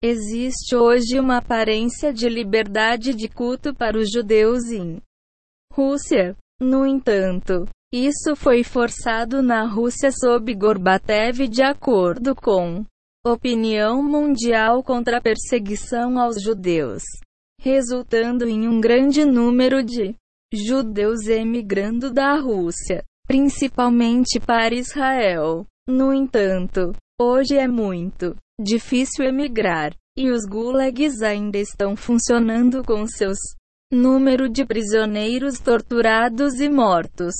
[0.00, 5.02] Existe hoje uma aparência de liberdade de culto para os judeus em
[5.72, 6.36] Rússia.
[6.60, 12.84] No entanto, isso foi forçado na Rússia sob Gorbachev de acordo com
[13.26, 17.02] opinião mundial contra a perseguição aos judeus,
[17.60, 20.14] resultando em um grande número de
[20.52, 25.66] judeus emigrando da Rússia, principalmente para Israel.
[25.88, 33.38] No entanto, hoje é muito difícil emigrar, e os gulags ainda estão funcionando com seus
[33.92, 37.34] número de prisioneiros torturados e mortos.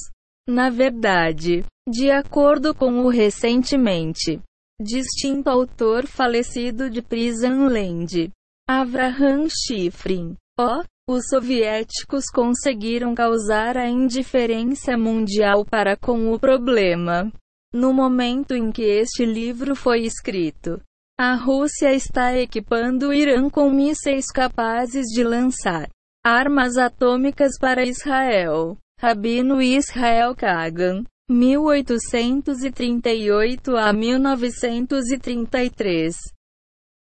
[0.49, 4.41] Na verdade, de acordo com o recentemente
[4.81, 8.31] distinto autor falecido de Prison Land,
[8.69, 17.33] Avraham Shifrin, ó, os soviéticos conseguiram causar a indiferença mundial para com o problema.
[17.75, 20.81] No momento em que este livro foi escrito,
[21.21, 25.89] a Rússia está equipando o Irã com mísseis capazes de lançar
[26.25, 28.79] armas atômicas para Israel.
[29.01, 36.15] Rabino Israel Kagan, 1838 a 1933.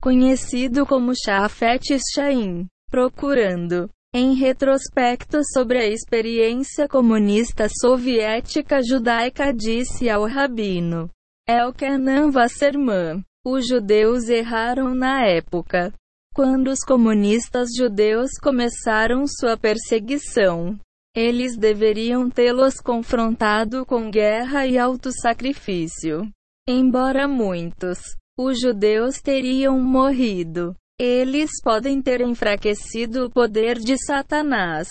[0.00, 10.24] Conhecido como Shafet Shain, procurando, em retrospecto sobre a experiência comunista soviética judaica, disse ao
[10.26, 11.10] rabino
[11.48, 15.92] Elkenan Wasserman: Os judeus erraram na época.
[16.34, 20.78] Quando os comunistas judeus começaram sua perseguição,
[21.14, 26.28] eles deveriam tê-los confrontado com guerra e auto-sacrifício.
[26.66, 27.98] Embora muitos,
[28.36, 34.88] os judeus teriam morrido, eles podem ter enfraquecido o poder de Satanás.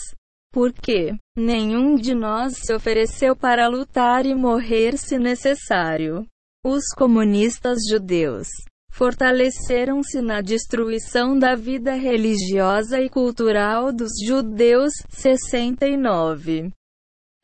[0.53, 6.25] Porque nenhum de nós se ofereceu para lutar e morrer se necessário.
[6.65, 8.47] Os comunistas judeus
[8.89, 14.93] fortaleceram-se na destruição da vida religiosa e cultural dos judeus.
[15.09, 16.71] 69.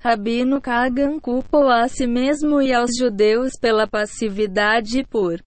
[0.02, 5.42] Rabino Kagan culpou a si mesmo e aos judeus pela passividade por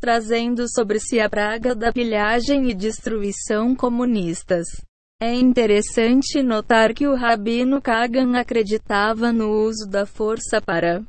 [0.00, 4.64] trazendo sobre si a praga da pilhagem e destruição comunistas.
[5.20, 11.04] É interessante notar que o Rabino Kagan acreditava no uso da força para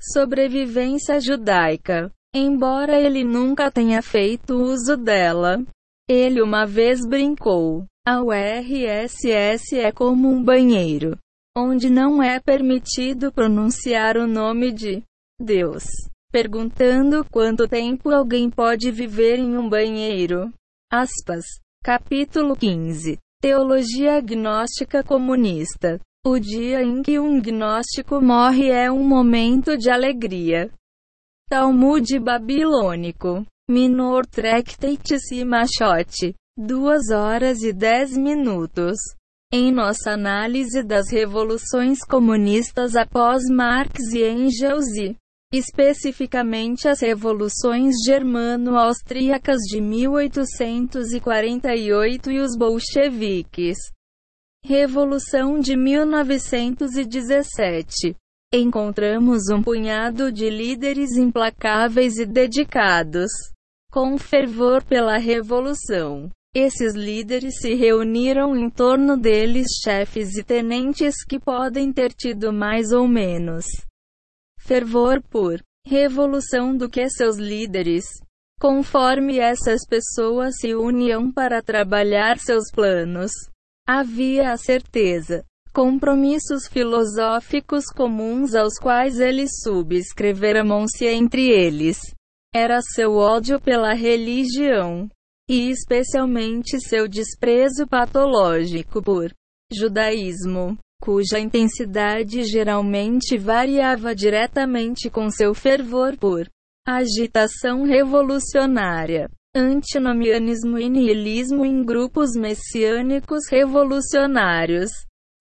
[0.00, 2.10] sobrevivência judaica.
[2.34, 5.62] Embora ele nunca tenha feito uso dela,
[6.08, 11.18] ele uma vez brincou: a URSS é como um banheiro,
[11.56, 15.02] onde não é permitido pronunciar o nome de
[15.40, 15.84] Deus.
[16.32, 20.52] Perguntando quanto tempo alguém pode viver em um banheiro.
[20.90, 21.44] Aspas.
[21.82, 23.18] Capítulo 15.
[23.40, 25.98] Teologia agnóstica comunista.
[26.22, 30.70] O dia em que um gnóstico morre é um momento de alegria.
[31.48, 33.46] Talmud babilônico.
[33.70, 36.34] Minor Tractates e Machote.
[36.58, 38.98] 2 horas e 10 minutos.
[39.50, 45.16] Em nossa análise das revoluções comunistas após Marx e Engels e,
[45.54, 53.78] especificamente as revoluções germano-austríacas de 1848 e os bolcheviques.
[54.64, 58.14] Revolução de 1917
[58.52, 63.30] encontramos um punhado de líderes implacáveis e dedicados,
[63.90, 66.28] com fervor pela revolução.
[66.54, 72.90] Esses líderes se reuniram em torno deles chefes e tenentes que podem ter tido mais
[72.90, 73.64] ou menos
[74.58, 78.04] fervor por revolução do que seus líderes.
[78.60, 83.30] Conforme essas pessoas se uniam para trabalhar seus planos,
[83.98, 91.98] havia a certeza compromissos filosóficos comuns aos quais eles subscreveram-se entre eles.
[92.54, 95.08] Era seu ódio pela religião,
[95.48, 99.32] e especialmente seu desprezo patológico por
[99.72, 106.48] judaísmo, cuja intensidade geralmente variava diretamente com seu fervor por
[106.86, 114.90] agitação revolucionária, antinomianismo e niilismo em grupos messiânicos revolucionários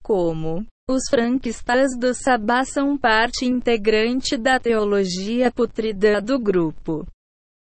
[0.04, 7.06] como os franquistas do Sabá são parte integrante da teologia putrida do grupo.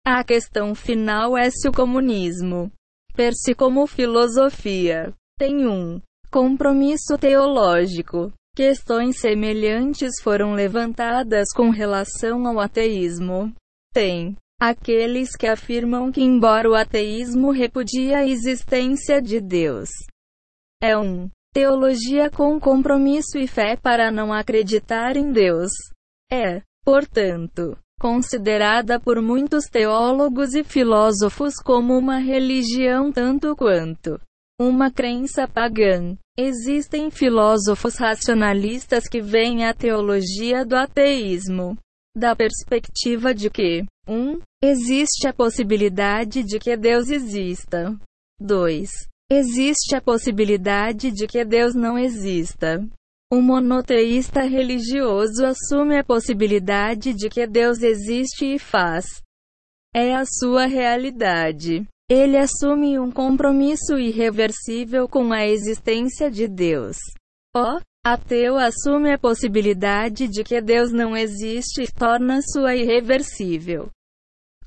[0.06, 2.70] A questão final é se o comunismo,
[3.16, 8.34] per si como filosofia, tem um compromisso teológico.
[8.54, 13.54] Questões semelhantes foram levantadas com relação ao ateísmo.
[13.94, 19.90] Tem aqueles que afirmam que, embora o ateísmo repudie a existência de Deus,
[20.82, 25.72] é um Teologia com compromisso e fé para não acreditar em Deus.
[26.30, 34.20] É, portanto, considerada por muitos teólogos e filósofos como uma religião tanto quanto
[34.60, 36.18] uma crença pagã.
[36.38, 41.78] Existem filósofos racionalistas que veem a teologia do ateísmo
[42.14, 44.14] da perspectiva de que 1.
[44.14, 47.96] Um, existe a possibilidade de que Deus exista.
[48.40, 48.90] 2.
[49.32, 52.88] Existe a possibilidade de que Deus não exista.
[53.32, 59.06] O monoteísta religioso assume a possibilidade de que Deus existe e faz.
[59.96, 61.88] É a sua realidade.
[62.08, 66.98] Ele assume um compromisso irreversível com a existência de Deus.
[67.56, 73.90] O ateu assume a possibilidade de que Deus não existe e torna sua irreversível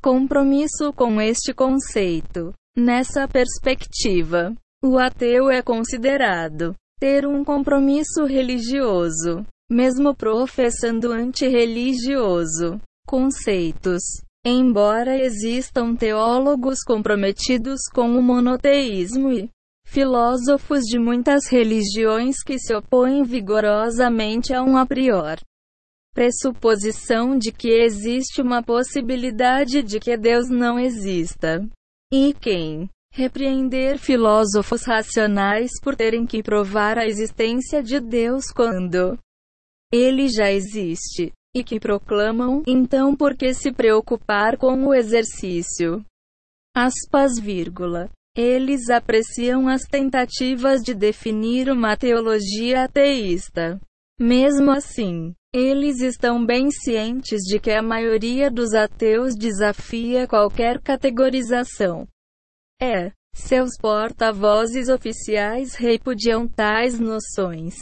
[0.01, 2.53] compromisso com este conceito.
[2.77, 14.03] Nessa perspectiva, o ateu é considerado ter um compromisso religioso, mesmo professando antirreligioso conceitos.
[14.47, 19.51] Embora existam teólogos comprometidos com o monoteísmo e
[19.85, 25.41] filósofos de muitas religiões que se opõem vigorosamente a um a priori
[26.19, 31.65] pressuposição de que existe uma possibilidade de que Deus não exista.
[32.13, 39.17] E quem repreender filósofos racionais por terem que provar a existência de Deus quando
[39.93, 46.05] ele já existe, e que proclamam, então por que se preocupar com o exercício?
[46.75, 48.11] Aspas, vírgula.
[48.37, 53.81] Eles apreciam as tentativas de definir uma teologia ateísta.
[54.21, 62.07] Mesmo assim, eles estão bem cientes de que a maioria dos ateus desafia qualquer categorização.
[62.81, 67.75] É, seus porta-vozes oficiais repudiam tais noções.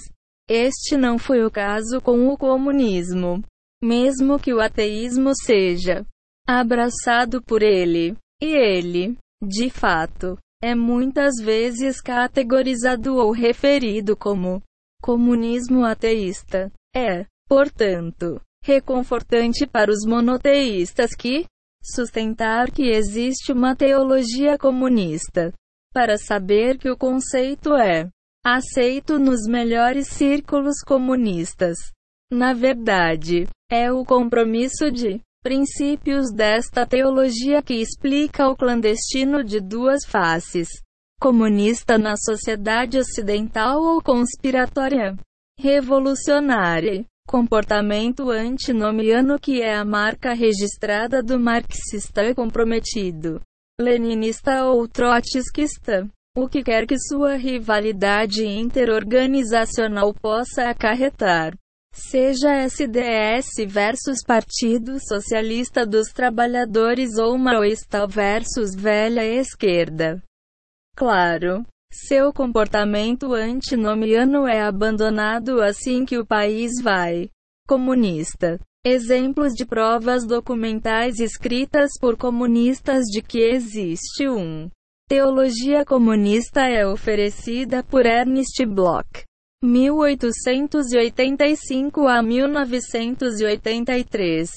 [0.48, 3.42] Este não foi o caso com o comunismo.
[3.82, 6.06] Mesmo que o ateísmo seja
[6.46, 14.62] abraçado por ele, e ele, de fato, é muitas vezes categorizado ou referido como
[15.02, 16.72] comunismo ateísta.
[16.94, 21.46] É, Portanto, reconfortante para os monoteístas que
[21.80, 25.52] sustentar que existe uma teologia comunista,
[25.94, 28.08] para saber que o conceito é
[28.44, 31.78] aceito nos melhores círculos comunistas.
[32.30, 40.04] Na verdade, é o compromisso de princípios desta teologia que explica o clandestino de duas
[40.04, 40.68] faces:
[41.20, 45.16] comunista na sociedade ocidental ou conspiratória,
[45.56, 53.40] revolucionária comportamento antinomiano que é a marca registrada do marxista comprometido,
[53.80, 56.08] leninista ou trotskista.
[56.38, 61.54] O que quer que sua rivalidade interorganizacional possa acarretar.
[61.94, 70.22] Seja SDS versus Partido Socialista dos Trabalhadores ou Maoísta versus Velha Esquerda.
[70.94, 77.30] Claro, seu comportamento antinomiano é abandonado assim que o país vai
[77.66, 78.60] comunista.
[78.84, 84.70] Exemplos de provas documentais escritas por comunistas de que existe um
[85.08, 89.24] teologia comunista é oferecida por Ernst Bloch.
[89.64, 94.50] 1885 a 1983.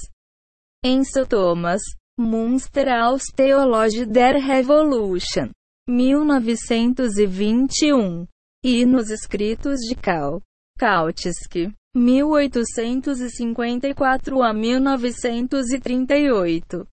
[0.86, 1.82] Enzo Thomas,
[2.20, 5.50] Munster aus Theologie der Revolution.
[5.90, 8.28] 1921.
[8.64, 10.40] E nos escritos de Karl
[10.78, 16.86] Kautsky, 1854 a 1938.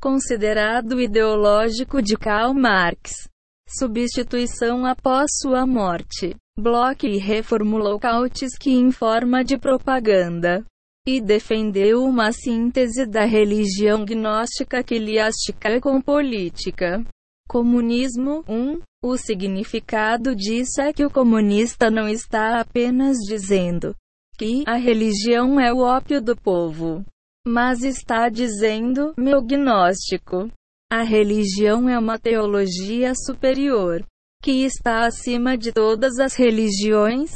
[0.00, 3.28] Considerado ideológico de Karl Marx.
[3.68, 6.36] Substituição após sua morte.
[6.56, 10.64] Bloch reformulou Kautsky em forma de propaganda
[11.06, 17.04] e defendeu uma síntese da religião gnóstica quileástica com política.
[17.50, 18.54] Comunismo 1.
[18.54, 23.92] Um, o significado disso é que o comunista não está apenas dizendo
[24.38, 27.04] que a religião é o ópio do povo,
[27.44, 30.48] mas está dizendo, meu gnóstico,
[30.92, 34.06] a religião é uma teologia superior,
[34.40, 37.32] que está acima de todas as religiões,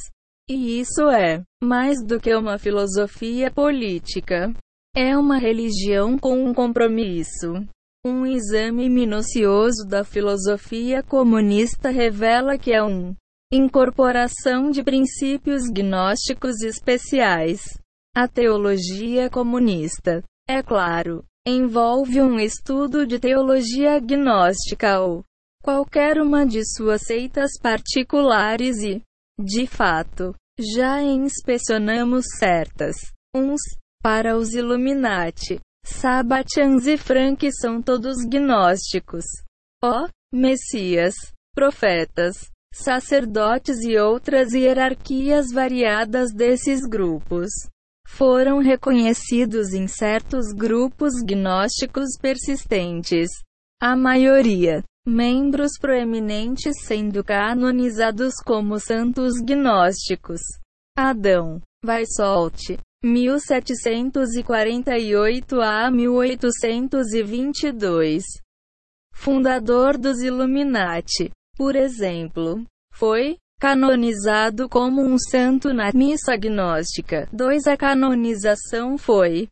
[0.49, 4.54] e isso é mais do que uma filosofia política.
[4.97, 7.66] É uma religião com um compromisso
[8.06, 13.16] um exame minucioso da filosofia comunista revela que é uma
[13.50, 17.78] incorporação de princípios gnósticos especiais.
[18.14, 25.25] A teologia comunista, é claro, envolve um estudo de teologia gnóstica ou
[25.62, 29.00] qualquer uma de suas seitas particulares e,
[29.40, 32.96] de fato, já inspecionamos certas
[33.34, 33.61] uns
[34.02, 39.24] para os Illuminati Sabatians e Frank são todos gnósticos.
[39.82, 41.14] Ó, Messias,
[41.54, 47.50] profetas, sacerdotes e outras hierarquias variadas desses grupos
[48.08, 53.28] foram reconhecidos em certos grupos gnósticos persistentes.
[53.80, 60.40] A maioria, membros proeminentes sendo canonizados como santos gnósticos.
[60.96, 68.25] Adão Weishaupt, 1748 a 1822.
[69.14, 77.28] Fundador dos Illuminati, por exemplo, foi canonizado como um santo na missa gnóstica.
[77.32, 77.66] 2.
[77.66, 79.49] A canonização foi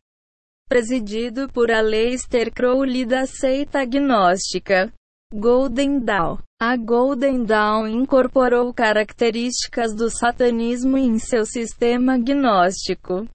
[0.67, 4.91] presidido por Aleister Crowley da seita gnóstica
[5.33, 6.37] Golden Dawn.
[6.61, 13.27] A Golden Dawn incorporou características do satanismo em seu sistema gnóstico,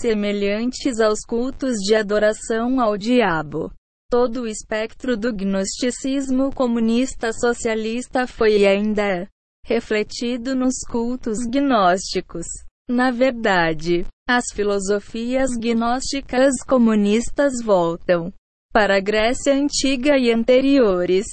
[0.00, 3.72] semelhantes aos cultos de adoração ao diabo.
[4.10, 9.28] Todo o espectro do gnosticismo comunista socialista foi e ainda é
[9.64, 12.46] refletido nos cultos gnósticos.
[12.88, 18.32] Na verdade, as filosofias gnósticas comunistas voltam
[18.72, 21.26] para a Grécia Antiga e anteriores.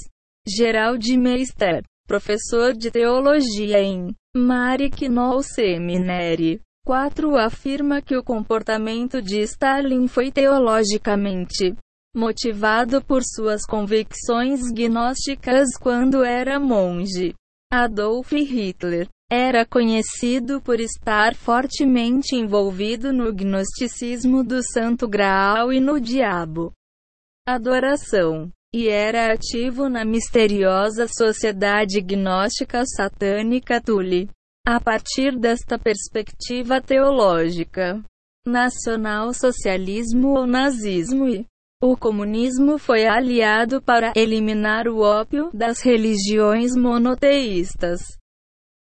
[0.48, 10.07] Gerald Meister, professor de teologia em Maryknoll Seminary 4 afirma que o comportamento de Stalin
[10.07, 11.75] foi teologicamente
[12.15, 17.36] motivado por suas convicções gnósticas quando era monge.
[17.71, 26.00] Adolf Hitler era conhecido por estar fortemente envolvido no gnosticismo do Santo Graal e no
[26.00, 26.74] diabo.
[27.48, 28.50] Adoração.
[28.74, 34.29] E era ativo na misteriosa sociedade gnóstica satânica Tule.
[34.68, 38.04] A partir desta perspectiva teológica,
[38.46, 41.46] nacional-socialismo ou nazismo e
[41.82, 48.01] o comunismo foi aliado para eliminar o ópio das religiões monoteístas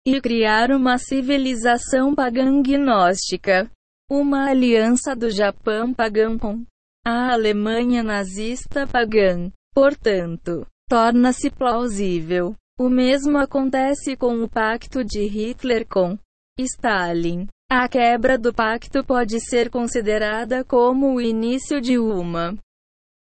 [0.06, 3.70] e criar uma civilização pagã gnóstica.
[4.08, 6.64] Uma aliança do Japão pagão com
[7.04, 9.50] a Alemanha nazista pagã.
[9.74, 12.54] Portanto, torna-se plausível.
[12.78, 16.18] O mesmo acontece com o pacto de Hitler com
[16.58, 17.46] Stalin.
[17.70, 22.54] A quebra do pacto pode ser considerada como o início de uma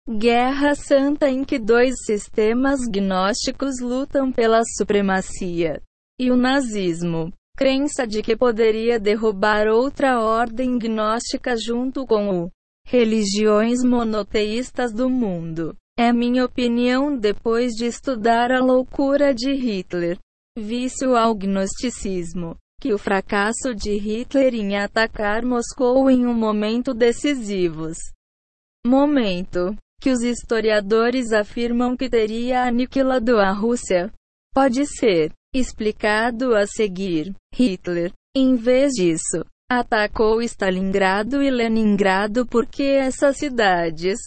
[0.10, 5.81] Guerra Santa em que dois sistemas gnósticos lutam pela supremacia.
[6.17, 12.51] E o nazismo, crença de que poderia derrubar outra ordem gnóstica junto com o
[12.86, 15.75] religiões monoteístas do mundo.
[16.01, 20.17] É minha opinião depois de estudar a loucura de Hitler,
[20.58, 28.00] vício ao gnosticismo, que o fracasso de Hitler em atacar Moscou em um momento decisivos
[28.84, 29.75] momento.
[30.01, 34.12] Que os historiadores afirmam que teria aniquilado a Rússia.
[34.55, 35.31] Pode ser.
[35.53, 37.31] Explicado a seguir.
[37.53, 44.17] Hitler, em vez disso, atacou Stalingrado e Leningrado porque essas cidades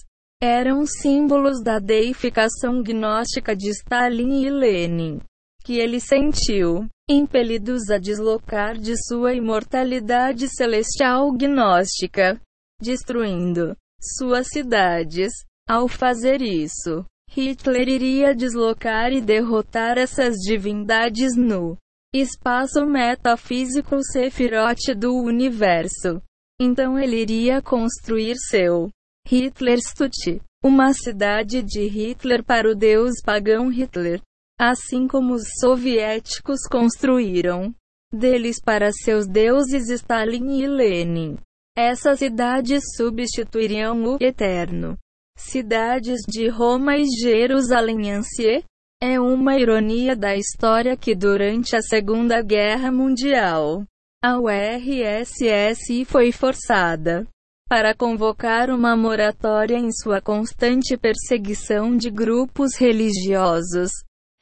[0.44, 5.20] eram símbolos da deificação gnóstica de Stalin e Lenin,
[5.64, 12.38] que ele sentiu, impelidos a deslocar de sua imortalidade celestial gnóstica,
[12.80, 13.74] destruindo
[14.18, 15.32] suas cidades,
[15.66, 21.76] ao fazer isso, Hitler iria deslocar e derrotar essas divindades no
[22.14, 26.20] espaço metafísico Sephiroth do universo.
[26.60, 28.90] Então ele iria construir seu
[29.26, 34.20] Hitlerstadt, uma cidade de Hitler para o deus pagão Hitler,
[34.60, 37.74] assim como os soviéticos construíram
[38.12, 41.36] deles para seus deuses Stalin e Lenin.
[41.76, 44.96] Essas cidades substituiriam o eterno
[45.36, 48.62] Cidades de Roma e Jerusalém Ancier.
[49.02, 53.84] É uma ironia da história que durante a Segunda Guerra Mundial,
[54.22, 57.26] a URSS foi forçada
[57.68, 63.90] para convocar uma moratória em sua constante perseguição de grupos religiosos.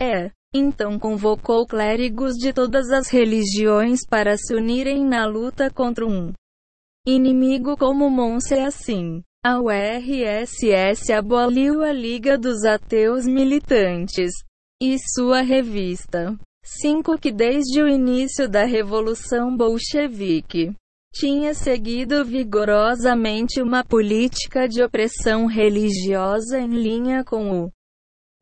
[0.01, 6.33] É, então convocou clérigos de todas as religiões para se unirem na luta contra um
[7.07, 9.23] inimigo como Monse assim.
[9.45, 14.33] A URSS aboliu a Liga dos Ateus Militantes
[14.81, 20.73] e sua revista 5 que desde o início da Revolução Bolchevique
[21.13, 27.71] tinha seguido vigorosamente uma política de opressão religiosa em linha com o,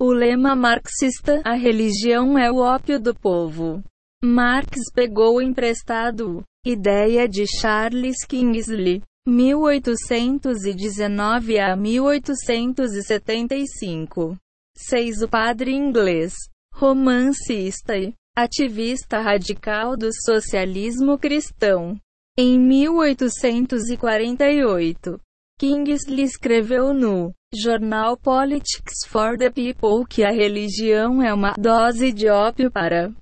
[0.01, 3.83] o lema marxista: a religião é o ópio do povo.
[4.23, 14.37] Marx pegou emprestado ideia de Charles Kingsley 1819 a 1875.
[14.77, 15.23] 6.
[15.23, 16.35] O padre inglês,
[16.73, 21.99] romancista e ativista radical do socialismo cristão.
[22.39, 25.21] Em 1848,
[25.59, 32.29] Kingsley escreveu no jornal Politics for the People que a religião é uma dose de
[32.29, 33.13] ópio para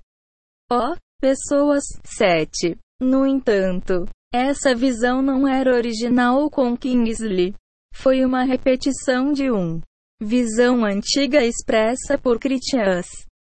[0.71, 1.83] o pessoas.
[2.05, 2.77] 7.
[3.01, 7.53] No entanto, essa visão não era original com Kingsley.
[7.93, 9.81] Foi uma repetição de um
[10.21, 13.07] visão antiga expressa por Critias,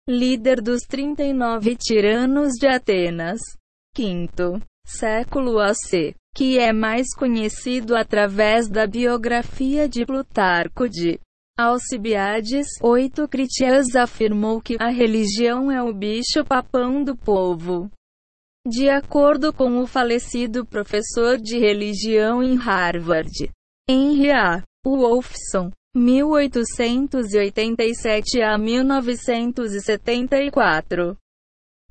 [0.10, 3.40] líder dos 39 tiranos de Atenas.
[3.96, 11.20] Quinto século AC, que é mais conhecido através da biografia de Plutarco de
[11.58, 12.68] Alcibiades.
[12.82, 17.90] 8 Critias afirmou que a religião é o bicho-papão do povo.
[18.66, 23.52] De acordo com o falecido professor de religião em Harvard,
[23.90, 24.64] Henry A.
[24.86, 31.18] Wolfson, 1887 a 1974,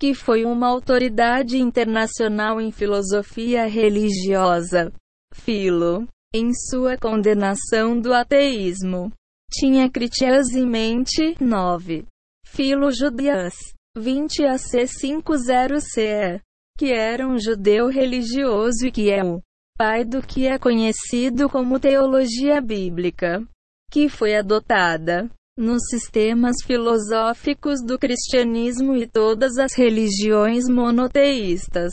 [0.02, 4.92] que foi uma autoridade internacional em filosofia religiosa,
[5.32, 9.12] Filo, em sua condenação do ateísmo,
[9.52, 11.36] tinha Critias em mente.
[11.40, 12.04] 9.
[12.44, 13.54] Filo Judias,
[13.96, 16.40] 20 a C50CE
[16.76, 19.40] que era um judeu religioso e que é o
[19.78, 23.40] pai do que é conhecido como teologia bíblica,
[23.88, 31.92] que foi adotada nos sistemas filosóficos do cristianismo e todas as religiões monoteístas.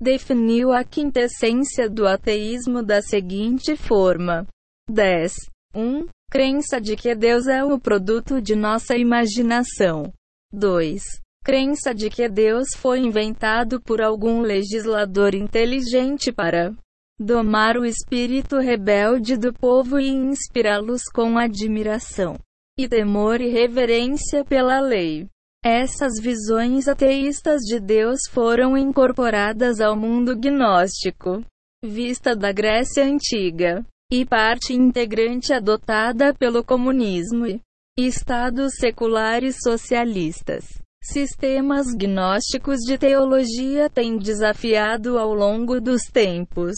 [0.00, 4.46] Definiu a quintessência do ateísmo da seguinte forma:
[4.90, 5.32] 10.
[5.74, 6.06] 1.
[6.30, 10.12] Crença de que Deus é o produto de nossa imaginação.
[10.52, 11.02] 2
[11.44, 16.72] crença de que Deus foi inventado por algum legislador inteligente para
[17.20, 22.38] domar o espírito rebelde do povo e inspirá-los com admiração
[22.78, 25.26] e temor e reverência pela lei.
[25.64, 31.42] Essas visões ateístas de Deus foram incorporadas ao mundo gnóstico,
[31.82, 37.60] vista da Grécia Antiga, e parte integrante adotada pelo comunismo e
[37.96, 40.66] estados seculares socialistas.
[41.02, 46.76] Sistemas gnósticos de teologia têm desafiado ao longo dos tempos.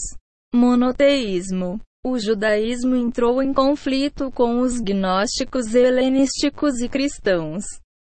[0.55, 1.81] Monoteísmo.
[2.09, 7.65] O judaísmo entrou em conflito com os gnósticos helenísticos e cristãos.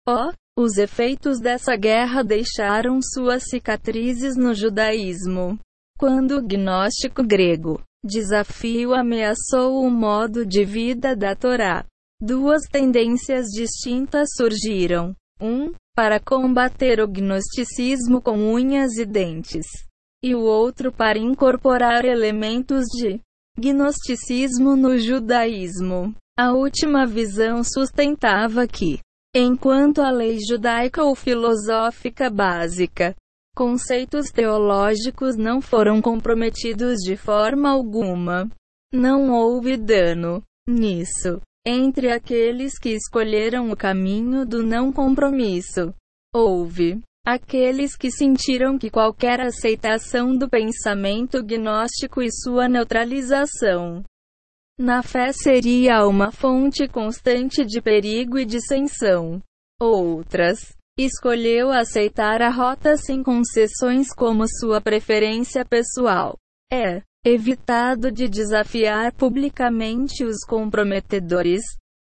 [0.04, 5.57] Oh, os efeitos dessa guerra deixaram suas cicatrizes no judaísmo.
[5.96, 11.87] Quando o gnóstico grego desafio ameaçou o modo de vida da Torá,
[12.20, 15.14] duas tendências distintas surgiram.
[15.40, 15.46] 1.
[15.46, 19.66] Um, para combater o gnosticismo com unhas e dentes,
[20.20, 23.20] e o outro para incorporar elementos de
[23.59, 26.14] gnosticismo no judaísmo.
[26.38, 28.99] A última visão sustentava que,
[29.35, 33.14] enquanto a lei judaica ou filosófica básica,
[33.55, 38.51] conceitos teológicos não foram comprometidos de forma alguma,
[38.93, 45.95] não houve dano nisso entre aqueles que escolheram o caminho do não compromisso.
[46.35, 54.04] Houve aqueles que sentiram que qualquer aceitação do pensamento gnóstico e sua neutralização
[54.78, 59.40] na fé seria uma fonte constante de perigo e dissensão.
[59.80, 66.37] Outras escolheu aceitar a rota sem concessões como sua preferência pessoal.
[66.72, 71.62] É evitado de desafiar publicamente os comprometedores.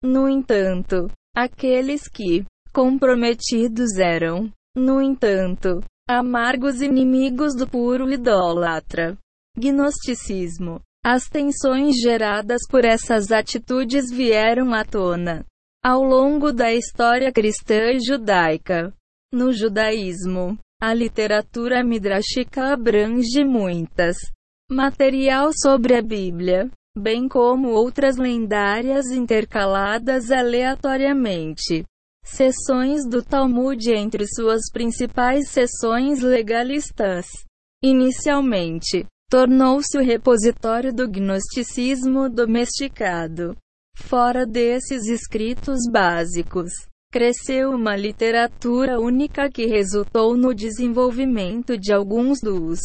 [0.01, 9.17] No entanto, aqueles que comprometidos eram, no entanto, amargos inimigos do puro idólatra.
[9.57, 10.81] Gnosticismo.
[11.05, 15.45] As tensões geradas por essas atitudes vieram à tona
[15.83, 18.93] ao longo da história cristã e judaica.
[19.33, 24.15] No judaísmo, a literatura midrashica abrange muitas
[24.71, 31.83] material sobre a Bíblia, bem como outras lendárias intercaladas aleatoriamente.
[32.23, 37.27] Seções do Talmud entre suas principais seções legalistas.
[37.83, 43.55] Inicialmente, tornou-se o repositório do gnosticismo domesticado.
[43.95, 46.71] Fora desses escritos básicos,
[47.11, 52.79] cresceu uma literatura única que resultou no desenvolvimento de alguns dos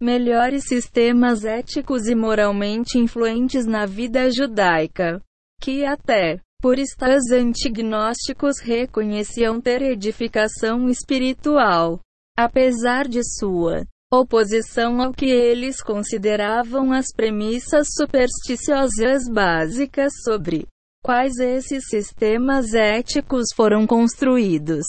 [0.00, 5.20] melhores sistemas éticos e moralmente influentes na vida judaica,
[5.60, 12.00] que até por estar antignósticos reconheciam ter edificação espiritual,
[12.36, 20.66] apesar de sua oposição ao que eles consideravam as premissas supersticiosas básicas sobre
[21.04, 24.86] quais esses sistemas éticos foram construídos.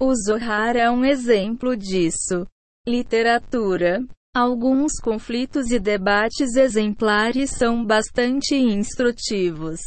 [0.00, 2.46] O Zohar é um exemplo disso.
[2.86, 4.04] Literatura.
[4.34, 9.80] Alguns conflitos e debates exemplares são bastante instrutivos.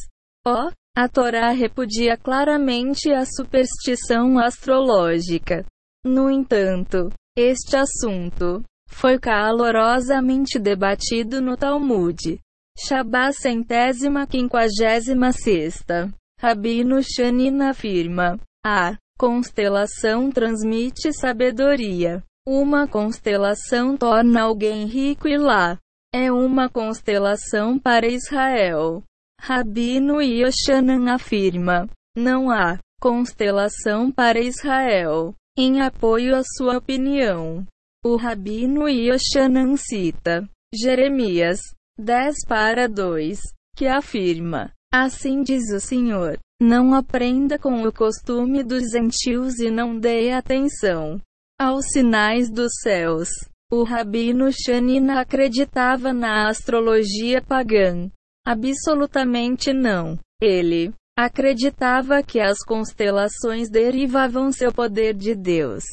[0.43, 0.71] O.
[1.01, 5.65] A Torá repudia claramente a superstição astrológica.
[6.03, 12.37] No entanto, este assunto foi calorosamente debatido no Talmud.
[12.77, 16.13] Shabá centésima quinquagésima sexta.
[16.37, 22.21] Rabino Shanina afirma: A constelação transmite sabedoria.
[22.45, 25.77] Uma constelação torna alguém rico e lá
[26.13, 29.01] é uma constelação para Israel.
[29.41, 35.33] Rabino Yoshanan afirma: não há constelação para Israel.
[35.57, 37.65] Em apoio à sua opinião,
[38.05, 41.59] o Rabino Yoshanan cita Jeremias
[41.97, 43.39] 10 para 2,
[43.75, 49.97] que afirma: Assim diz o Senhor: Não aprenda com o costume dos gentios e não
[49.97, 51.19] dê atenção
[51.59, 53.29] aos sinais dos céus.
[53.71, 58.09] O rabino Shanina acreditava na astrologia pagã.
[58.49, 60.17] Absolutamente não.
[60.41, 65.83] Ele acreditava que as constelações derivavam seu poder de Deus,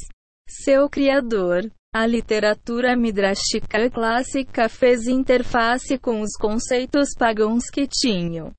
[0.48, 1.70] seu Criador.
[1.94, 8.52] A literatura midrashica clássica fez interface com os conceitos pagãos que tinham.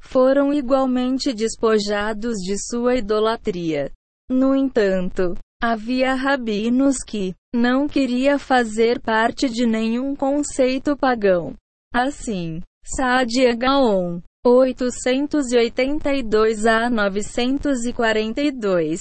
[0.00, 3.92] Foram igualmente despojados de sua idolatria.
[4.28, 11.54] No entanto, havia rabinos que não queria fazer parte de nenhum conceito pagão.
[11.92, 12.60] Assim,
[12.92, 19.00] Saadia Gaon, 882 a 942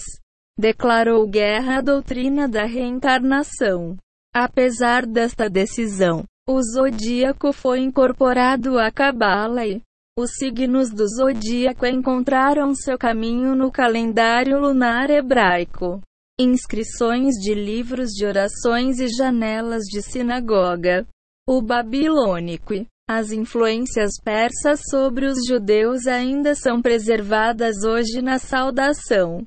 [0.55, 3.97] declarou guerra à doutrina da reencarnação.
[4.31, 9.81] Apesar desta decisão, o zodíaco foi incorporado à Cabala e
[10.15, 15.99] os signos do zodíaco encontraram seu caminho no calendário lunar hebraico.
[16.39, 21.07] Inscrições de livros de orações e janelas de sinagoga.
[21.47, 22.75] O babilônico
[23.09, 29.45] as influências persas sobre os judeus ainda são preservadas hoje na saudação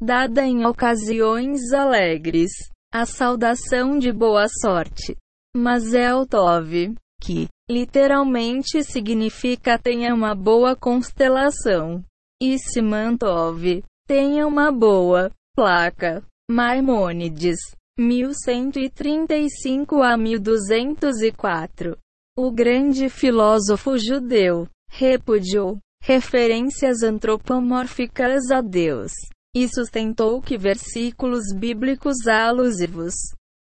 [0.00, 2.52] dada em ocasiões alegres.
[2.92, 5.16] A saudação de boa sorte.
[5.54, 12.02] Mazel Tov, que literalmente significa tenha uma boa constelação.
[12.40, 16.24] E Simantov, tenha uma boa placa.
[16.50, 17.58] Maimônides,
[17.98, 21.94] 1135 a 1204.
[22.40, 29.10] O grande filósofo judeu repudiou referências antropomórficas a Deus
[29.52, 33.12] e sustentou que versículos bíblicos alusivos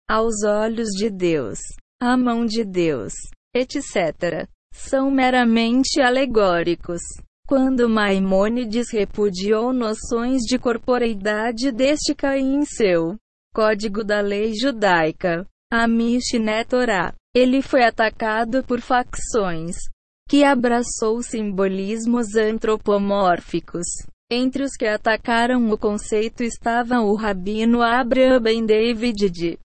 [0.10, 1.58] aos olhos de Deus,
[2.02, 3.14] à mão de Deus,
[3.56, 7.00] etc., são meramente alegóricos.
[7.48, 13.16] Quando Maimônides repudiou noções de corporeidade deste Caim em seu
[13.54, 19.76] Código da Lei Judaica, a Mishneh Torah, ele foi atacado por facções
[20.30, 23.86] que abraçou simbolismos antropomórficos
[24.32, 29.60] entre os que atacaram o conceito estava o rabino Abraham Ben David de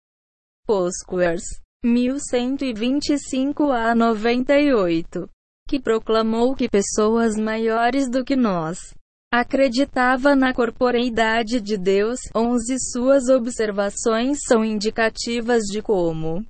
[0.66, 1.44] Posquers,
[1.82, 5.26] 1125 a 98,
[5.66, 8.92] que proclamou que pessoas maiores do que nós
[9.32, 12.20] acreditava na corporeidade de Deus.
[12.36, 16.44] 11 Suas observações são indicativas de como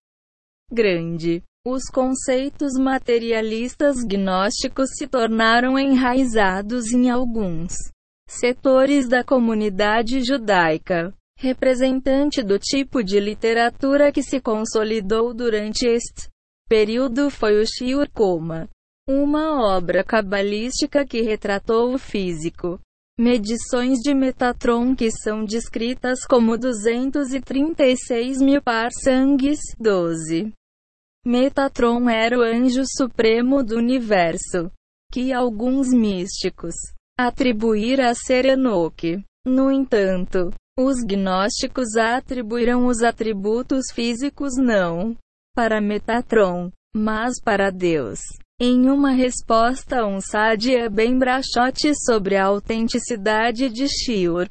[0.71, 7.75] grande os conceitos materialistas gnósticos se tornaram enraizados em alguns
[8.27, 11.13] setores da comunidade judaica.
[11.37, 16.31] Representante do tipo de literatura que se consolidou durante este
[16.67, 18.69] período foi o Shiur Koma,
[19.07, 22.81] uma obra cabalística que retratou o físico.
[23.19, 30.53] Medições de Metatron que são descritas como 236 mil par-sangues, 12.
[31.25, 34.71] Metatron era o anjo supremo do universo,
[35.13, 36.75] que alguns místicos
[37.19, 39.23] atribuir a ser Enoque.
[39.45, 45.17] No entanto, os gnósticos atribuíram os atributos físicos não
[45.55, 48.21] para Metatron, mas para Deus.
[48.59, 54.49] Em uma resposta a um sádia bem brachote sobre a autenticidade de Shiur,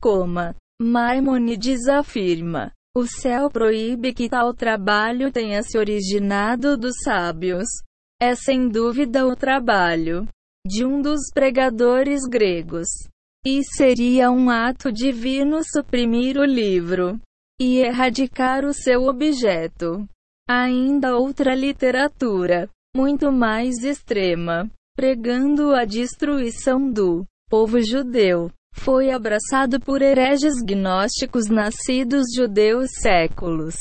[0.00, 7.68] Coma, Maimonides afirma: o céu proíbe que tal trabalho tenha se originado dos sábios.
[8.20, 10.26] É sem dúvida o trabalho
[10.66, 12.88] de um dos pregadores gregos.
[13.46, 17.20] E seria um ato divino suprimir o livro.
[17.60, 20.06] e erradicar o seu objeto.
[20.48, 30.00] Ainda outra literatura, muito mais extrema, pregando a destruição do povo judeu, foi abraçado por
[30.00, 33.74] hereges gnósticos nascidos judeus séculos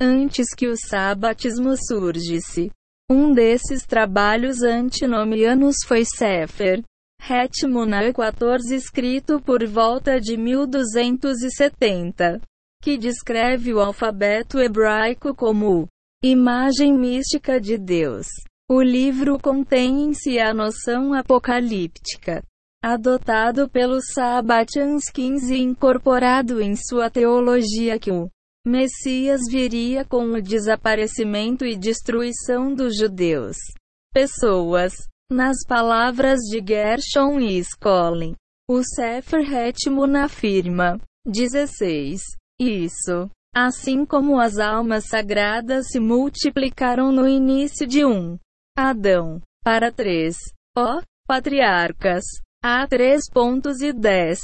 [0.00, 2.70] antes que o sabatismo surgisse.
[3.10, 6.82] Um desses trabalhos antinomianos foi Sefer
[7.20, 12.40] Hetmona 14 escrito por volta de 1270,
[12.80, 15.88] que descreve o alfabeto hebraico como
[16.22, 18.28] imagem mística de Deus.
[18.70, 22.42] O livro contém em si a noção apocalíptica,
[22.82, 28.28] adotado pelos Sabbatians e incorporado em sua teologia que o
[28.66, 33.56] Messias viria com o desaparecimento e destruição dos judeus.
[34.12, 34.92] Pessoas.
[35.30, 38.34] Nas palavras de Gershon e Skolin,
[38.66, 40.98] o Sefer Hetmon afirma.
[41.26, 42.20] 16.
[42.58, 43.30] Isso.
[43.54, 48.38] Assim como as almas sagradas se multiplicaram no início de um
[48.76, 50.36] Adão, para três,
[50.76, 52.24] ó, patriarcas,
[52.62, 54.40] há três pontos e dez.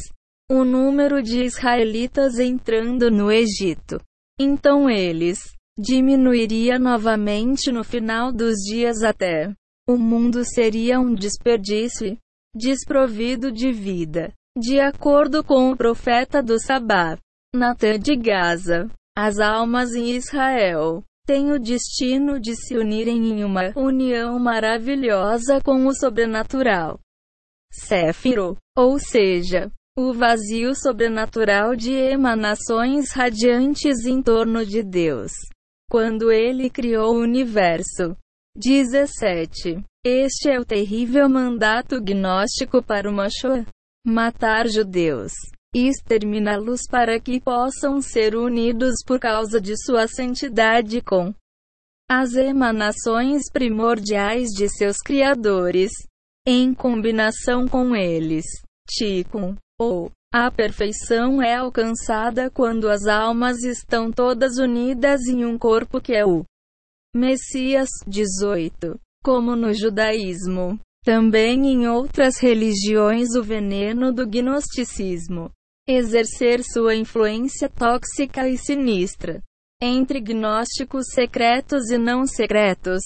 [0.51, 4.01] O número de israelitas entrando no Egito.
[4.39, 5.41] Então eles
[5.79, 9.53] diminuiria novamente no final dos dias até
[9.87, 12.17] o mundo seria um desperdício,
[12.55, 14.33] desprovido de vida.
[14.59, 17.19] De acordo com o profeta do Sabá,
[17.55, 23.73] Natan de Gaza, as almas em Israel têm o destino de se unirem em uma
[23.77, 26.99] união maravilhosa com o sobrenatural.
[27.77, 35.33] Séfiro, ou seja, o vazio sobrenatural de emanações radiantes em torno de Deus.
[35.91, 38.17] Quando ele criou o universo.
[38.57, 39.85] 17.
[40.07, 43.67] Este é o terrível mandato gnóstico para o Mashua:
[44.07, 45.33] matar judeus
[45.75, 51.35] e exterminá-los para que possam ser unidos por causa de sua santidade com
[52.09, 55.91] as emanações primordiais de seus criadores,
[56.47, 58.45] em combinação com eles.
[58.89, 66.01] Tikkun ou a perfeição é alcançada quando as almas estão todas unidas em um corpo
[66.01, 66.45] que é o
[67.15, 68.99] Messias 18.
[69.23, 75.51] Como no judaísmo, também em outras religiões o veneno do gnosticismo
[75.87, 79.43] exercer sua influência tóxica e sinistra
[79.83, 83.03] entre gnósticos secretos e não secretos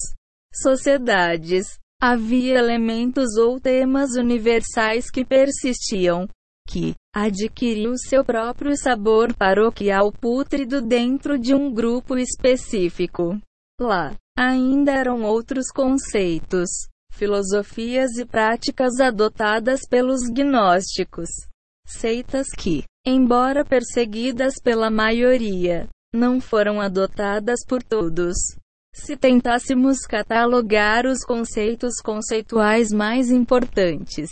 [0.55, 1.78] sociedades.
[2.01, 6.29] Havia elementos ou temas universais que persistiam,
[6.69, 13.37] que adquiriu seu próprio sabor paroquial pútrido dentro de um grupo específico.
[13.81, 16.69] Lá, ainda eram outros conceitos,
[17.11, 21.29] filosofias e práticas adotadas pelos gnósticos.
[21.85, 28.37] Seitas que, embora perseguidas pela maioria, não foram adotadas por todos.
[29.05, 34.29] Se tentássemos catalogar os conceitos conceituais mais importantes,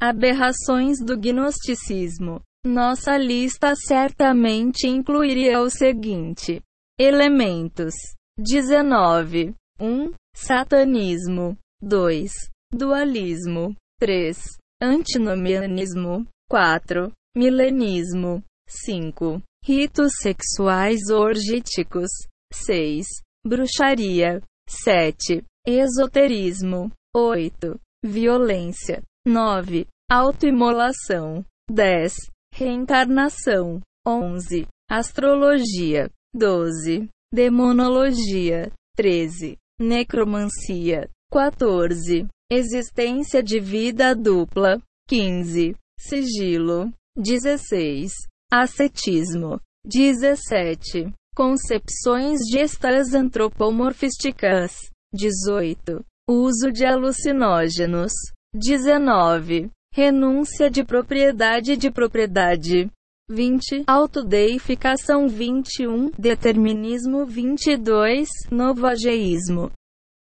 [0.00, 2.42] Aberrações do gnosticismo.
[2.66, 6.60] Nossa lista certamente incluiria o seguinte:
[6.98, 7.94] elementos
[8.36, 9.54] 19.
[9.80, 10.12] 1.
[10.36, 11.56] Satanismo.
[11.80, 12.32] 2.
[12.72, 13.74] Dualismo.
[13.98, 14.38] 3.
[14.82, 16.26] Antinomianismo.
[16.50, 17.10] 4.
[17.34, 18.42] Milenismo.
[18.68, 19.40] 5.
[19.64, 22.10] Ritos sexuais orgíticos.
[22.52, 23.06] 6.
[23.46, 24.40] Bruxaria.
[24.68, 25.44] 7.
[25.66, 26.90] Esoterismo.
[27.14, 27.78] 8.
[28.02, 29.02] Violência.
[29.26, 29.86] 9.
[30.10, 31.44] Autoimolação.
[31.70, 32.14] 10.
[32.54, 33.80] Reencarnação.
[34.06, 34.66] 11.
[34.90, 36.10] Astrologia.
[36.34, 37.08] 12.
[37.32, 38.72] Demonologia.
[38.96, 39.58] 13.
[39.78, 41.10] Necromancia.
[41.30, 42.26] 14.
[42.50, 44.80] Existência de vida dupla.
[45.08, 45.74] 15.
[45.98, 46.92] Sigilo.
[47.16, 48.12] 16.
[48.50, 49.60] Ascetismo.
[49.84, 51.12] 17.
[51.34, 54.72] Concepções gestas antropomorfísticas.
[55.12, 56.04] 18.
[56.30, 58.12] Uso de alucinógenos.
[58.54, 59.68] 19.
[59.92, 62.88] Renúncia de propriedade de propriedade.
[63.28, 63.82] 20.
[63.84, 66.12] Autodeificação 21.
[66.16, 68.28] Determinismo 22.
[68.52, 69.72] Novoageísmo.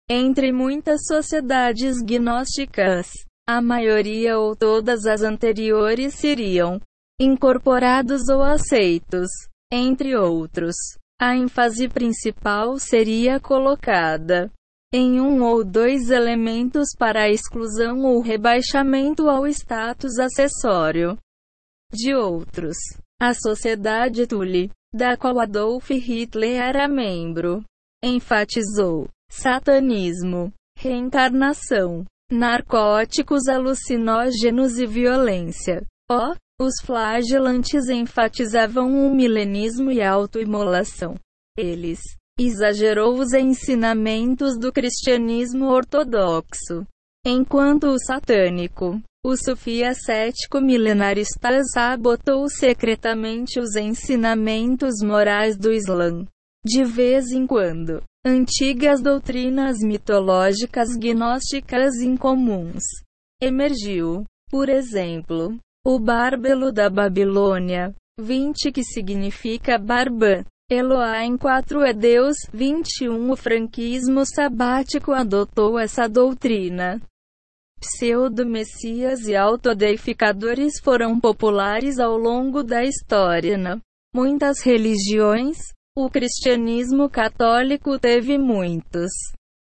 [0.09, 3.07] Entre muitas sociedades gnósticas,
[3.47, 6.77] a maioria ou todas as anteriores seriam
[7.17, 9.29] incorporados ou aceitos.
[9.71, 10.75] Entre outros,
[11.21, 14.51] a ênfase principal seria colocada
[14.91, 21.15] em um ou dois elementos para a exclusão ou rebaixamento ao status acessório
[21.91, 22.75] de outros.
[23.21, 27.63] A Sociedade Thule, da qual Adolf Hitler era membro,
[28.03, 35.85] enfatizou satanismo, reencarnação, narcóticos alucinógenos e violência.
[36.61, 41.15] Os flagelantes enfatizavam o milenismo e a autoimolação.
[41.57, 41.99] Eles
[42.37, 46.85] exagerou os ensinamentos do cristianismo ortodoxo,
[47.25, 56.25] enquanto o satânico, o sufi ascético milenarista sabotou secretamente os ensinamentos morais do Islã.
[56.65, 62.83] De vez em quando, antigas doutrinas mitológicas gnósticas incomuns
[63.41, 64.25] emergiu.
[64.49, 70.45] Por exemplo, o bárbelo da Babilônia, 20 que significa barba.
[70.69, 77.01] Eloá em 4 é Deus, 21 O franquismo sabático adotou essa doutrina.
[77.79, 83.79] Pseudo-messias e autodeificadores foram populares ao longo da história na
[84.13, 85.57] muitas religiões.
[85.97, 89.09] O cristianismo católico teve muitos,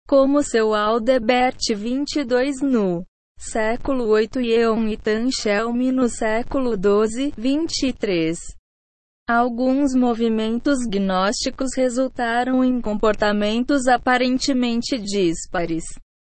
[0.07, 3.05] como seu Aldebert 22 no
[3.55, 8.37] século 8 e Eon e Tanchelme no século 12, 23.
[9.29, 15.83] Alguns movimentos gnósticos resultaram em comportamentos aparentemente díspares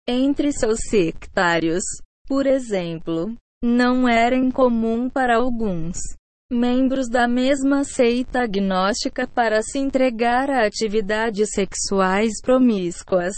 [0.06, 1.82] entre seus sectários.
[2.28, 5.98] Por exemplo, não era incomum para alguns
[6.48, 13.34] membros da mesma seita gnóstica para se entregar a atividades sexuais promíscuas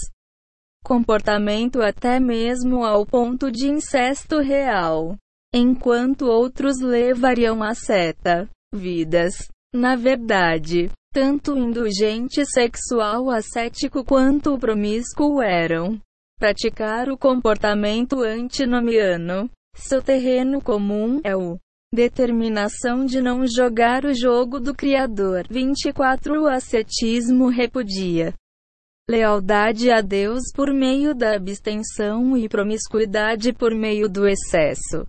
[0.84, 5.16] comportamento até mesmo ao ponto de incesto real,
[5.54, 9.34] enquanto outros levariam a seta vidas.
[9.74, 16.00] Na verdade, tanto o indulgente sexual ascético quanto o promíscuo eram
[16.38, 19.50] praticar o comportamento antinomiano.
[19.74, 21.58] Seu terreno comum é o
[21.92, 25.46] determinação de não jogar o jogo do Criador.
[25.48, 28.34] 24 O ascetismo repudia
[29.08, 35.06] lealdade a Deus por meio da abstenção e promiscuidade por meio do excesso.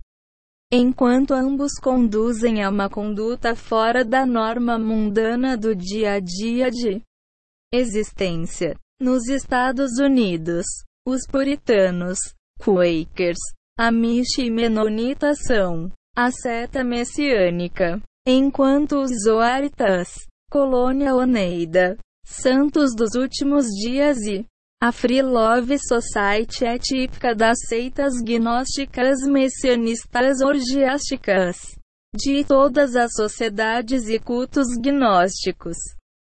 [0.72, 7.02] Enquanto ambos conduzem a uma conduta fora da norma mundana do dia a dia de
[7.72, 8.76] existência.
[9.00, 10.66] Nos Estados Unidos,
[11.06, 12.18] os puritanos,
[12.58, 13.38] Quakers,
[13.78, 20.08] Amish e Menonitas são a seta messiânica, enquanto os Zoaritas,
[20.50, 21.96] colônia Oneida,
[22.30, 24.46] Santos dos Últimos Dias e
[24.80, 31.58] a Free Love Society é típica das seitas gnósticas messianistas orgiásticas
[32.14, 35.76] de todas as sociedades e cultos gnósticos.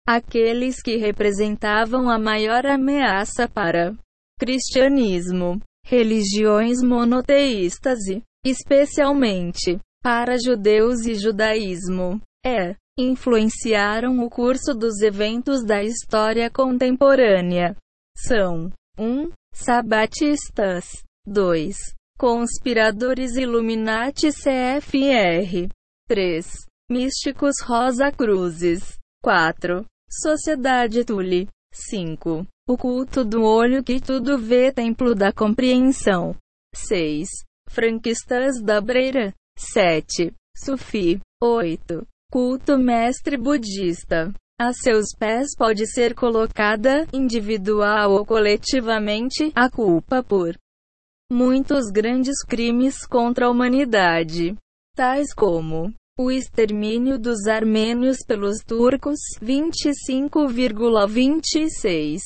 [0.05, 3.95] Aqueles que representavam a maior ameaça para
[4.37, 15.63] cristianismo, religiões monoteístas e, especialmente, para judeus e judaísmo, é influenciaram o curso dos eventos
[15.63, 17.75] da história contemporânea.
[18.15, 19.03] São 1.
[19.03, 21.77] Um, sabatistas 2.
[22.17, 25.67] Conspiradores Illuminati CFR
[26.07, 26.45] 3.
[26.91, 29.85] Místicos Rosa Cruzes 4.
[30.09, 32.45] Sociedade Tule 5.
[32.69, 36.35] O culto do olho que tudo vê Templo da Compreensão
[36.75, 37.27] 6.
[37.67, 40.31] Franquistas da Breira 7.
[40.55, 44.33] Sufi 8 culto mestre budista.
[44.59, 50.57] A seus pés pode ser colocada, individual ou coletivamente, a culpa por
[51.31, 54.55] muitos grandes crimes contra a humanidade,
[54.95, 62.19] tais como o extermínio dos armênios pelos turcos, 25,26.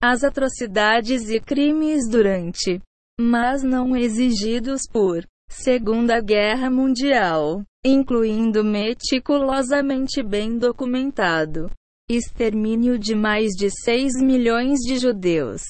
[0.00, 2.80] As atrocidades e crimes durante,
[3.20, 11.70] mas não exigidos por, Segunda Guerra Mundial incluindo meticulosamente bem documentado.
[12.10, 15.62] Extermínio de mais de 6 milhões de judeus,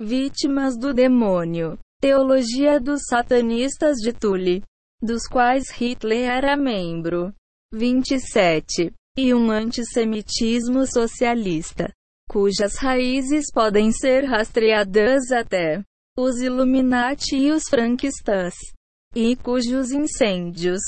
[0.00, 4.62] vítimas do demônio, teologia dos satanistas de Tule,
[5.00, 7.32] dos quais Hitler era membro,
[7.72, 11.92] 27, e um antissemitismo socialista,
[12.28, 15.82] cujas raízes podem ser rastreadas até
[16.18, 18.54] os Illuminati e os franquistas,
[19.14, 20.80] e cujos incêndios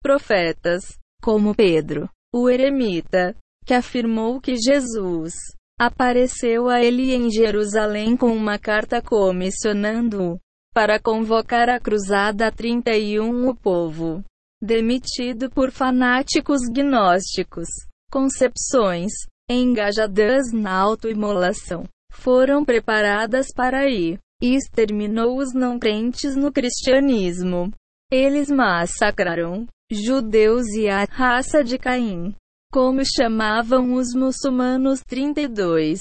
[0.02, 3.36] Profetas, como Pedro, o eremita,
[3.66, 5.34] que afirmou que Jesus
[5.78, 10.38] apareceu a ele em Jerusalém com uma carta comissionando-o
[10.72, 14.24] para convocar a Cruzada 31 o povo
[14.62, 17.68] demitido por fanáticos gnósticos,
[18.10, 19.12] concepções
[19.50, 21.84] engajadas na autoimolação
[22.14, 27.70] foram preparadas para ir e exterminou os não crentes no cristianismo.
[28.10, 32.34] Eles massacraram judeus e a raça de Caim,
[32.72, 36.00] como chamavam os muçulmanos 32.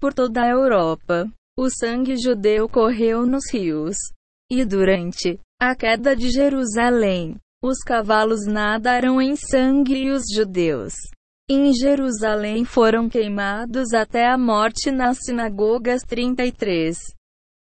[0.00, 1.28] Por toda a Europa,
[1.58, 3.96] o sangue judeu correu nos rios.
[4.50, 10.94] E durante a queda de Jerusalém, os cavalos nadaram em sangue e os judeus
[11.48, 16.98] em Jerusalém foram queimados até a morte nas sinagogas 33.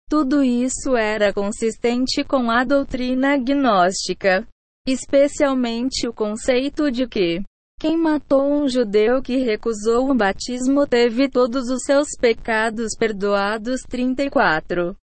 [0.09, 4.47] Tudo isso era consistente com a doutrina gnóstica,
[4.87, 7.43] especialmente o conceito de que
[7.79, 14.95] quem matou um judeu que recusou o batismo teve todos os seus pecados perdoados 34.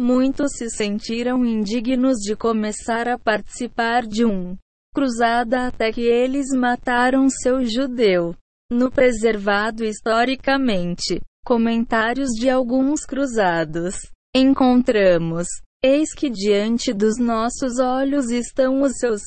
[0.00, 4.56] Muitos se sentiram indignos de começar a participar de um
[4.94, 8.34] cruzada até que eles mataram seu judeu.
[8.70, 13.96] No preservado historicamente, comentários de alguns cruzados,
[14.34, 15.48] encontramos:
[15.82, 19.22] Eis que diante dos nossos olhos estão os seus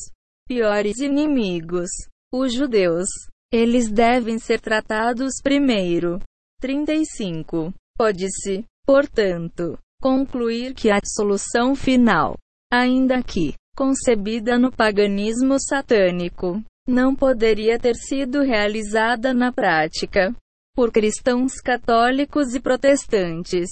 [0.48, 1.90] piores inimigos,
[2.32, 3.10] os judeus.
[3.52, 6.20] Eles devem ser tratados primeiro.
[6.60, 7.74] 35.
[7.96, 12.36] Pode-se, portanto, concluir que a solução final,
[12.72, 20.36] ainda que concebida no paganismo satânico, não poderia ter sido realizada na prática
[20.76, 23.70] por cristãos católicos e protestantes,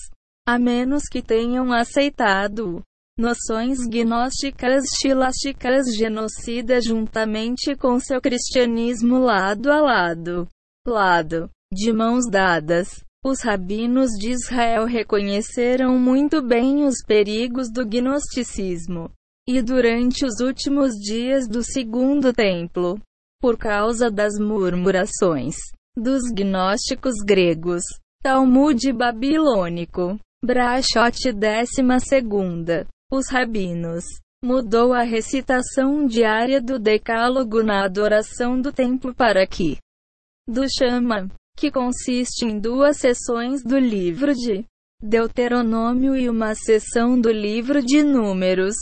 [0.48, 2.82] a menos que tenham aceitado
[3.18, 10.48] noções gnósticas xilásticas genocidas juntamente com seu cristianismo lado a lado,
[10.88, 13.04] lado, de mãos dadas.
[13.24, 19.12] Os rabinos de Israel reconheceram muito bem os perigos do gnosticismo.
[19.48, 23.00] E durante os últimos dias do segundo templo,
[23.42, 25.56] por causa das murmurações
[25.98, 27.82] dos gnósticos gregos,
[28.22, 34.04] Talmud babilônico, Brachot décima segunda, os rabinos,
[34.44, 39.78] mudou a recitação diária do decálogo na adoração do templo para que
[40.48, 44.66] do chama que consiste em duas sessões do livro de
[45.02, 48.76] Deuteronômio e uma sessão do livro de Números.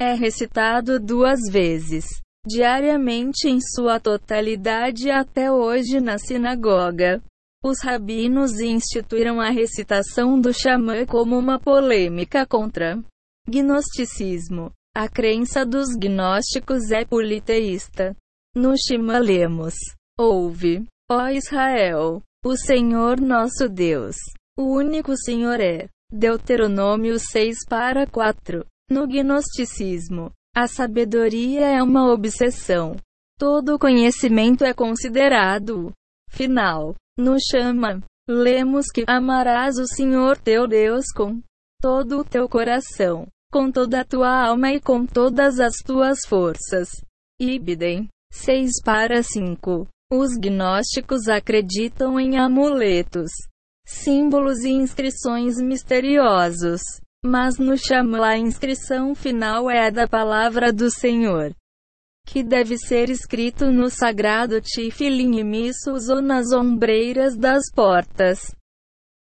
[0.00, 2.06] É recitado duas vezes
[2.46, 7.22] diariamente em sua totalidade até hoje na sinagoga.
[7.62, 12.98] Os rabinos instituíram a recitação do Xamã como uma polêmica contra
[13.46, 14.72] gnosticismo.
[14.96, 18.16] A crença dos gnósticos é politeísta.
[18.56, 19.74] No Shema lemos:
[20.18, 24.16] Ouve, Ó Israel, o Senhor nosso Deus,
[24.58, 25.88] o único Senhor é.
[26.10, 28.64] Deuteronômio 6 para 4.
[28.90, 32.96] No gnosticismo, a sabedoria é uma obsessão.
[33.38, 35.92] Todo conhecimento é considerado
[36.28, 36.96] final.
[37.16, 41.40] No Chama, lemos que amarás o Senhor teu Deus com
[41.80, 46.88] todo o teu coração, com toda a tua alma e com todas as tuas forças.
[47.40, 49.86] Ibidem 6 para 5.
[50.12, 53.30] Os gnósticos acreditam em amuletos,
[53.86, 56.80] símbolos e inscrições misteriosos.
[57.24, 61.54] Mas no Shama a inscrição final é a da palavra do Senhor,
[62.26, 68.54] que deve ser escrito no sagrado Tifilin e missos ou nas ombreiras das portas.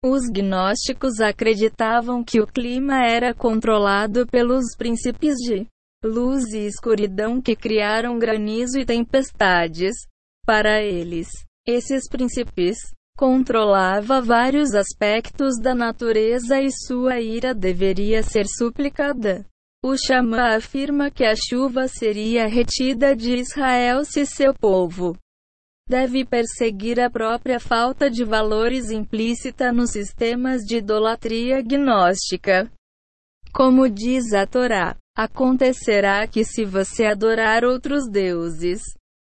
[0.05, 5.65] Os gnósticos acreditavam que o clima era controlado pelos príncipes de
[6.03, 9.95] luz e escuridão que criaram granizo e tempestades.
[10.45, 11.27] Para eles,
[11.65, 12.77] esses príncipes
[13.17, 19.43] controlava vários aspectos da natureza e sua ira deveria ser suplicada.
[19.83, 25.17] O Xamã afirma que a chuva seria retida de Israel se seu povo
[25.89, 32.69] deve perseguir a própria falta de valores implícita nos sistemas de idolatria gnóstica.
[33.53, 38.81] Como diz a Torá, acontecerá que se você adorar outros deuses,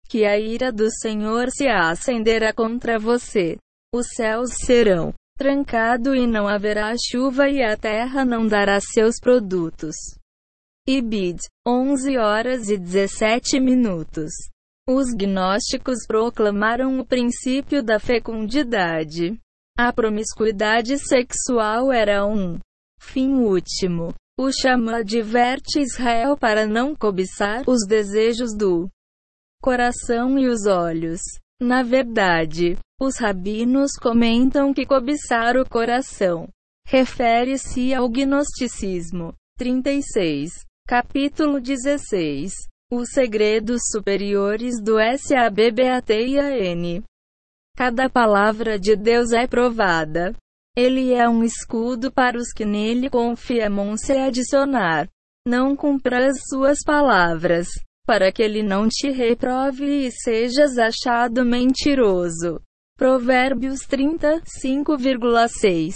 [0.10, 3.56] que a ira do Senhor se acenderá contra você.
[3.94, 9.96] Os céus serão trancado e não haverá chuva e a terra não dará seus produtos.
[10.88, 14.32] Ibid, 11 horas e 17 minutos.
[14.90, 19.38] Os gnósticos proclamaram o princípio da fecundidade.
[19.78, 22.58] A promiscuidade sexual era um
[23.00, 24.14] fim último.
[24.40, 28.90] O Xamã adverte Israel para não cobiçar os desejos do
[29.62, 31.20] coração e os olhos.
[31.60, 36.48] Na verdade, os rabinos comentam que cobiçar o coração
[36.86, 39.34] refere-se ao gnosticismo.
[39.58, 40.66] 36.
[40.88, 42.54] Capítulo 16
[42.90, 47.04] os segredos superiores do SABBATIAN.
[47.76, 50.34] Cada palavra de Deus é provada.
[50.76, 55.10] Ele é um escudo para os que nele confiam se adicionar.
[55.46, 57.68] Não cumpra as suas palavras,
[58.08, 62.62] para que ele não te reprove e sejas achado mentiroso.
[62.98, 65.96] Provérbios 35,6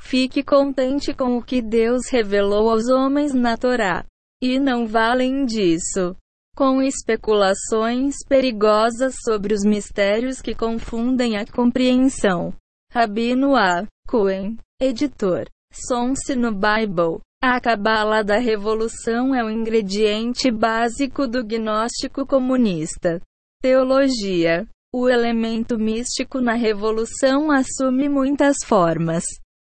[0.00, 4.06] Fique contente com o que Deus revelou aos homens na Torá.
[4.42, 6.16] E não valem disso
[6.56, 12.52] com especulações perigosas sobre os mistérios que confundem a compreensão.
[12.90, 13.86] Rabino A.
[14.08, 15.44] Cohen, editor.
[15.72, 17.20] Sonse no Bible.
[17.44, 23.20] A cabala da revolução é o ingrediente básico do gnóstico comunista.
[23.60, 24.64] Teologia.
[24.94, 29.24] O elemento místico na revolução assume muitas formas.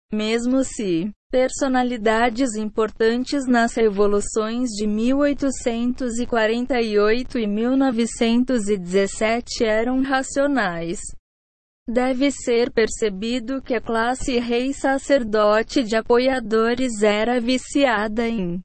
[0.10, 11.02] Mesmo se Personalidades importantes nas revoluções de 1848 e 1917 eram racionais.
[11.88, 18.60] Deve ser percebido que a classe rei-sacerdote de apoiadores era viciada em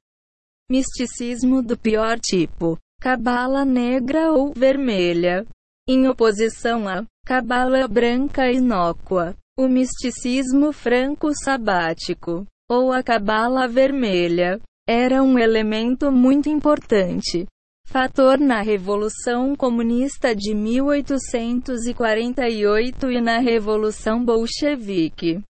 [0.69, 5.45] misticismo do pior tipo, cabala negra ou vermelha,
[5.87, 15.37] em oposição à cabala branca inócua, o misticismo franco-sabático ou a cabala vermelha, era um
[15.37, 17.45] elemento muito importante.
[17.91, 25.41] Fator na Revolução Comunista de 1848 e na Revolução Bolchevique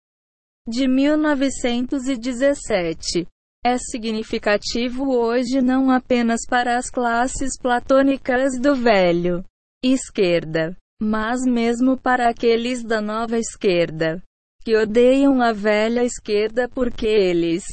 [0.68, 3.28] de 1917.
[3.64, 9.46] É significativo hoje não apenas para as classes platônicas do velho
[9.86, 14.20] esquerda, mas mesmo para aqueles da nova esquerda
[14.64, 17.64] que odeiam a velha esquerda porque eles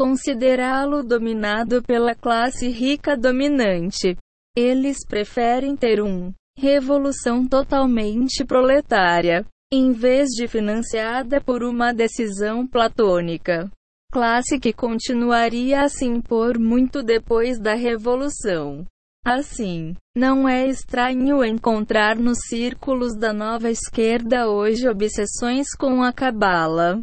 [0.00, 4.16] considerá-lo dominado pela classe rica dominante.
[4.56, 13.70] Eles preferem ter uma revolução totalmente proletária, em vez de financiada por uma decisão platônica.
[14.10, 18.86] Classe que continuaria assim por muito depois da revolução.
[19.22, 27.02] Assim, não é estranho encontrar nos círculos da nova esquerda hoje obsessões com a cabala,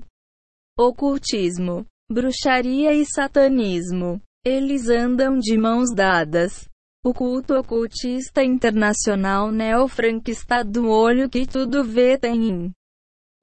[0.76, 4.22] ocultismo, bruxaria e satanismo.
[4.46, 6.68] Eles andam de mãos dadas.
[7.04, 12.72] O culto ocultista internacional neofranquista do olho que tudo vê tem em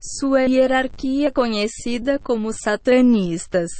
[0.01, 3.71] sua hierarquia conhecida como satanistas.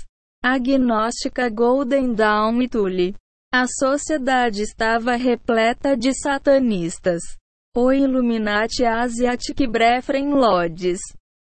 [0.43, 3.15] Agnóstica Golden Dawn e Tully.
[3.51, 7.21] A sociedade estava repleta de satanistas.
[7.75, 10.99] O Illuminati Asiatic Brethren Lodges,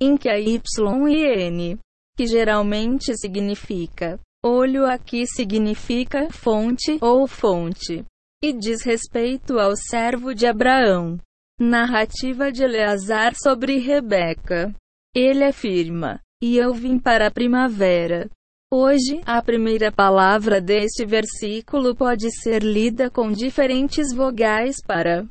[0.00, 0.60] em que a Y
[1.08, 1.78] e N,
[2.16, 8.04] que geralmente significa olho aqui significa fonte ou fonte,
[8.42, 11.18] e diz respeito ao servo de Abraão.
[11.60, 14.74] Narrativa de Eleazar sobre Rebeca.
[15.14, 18.28] Ele afirma: e eu vim para a primavera.
[18.74, 25.28] Hoje, a primeira palavra deste versículo pode ser lida com diferentes vogais para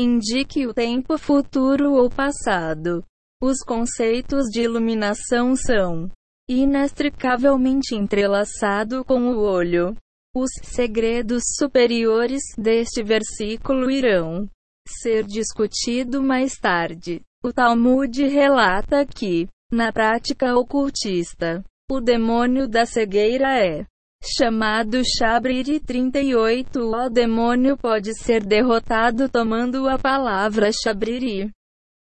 [0.00, 3.04] indique o tempo futuro ou passado.
[3.38, 6.10] Os conceitos de iluminação são
[6.48, 9.94] inextricavelmente entrelaçados com o olho.
[10.34, 14.48] Os segredos superiores deste versículo irão
[14.88, 17.20] ser discutido mais tarde.
[17.44, 23.84] O Talmud relata que, na prática ocultista, o demônio da cegueira é
[24.22, 26.80] chamado Shabriri 38.
[26.80, 31.50] O demônio pode ser derrotado tomando a palavra Shabriri,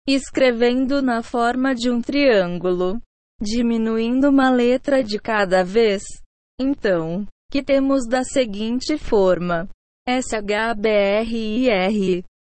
[0.08, 3.00] escrevendo na forma de um triângulo,
[3.40, 6.02] diminuindo uma letra de cada vez.
[6.60, 9.70] Então, que temos da seguinte forma:
[10.08, 10.64] SHBRIR,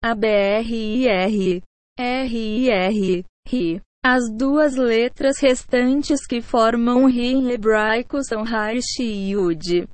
[0.03, 1.61] ABRIR,
[1.99, 3.81] RIR, RI.
[4.05, 9.87] As duas letras restantes que formam Ri em hebraico são Haish e Yud.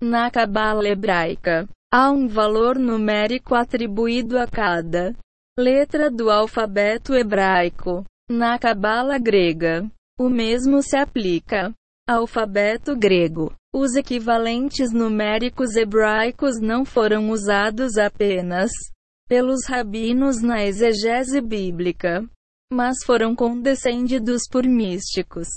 [0.00, 5.12] Na Cabala hebraica, há um valor numérico atribuído a cada
[5.58, 8.04] letra do alfabeto hebraico.
[8.30, 11.74] Na Cabala grega, o mesmo se aplica
[12.08, 13.52] alfabeto grego.
[13.74, 18.70] Os equivalentes numéricos hebraicos não foram usados apenas
[19.28, 22.24] pelos rabinos na exegese bíblica,
[22.72, 25.48] mas foram condescendidos por místicos.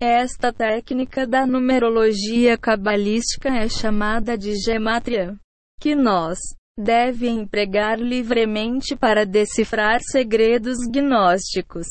[0.00, 5.36] Esta técnica da numerologia cabalística é chamada de gematria,
[5.80, 6.38] que nós
[6.78, 11.86] deve empregar livremente para decifrar segredos gnósticos.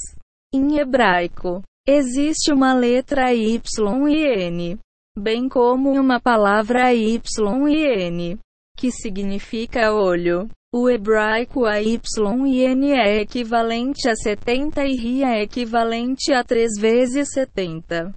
[0.54, 3.60] Em hebraico, existe uma letra Y
[4.08, 4.80] e N,
[5.18, 7.20] bem como uma palavra Y
[7.68, 8.40] e N,
[8.78, 10.48] que significa olho.
[10.80, 12.00] O hebraico AY
[12.46, 18.14] e N é equivalente a 70 e RI é equivalente a 3 vezes 70.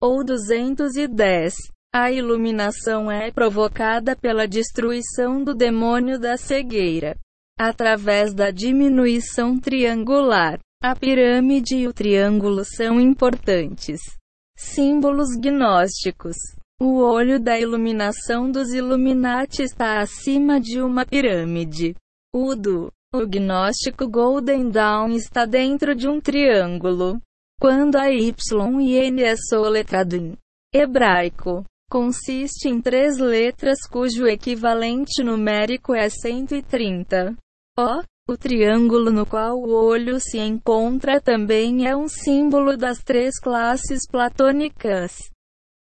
[0.00, 1.52] Ou 210.
[1.92, 7.16] A iluminação é provocada pela destruição do demônio da cegueira.
[7.58, 10.60] Através da diminuição triangular.
[10.80, 14.00] A pirâmide e o triângulo são importantes
[14.56, 16.36] símbolos gnósticos.
[16.82, 21.94] O olho da iluminação dos Illuminati está acima de uma pirâmide.
[22.34, 27.20] O do o gnóstico Golden Dawn está dentro de um triângulo.
[27.60, 30.38] Quando a Y e N é soletrado em
[30.72, 37.36] hebraico, consiste em três letras cujo equivalente numérico é 130.
[37.78, 38.02] O,
[38.32, 44.08] o triângulo no qual o olho se encontra também é um símbolo das três classes
[44.08, 45.28] platônicas.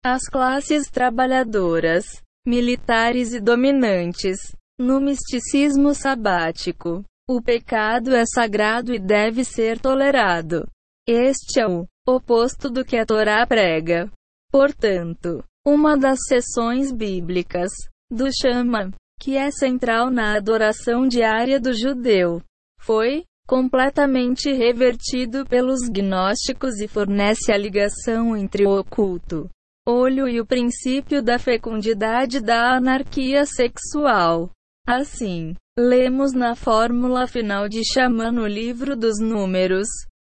[0.04, 4.39] As classes trabalhadoras, militares e dominantes.
[4.80, 10.68] No misticismo sabático, o pecado é sagrado e deve ser tolerado.
[11.08, 14.10] Este é o oposto do que a Torá prega.
[14.52, 17.70] Portanto, uma das seções bíblicas
[18.10, 18.89] do Shama,
[19.20, 22.41] que é central na adoração diária do judeu,
[22.80, 29.47] foi completamente revertido pelos gnósticos e fornece a ligação entre o oculto
[29.92, 34.50] olho e o princípio da fecundidade da anarquia sexual.
[34.88, 39.88] Assim, lemos na fórmula final de Xamã no livro dos Números: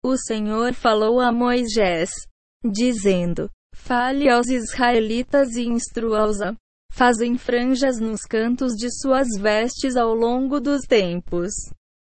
[0.05, 2.11] O Senhor falou a Moisés,
[2.65, 6.55] dizendo: Fale aos israelitas e instrua-os a
[6.93, 11.53] fazem franjas nos cantos de suas vestes ao longo dos tempos.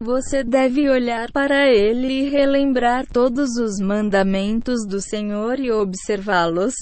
[0.02, 6.74] Você deve olhar para ele e relembrar todos os mandamentos do Senhor e observá-los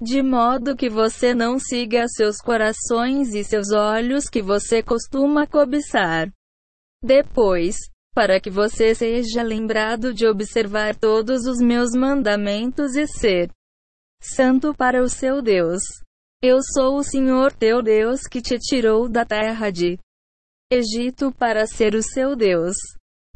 [0.00, 6.32] de modo que você não siga seus corações e seus olhos que você costuma cobiçar.
[7.02, 7.76] Depois,
[8.14, 13.50] para que você seja lembrado de observar todos os meus mandamentos e ser
[14.22, 15.82] santo para o seu Deus.
[16.42, 19.98] Eu sou o Senhor teu Deus que te tirou da terra de
[20.72, 22.76] Egito para ser o seu Deus.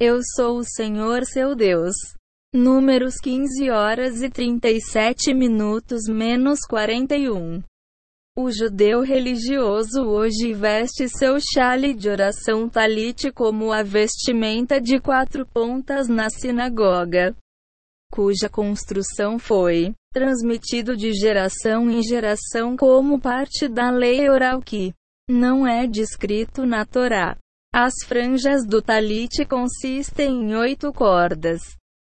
[0.01, 1.95] Eu sou o Senhor seu Deus.
[2.57, 7.61] Números 15 horas e 37 minutos menos 41.
[8.39, 15.45] O judeu religioso hoje veste seu chale de oração talite como a vestimenta de quatro
[15.45, 17.35] pontas na sinagoga,
[18.13, 24.95] cuja construção foi transmitido de geração em geração como parte da lei oral que
[25.29, 27.37] não é descrito na Torá.
[27.75, 31.61] As franjas do talite consistem em oito cordas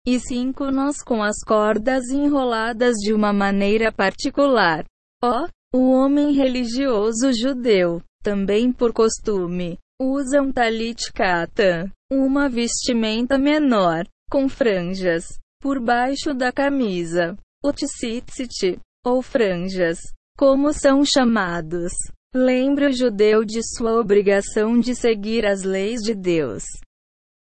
[0.06, 4.86] e cinco nós com as cordas enroladas de uma maneira particular.
[5.24, 13.38] Ó, oh, o homem religioso judeu, também por costume, usa um talit katan, uma vestimenta
[13.38, 15.26] menor, com franjas,
[15.60, 19.97] por baixo da camisa, o tzitzit, ou franjas,
[20.38, 21.91] como são chamados.
[22.34, 26.64] Lembre o judeu de sua obrigação de seguir as leis de Deus.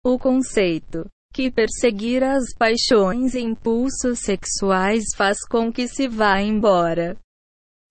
[0.05, 1.05] O conceito
[1.37, 7.15] que perseguir as paixões e impulsos sexuais faz com que se vá embora.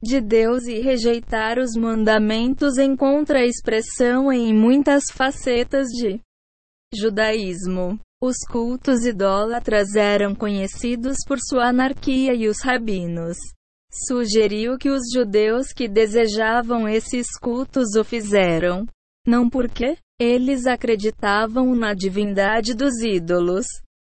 [0.02, 6.20] de Deus e rejeitar os mandamentos encontra expressão em muitas facetas de
[6.92, 8.00] judaísmo.
[8.20, 13.38] Os cultos idólatras eram conhecidos por sua anarquia e os rabinos
[14.08, 18.88] sugeriu que os judeus que desejavam esses cultos o fizeram.
[19.26, 23.66] Não porque eles acreditavam na divindade dos ídolos,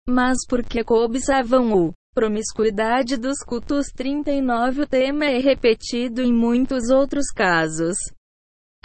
[0.09, 7.27] mas porque cobiçavam o promiscuidade dos cultos 39 o tema é repetido em muitos outros
[7.35, 7.97] casos.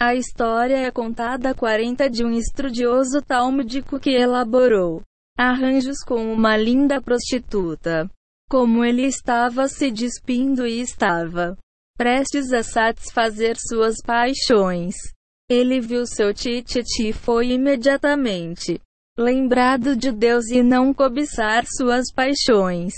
[0.00, 5.02] A história é contada 40 de um estudioso talmúdico que elaborou
[5.36, 8.08] arranjos com uma linda prostituta.
[8.48, 11.56] Como ele estava se despindo e estava
[11.96, 14.94] prestes a satisfazer suas paixões.
[15.50, 18.80] Ele viu seu tititi e foi imediatamente
[19.18, 22.92] lembrado de Deus e não cobiçar suas paixões.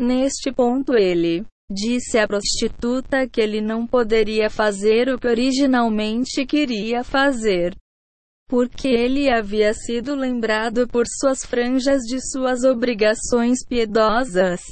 [0.00, 7.04] Neste ponto ele disse à prostituta que ele não poderia fazer o que originalmente queria
[7.04, 7.76] fazer
[8.48, 14.62] porque ele havia sido lembrado por suas franjas de suas obrigações piedosas.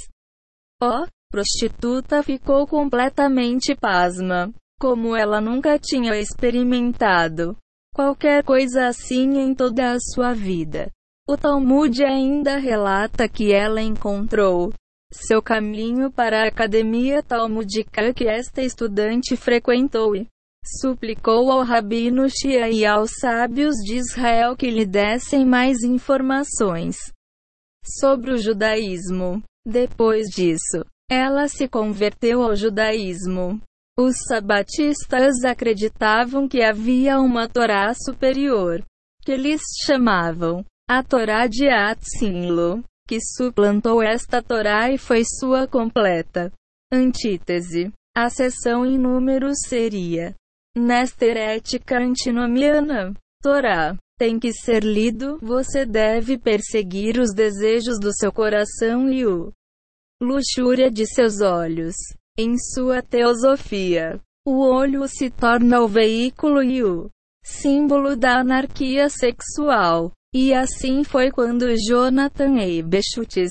[0.81, 7.57] Oh, prostituta ficou completamente pasma, como ela nunca tinha experimentado
[7.93, 10.91] qualquer coisa assim em toda a sua vida.
[11.27, 14.71] O Talmud ainda relata que ela encontrou
[15.11, 20.27] seu caminho para a academia talmudica que esta estudante frequentou e
[20.81, 26.97] suplicou ao rabino Shia e aos sábios de Israel que lhe dessem mais informações
[27.83, 29.41] sobre o judaísmo.
[29.65, 33.61] Depois disso, ela se converteu ao judaísmo.
[33.99, 38.83] Os sabatistas acreditavam que havia uma Torá superior,
[39.23, 46.51] que eles chamavam a Torá de Atzinlo, que suplantou esta Torá e foi sua completa
[46.93, 47.91] antítese.
[48.15, 50.35] A seção em números seria
[50.77, 58.31] Nesta herética antinomiana, Torá tem que ser lido, você deve perseguir os desejos do seu
[58.31, 59.51] coração e o
[60.21, 61.95] luxúria de seus olhos.
[62.39, 67.09] Em sua teosofia, o olho se torna o veículo e o
[67.43, 70.11] símbolo da anarquia sexual.
[70.31, 73.49] E assim foi quando Jonathan Eibeschutz,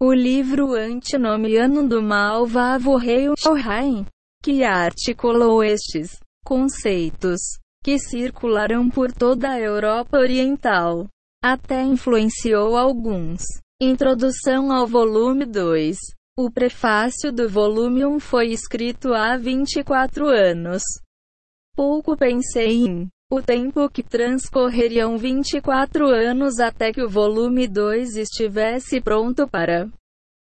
[0.00, 4.06] o livro antinomiano do Malvavo Rei Shohain,
[4.42, 7.38] que articulou estes conceitos
[7.84, 11.06] que circularam por toda a Europa Oriental.
[11.44, 13.42] Até influenciou alguns.
[13.78, 15.98] Introdução ao volume 2.
[16.34, 20.82] O prefácio do volume 1 foi escrito há 24 anos.
[21.76, 28.98] Pouco pensei em o tempo que transcorreriam 24 anos até que o volume 2 estivesse
[28.98, 29.90] pronto para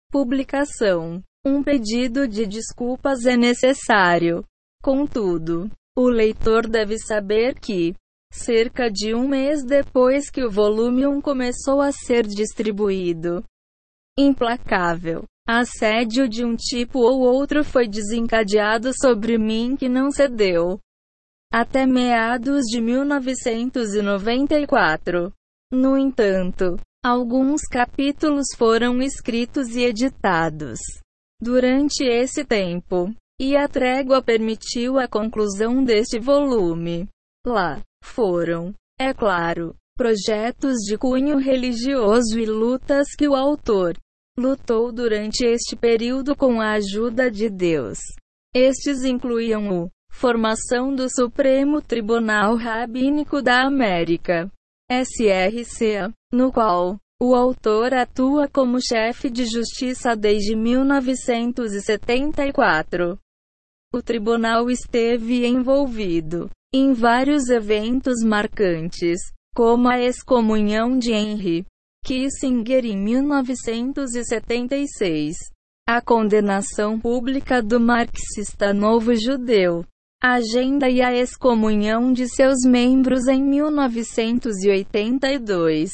[0.09, 1.21] publicação.
[1.45, 4.45] Um pedido de desculpas é necessário.
[4.82, 7.93] Contudo, o leitor deve saber que,
[8.32, 13.43] cerca de um mês depois que o volume 1 começou a ser distribuído,
[14.17, 20.79] implacável, assédio de um tipo ou outro foi desencadeado sobre mim que não cedeu.
[21.53, 25.31] Até meados de 1994.
[25.71, 30.79] No entanto, alguns capítulos foram escritos e editados.
[31.39, 37.07] Durante esse tempo, e a trégua permitiu a conclusão deste volume.
[37.45, 43.95] Lá foram, é claro, projetos de cunho religioso e lutas que o autor
[44.38, 47.99] lutou durante este período com a ajuda de Deus.
[48.53, 54.51] Estes incluíam o formação do Supremo Tribunal Rabínico da América,
[54.89, 63.19] SRCA, no qual o autor atua como chefe de justiça desde 1974.
[63.93, 69.19] O tribunal esteve envolvido em vários eventos marcantes,
[69.55, 71.65] como a excomunhão de Henry
[72.05, 75.35] Kissinger em 1976,
[75.89, 79.83] a condenação pública do marxista Novo Judeu,
[80.21, 85.89] agenda e a excomunhão de seus membros em 1982.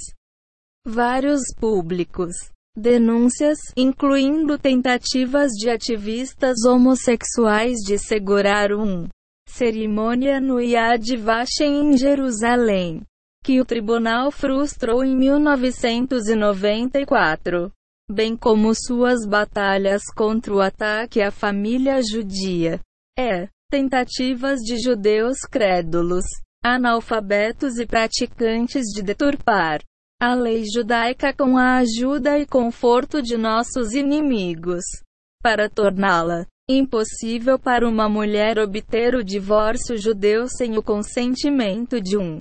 [0.85, 2.33] Vários públicos.
[2.75, 9.07] Denúncias, incluindo tentativas de ativistas homossexuais de segurar um.
[9.47, 13.01] Cerimônia no Yad Vashem em Jerusalém,
[13.43, 17.71] que o tribunal frustrou em 1994,
[18.09, 22.79] bem como suas batalhas contra o ataque à família judia.
[23.17, 26.25] É, tentativas de judeus crédulos,
[26.63, 29.81] analfabetos e praticantes de deturpar
[30.21, 34.83] a lei judaica com a ajuda e conforto de nossos inimigos,
[35.41, 42.39] para torná-la impossível para uma mulher obter o divórcio judeu sem o consentimento de um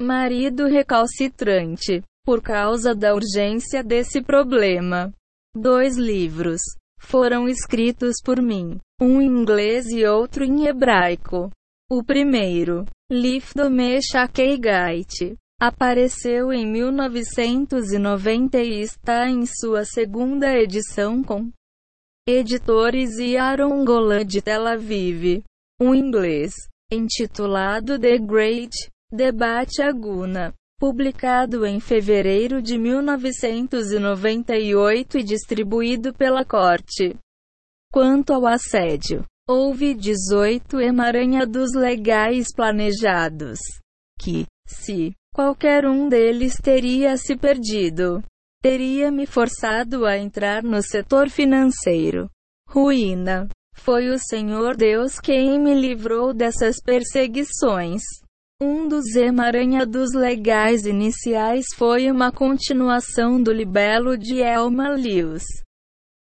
[0.00, 2.02] marido recalcitrante.
[2.24, 5.12] Por causa da urgência desse problema,
[5.54, 6.60] dois livros
[6.98, 11.50] foram escritos por mim, um em inglês e outro em hebraico.
[11.90, 14.58] O primeiro, Lifdo Meshakei
[15.60, 21.50] apareceu em 1990 e está em sua segunda edição com
[22.26, 25.42] editores e Aaron Golan de Tel Aviv.
[25.78, 26.54] Um inglês,
[26.90, 28.72] intitulado The Great
[29.14, 37.14] Debate Aguna, publicado em fevereiro de 1998 e distribuído pela Corte.
[37.92, 43.60] Quanto ao assédio, houve 18 emaranhados legais planejados,
[44.18, 48.20] que, se qualquer um deles teria se perdido,
[48.60, 52.28] teria me forçado a entrar no setor financeiro.
[52.68, 53.48] Ruína.
[53.76, 58.02] Foi o Senhor Deus quem me livrou dessas perseguições.
[58.66, 65.44] Um dos emaranhados legais iniciais foi uma continuação do libelo de Elma Lewis.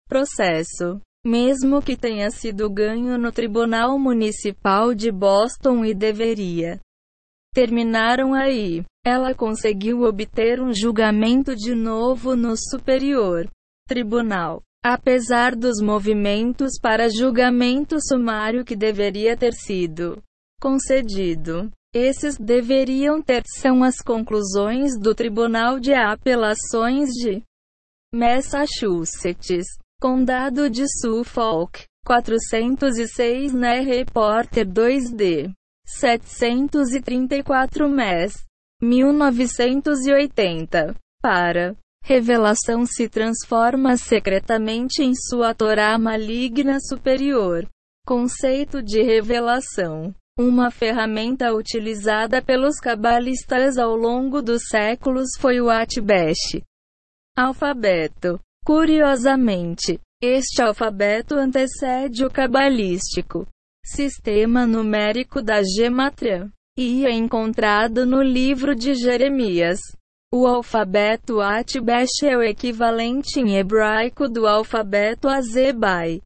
[0.09, 1.01] Processo.
[1.27, 6.79] Mesmo que tenha sido ganho no Tribunal Municipal de Boston e deveria
[7.53, 8.85] terminaram aí.
[9.05, 13.51] Ela conseguiu obter um julgamento de novo no Superior
[13.89, 14.63] Tribunal.
[14.85, 20.23] Apesar dos movimentos para julgamento sumário que deveria ter sido
[20.61, 27.43] concedido, esses deveriam ter são as conclusões do Tribunal de Apelações de
[28.15, 29.67] Massachusetts,
[30.01, 35.53] Condado de Suffolk, 406 né Repórter 2D
[35.87, 38.35] 734 MES
[38.81, 40.95] 1980.
[41.21, 41.77] Para.
[42.05, 47.69] Revelação se transforma secretamente em sua Torá maligna superior.
[48.07, 50.15] Conceito de revelação.
[50.41, 56.63] Uma ferramenta utilizada pelos cabalistas ao longo dos séculos foi o Atbesh.
[57.37, 58.39] Alfabeto.
[58.65, 63.49] Curiosamente, este alfabeto antecede o cabalístico
[63.85, 69.81] sistema numérico da gematria e é encontrado no livro de Jeremias.
[70.33, 76.21] O alfabeto Atbesh é o equivalente em hebraico do alfabeto Azebai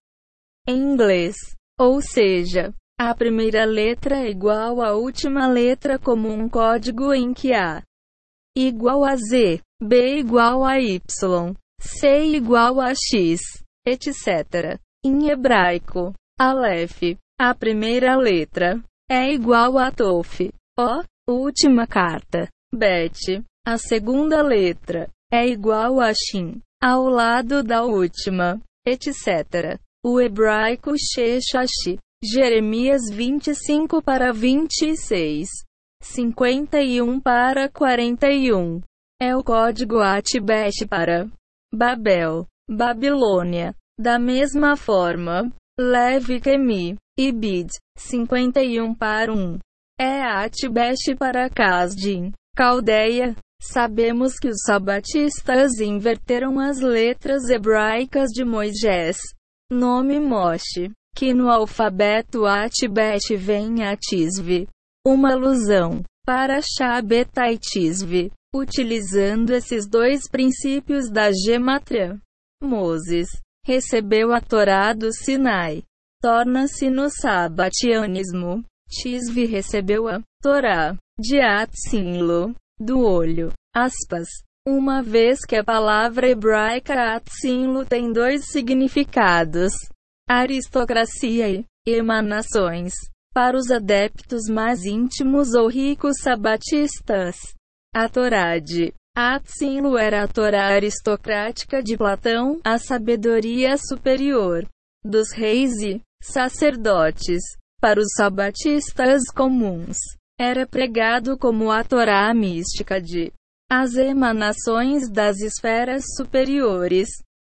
[0.68, 1.34] em inglês,
[1.78, 7.52] ou seja, a primeira letra é igual à última letra como um código em que
[7.52, 7.82] A
[8.56, 13.40] igual a Z, B igual a Y, C igual a X,
[13.86, 14.78] etc.
[15.04, 20.50] Em hebraico, Aleph, a primeira letra, é igual a Tof.
[20.78, 22.48] O, última carta.
[22.74, 23.42] Bet.
[23.66, 29.78] A segunda letra é igual a Shin, ao lado da última, etc.
[30.04, 31.98] O hebraico Sheshashi.
[32.24, 35.48] Jeremias 25 para 26.
[36.00, 38.80] 51 para 41.
[39.20, 41.28] É o código Atbesh para
[41.74, 43.74] Babel, Babilônia.
[43.98, 49.58] Da mesma forma, Levi Kemi, Ibid, 51 para 1.
[49.98, 53.34] É Atbesh para Kasdim, Caldeia.
[53.60, 59.18] Sabemos que os sabatistas inverteram as letras hebraicas de Moisés.
[59.70, 64.68] Nome Moshe, que no alfabeto Atbesh vem Atisve.
[65.06, 68.30] Uma alusão para Shabetaitisve.
[68.54, 72.20] Utilizando esses dois princípios da gematria,
[72.62, 73.28] Moses
[73.64, 75.82] recebeu a Torá do Sinai
[76.22, 78.64] torna-se no sabatianismo.
[78.88, 83.52] Tisvi recebeu a Torá de Atsinlo, do olho.
[83.74, 84.28] Aspas.
[84.64, 89.72] Uma vez que a palavra hebraica Atsinlo tem dois significados:
[90.28, 92.92] aristocracia e emanações.
[93.34, 97.36] Para os adeptos mais íntimos ou ricos sabatistas,
[97.94, 104.66] a Torá de Atsinlo era a Torá aristocrática de Platão, a sabedoria superior
[105.04, 107.42] dos reis e sacerdotes.
[107.80, 109.98] Para os sabatistas comuns,
[110.38, 113.32] era pregado como a Torá mística de
[113.70, 117.08] as emanações das esferas superiores.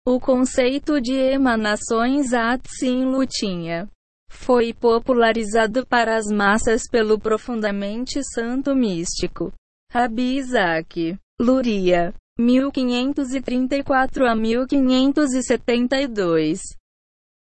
[0.09, 3.89] O conceito de emanações Atsin tinha
[4.31, 9.51] foi popularizado para as massas pelo profundamente santo místico
[9.91, 16.61] Rabi Isaac Luria, 1534 a 1572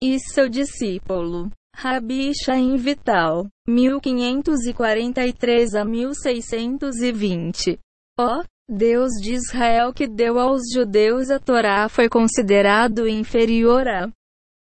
[0.03, 7.79] e seu discípulo, Rabi Shaim Vital, 1543 a 1620.
[8.19, 8.43] Ó,
[8.73, 14.09] Deus de Israel que deu aos judeus a Torá foi considerado inferior a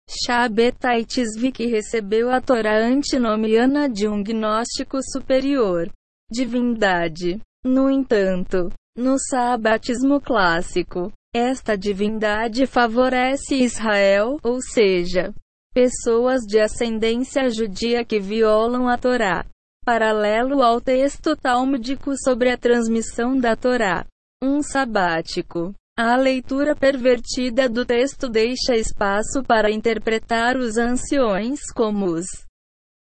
[0.08, 5.90] Shabbataitisvi que recebeu a Torá antinomiana de um gnóstico superior.
[6.30, 7.40] Divindade.
[7.64, 15.34] No entanto, no sabatismo clássico, esta divindade favorece Israel, ou seja,
[15.74, 19.44] pessoas de ascendência judia que violam a Torá.
[19.88, 24.04] Paralelo ao texto talmúdico sobre a transmissão da Torá.
[24.44, 25.74] Um sabático.
[25.98, 32.26] A leitura pervertida do texto deixa espaço para interpretar os anciões como os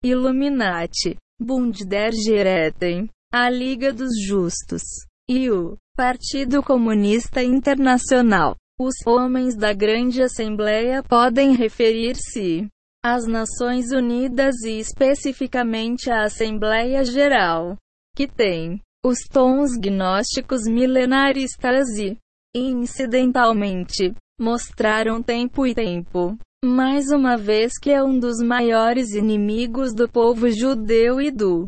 [0.01, 4.83] Illuminati, Bund der Gerechten, a Liga dos Justos,
[5.29, 8.55] e o Partido Comunista Internacional.
[8.79, 12.69] Os homens da Grande Assembleia podem referir-se
[13.03, 17.75] às Nações Unidas e especificamente à Assembleia Geral,
[18.15, 22.15] que tem os tons gnósticos milenaristas e,
[22.55, 30.07] incidentalmente, mostraram tempo e tempo, mais uma vez que é um dos maiores inimigos do
[30.07, 31.67] povo judeu e do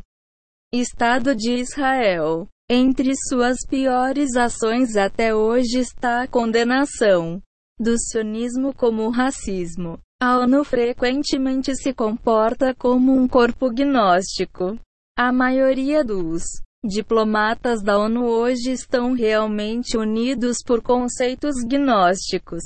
[0.71, 2.47] Estado de Israel.
[2.69, 7.41] Entre suas piores ações até hoje está a condenação
[7.79, 9.99] do sionismo como racismo.
[10.25, 14.79] A ONU frequentemente se comporta como um corpo gnóstico.
[15.17, 16.43] A maioria dos
[16.81, 22.63] diplomatas da ONU hoje estão realmente unidos por conceitos gnósticos.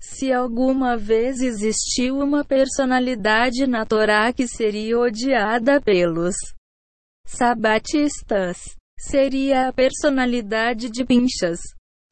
[0.00, 6.36] Se alguma vez existiu uma personalidade na Torá que seria odiada pelos
[7.26, 11.58] sabatistas, seria a personalidade de Pinchas,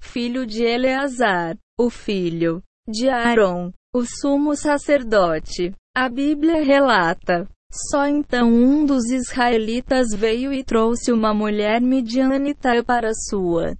[0.02, 5.72] filho de Eleazar, o filho de Aaron, o sumo sacerdote.
[5.96, 7.48] A Bíblia relata.
[7.72, 13.76] Só então um dos israelitas veio e trouxe uma mulher midianita para sua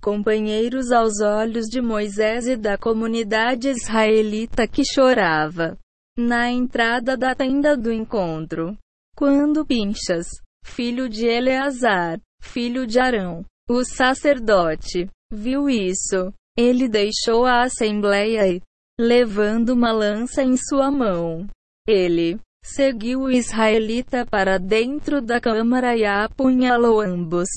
[0.00, 5.76] companheiros aos olhos de Moisés e da comunidade israelita que chorava
[6.18, 8.76] na entrada da tenda do encontro.
[9.14, 10.26] Quando Pinchas,
[10.64, 16.32] filho de Eleazar, filho de Arão, o sacerdote, viu isso.
[16.56, 18.60] Ele deixou a assembleia e,
[19.00, 21.46] levando uma lança em sua mão,
[21.88, 27.48] ele seguiu o israelita para dentro da câmara e apunhalou ambos,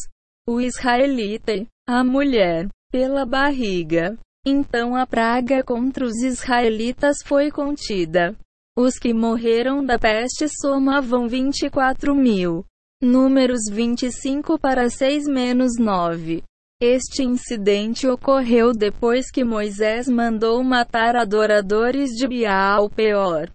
[0.48, 4.18] o israelita e a mulher, pela barriga.
[4.46, 8.34] Então a praga contra os israelitas foi contida.
[8.78, 12.66] Os que morreram da peste somavam 24 mil.
[13.02, 16.42] Números 25 para 6 menos 9.
[16.86, 23.50] Este incidente ocorreu depois que Moisés mandou matar adoradores de Baal Peor.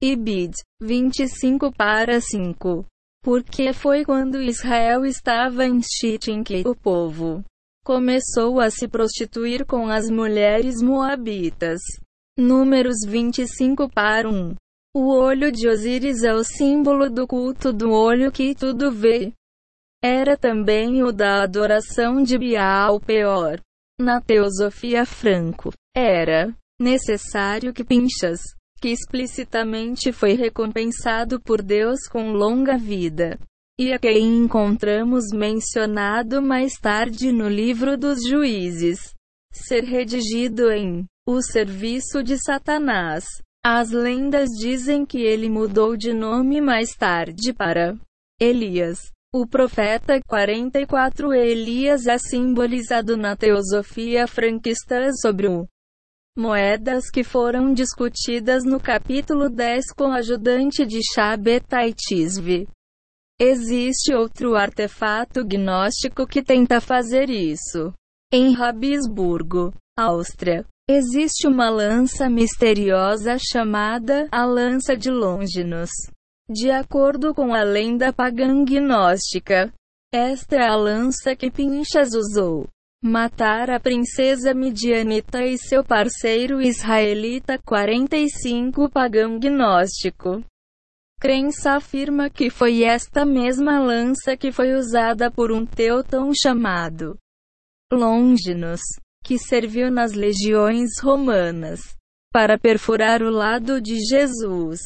[0.00, 2.86] Ibid, 25 para 5.
[3.20, 7.42] Porque foi quando Israel estava em Shittim que o povo
[7.84, 11.80] começou a se prostituir com as mulheres moabitas.
[12.38, 14.54] Números 25 para 1.
[14.94, 19.32] O olho de Osíris é o símbolo do culto do olho que tudo vê.
[20.04, 23.60] Era também o da adoração de Baal Peor.
[24.00, 28.40] Na teosofia franco, era necessário que Pinchas,
[28.80, 33.38] que explicitamente foi recompensado por Deus com longa vida,
[33.78, 39.14] e a quem encontramos mencionado mais tarde no livro dos juízes,
[39.52, 43.24] ser redigido em O Serviço de Satanás.
[43.64, 47.96] As lendas dizem que ele mudou de nome mais tarde para
[48.40, 49.12] Elias.
[49.34, 55.66] O profeta 44 Elias é simbolizado na teosofia franquista sobre o
[56.36, 61.94] moedas que foram discutidas no capítulo 10 com o ajudante de Shabbatai
[63.40, 67.90] Existe outro artefato gnóstico que tenta fazer isso.
[68.30, 75.90] Em Rabisburgo, Áustria, Existe uma lança misteriosa chamada a Lança de Longinus.
[76.48, 79.72] De acordo com a lenda pagã gnóstica,
[80.12, 82.68] esta é a lança que Pinchas usou.
[83.02, 90.44] Matar a princesa midianita e seu parceiro israelita 45 pagão gnóstico.
[91.20, 97.16] Crença afirma que foi esta mesma lança que foi usada por um teutão chamado
[97.92, 98.80] Longinus
[99.24, 101.80] que serviu nas legiões romanas
[102.32, 104.80] para perfurar o lado de Jesus.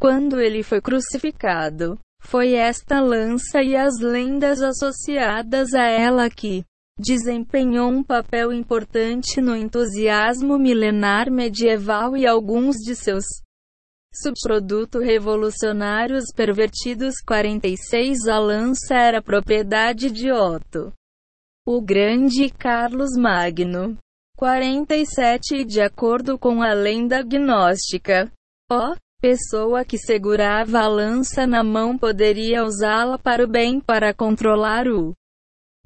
[0.00, 6.64] Quando ele foi crucificado, foi esta lança e as lendas associadas a ela que
[6.98, 13.24] desempenhou um papel importante no entusiasmo milenar medieval e alguns de seus
[14.12, 20.92] subprodutos revolucionários pervertidos 46 A lança era propriedade de Otto
[21.66, 23.96] o grande Carlos Magno.
[24.36, 28.30] 47 De acordo com a lenda gnóstica,
[28.70, 34.86] ó pessoa que segurava a lança na mão poderia usá-la para o bem para controlar
[34.86, 35.14] o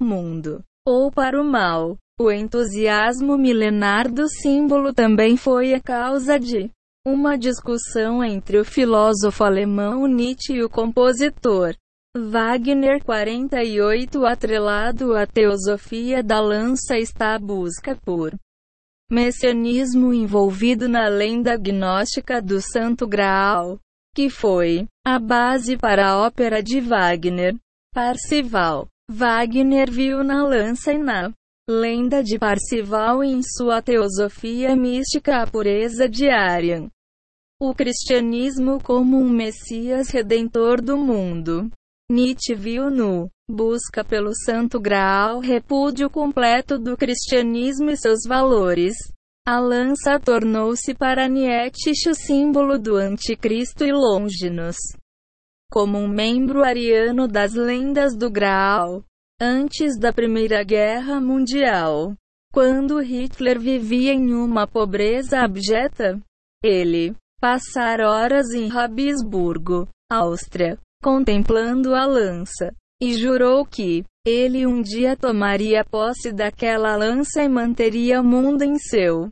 [0.01, 1.95] mundo, ou para o mal.
[2.19, 6.69] O entusiasmo milenar do símbolo também foi a causa de
[7.07, 11.73] uma discussão entre o filósofo alemão Nietzsche e o compositor
[12.13, 18.33] Wagner 48 atrelado à teosofia da lança está a busca por
[19.09, 23.79] messianismo envolvido na lenda gnóstica do Santo Graal,
[24.13, 27.55] que foi a base para a ópera de Wagner,
[27.93, 28.87] Parcival.
[29.09, 31.33] Wagner viu na lança e na
[31.67, 36.87] lenda de Parcival e em sua teosofia mística a pureza de Arian.
[37.59, 41.69] O cristianismo como um Messias redentor do mundo.
[42.11, 48.93] Nietzsche viu no busca pelo Santo Graal repúdio completo do cristianismo e seus valores.
[49.47, 54.77] A lança tornou-se para Nietzsche o símbolo do anticristo e Longinus.
[55.71, 59.03] Como um membro ariano das lendas do Graal,
[59.41, 62.13] antes da Primeira Guerra Mundial,
[62.53, 66.19] quando Hitler vivia em uma pobreza abjeta,
[66.63, 75.15] ele passara horas em Rabisburgo, Áustria, contemplando a lança, e jurou que ele um dia
[75.15, 79.29] tomaria posse daquela lança e manteria o mundo em seu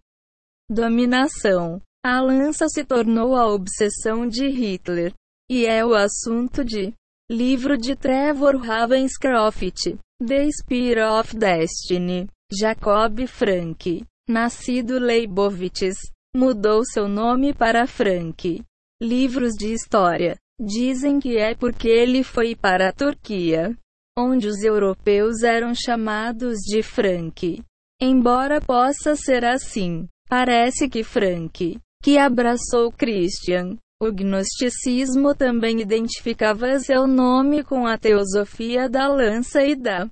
[0.70, 1.82] dominação.
[2.05, 5.13] A lança se tornou a obsessão de Hitler,
[5.49, 6.93] e é o assunto de
[7.30, 12.28] livro de Trevor Ravenscroft, The Spear of Destiny.
[12.49, 15.97] Jacob Frank, nascido Leibovitz,
[16.34, 18.63] mudou seu nome para Frank.
[19.01, 23.78] Livros de história Dizem que é porque ele foi para a Turquia,
[24.18, 27.64] onde os europeus eram chamados de Frank.
[28.01, 37.05] Embora possa ser assim, parece que Frank, que abraçou Christian, o gnosticismo também identificava seu
[37.05, 40.10] nome com a teosofia da lança e da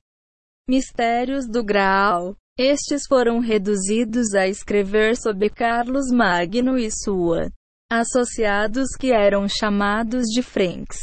[0.69, 2.35] mistérios do Graal.
[2.57, 7.51] Estes foram reduzidos a escrever sobre Carlos Magno e sua
[7.91, 10.99] associados que eram chamados de Franks,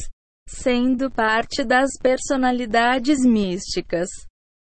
[0.49, 4.09] sendo parte das personalidades místicas.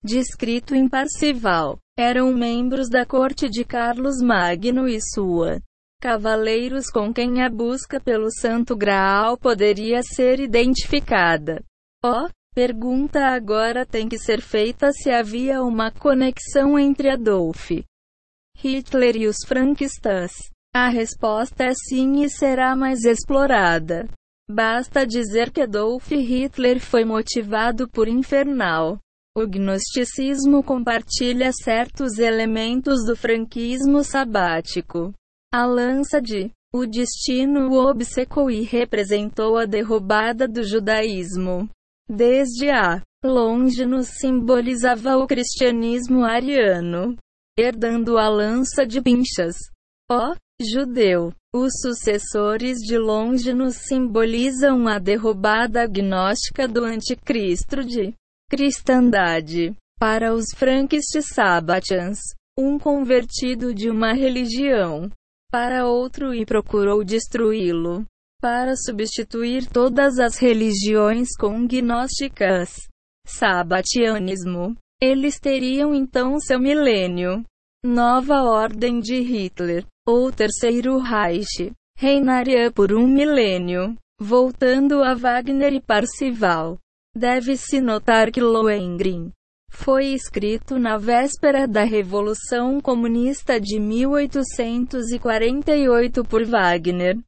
[0.03, 5.61] Descrito em Parcival, eram membros da corte de Carlos Magno e sua
[6.01, 11.63] cavaleiros com quem a busca pelo Santo Graal poderia ser identificada.
[12.03, 17.71] Ó, oh, pergunta agora tem que ser feita se havia uma conexão entre Adolf
[18.57, 20.33] Hitler e os franquistas.
[20.73, 24.09] A resposta é sim e será mais explorada.
[24.49, 28.99] Basta dizer que Adolf Hitler foi motivado por infernal.
[29.37, 35.13] O gnosticismo compartilha certos elementos do franquismo sabático.
[35.53, 41.69] A lança de o destino o obcecou e representou a derrubada do judaísmo.
[42.09, 47.17] Desde a Longinus simbolizava o cristianismo ariano,
[47.59, 49.57] herdando a lança de pinchas.
[50.09, 50.35] Ó,
[50.65, 51.33] judeu.
[51.53, 58.15] Os sucessores de Longinus simbolizam a derrubada gnóstica do anticristo de
[58.49, 59.75] cristandade.
[59.99, 62.19] Para os franquistas sabatians,
[62.59, 65.11] um convertido de uma religião
[65.51, 68.07] para outro e procurou destruí-lo,
[68.41, 72.77] para substituir todas as religiões com gnósticas.
[73.27, 74.77] Sabatianismo.
[75.03, 77.45] Eles teriam então seu milênio.
[77.83, 83.97] Nova ordem de Hitler ou Terceiro Reich, reinaria por um milênio.
[84.21, 86.77] Voltando a Wagner e Parcival,
[87.17, 89.33] deve-se notar que Lohengrin
[89.71, 97.19] foi escrito na véspera da Revolução Comunista de 1848 por Wagner.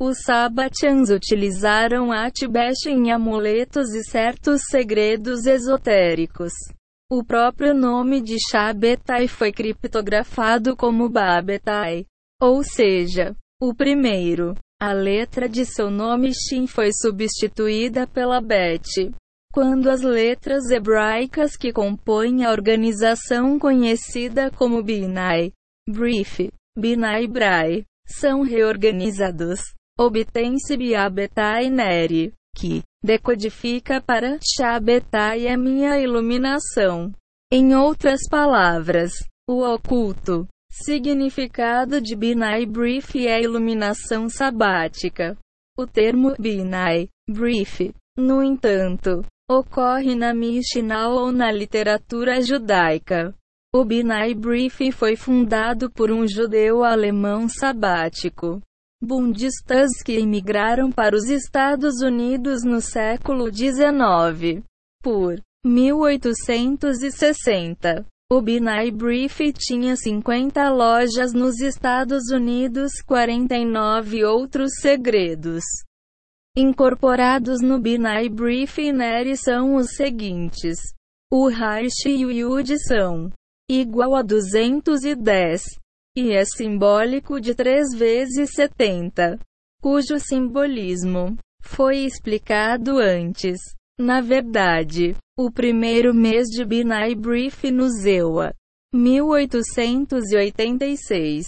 [0.00, 6.52] Os Sabatians utilizaram Atbesh em amuletos e certos segredos esotéricos.
[7.12, 12.06] O próprio nome de Shabetai foi criptografado como Babetai,
[12.40, 14.54] ou seja, o primeiro.
[14.80, 19.10] A letra de seu nome Shin foi substituída pela Bet.
[19.52, 25.52] Quando as letras hebraicas que compõem a organização conhecida como Binai,
[25.88, 29.60] Brief, Binai Brai, são reorganizados,
[29.98, 37.12] obtém-se Biabetai Neri, que decodifica para Shabetai é minha iluminação.
[37.52, 39.12] Em outras palavras,
[39.48, 45.36] o oculto significado de Binai Brief é iluminação sabática.
[45.76, 53.34] O termo Binai Brief, no entanto, ocorre na Mishnah ou na literatura judaica
[53.74, 58.60] O Binai Brief foi fundado por um judeu alemão sabático.
[59.02, 64.62] Bundistas que emigraram para os Estados Unidos no século XIX.
[65.02, 75.64] Por 1860, o Binai Brief tinha 50 lojas nos Estados Unidos, 49 outros segredos
[76.56, 80.78] incorporados no Binai Brief Neri são os seguintes.
[81.32, 83.30] O Harsh e o Yud são
[83.70, 85.62] igual a 210
[86.16, 89.38] e é simbólico de 3 vezes 70,
[89.80, 93.60] cujo simbolismo foi explicado antes.
[93.98, 98.52] Na verdade, o primeiro mês de Binai Brief no Zewa,
[98.94, 101.46] 1886,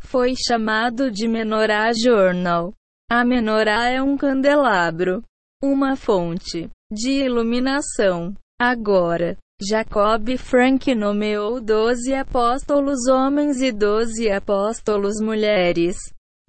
[0.00, 2.74] foi chamado de Menorah Journal.
[3.10, 5.24] A menorá é um candelabro,
[5.62, 8.34] uma fonte de iluminação.
[8.60, 15.96] Agora, Jacob Frank nomeou doze apóstolos homens e doze apóstolos mulheres,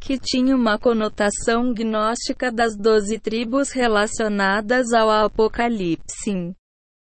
[0.02, 6.56] que tinha uma conotação gnóstica das doze tribos relacionadas ao Apocalipse.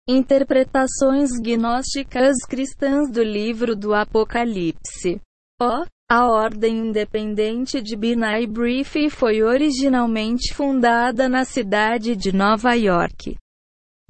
[0.08, 5.20] Interpretações gnósticas cristãs do livro do Apocalipse.
[5.62, 5.86] O.
[6.10, 13.36] A Ordem Independente de Binai Brief foi originalmente fundada na cidade de Nova York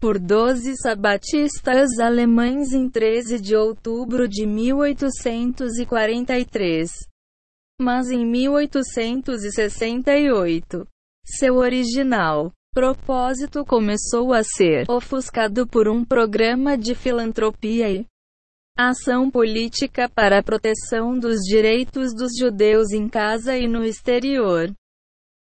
[0.00, 6.90] por 12 sabatistas alemães em 13 de outubro de 1843.
[7.80, 10.86] Mas em 1868,
[11.24, 18.04] seu original propósito começou a ser ofuscado por um programa de filantropia e
[18.76, 24.74] Ação política para a proteção dos direitos dos judeus em casa e no exterior.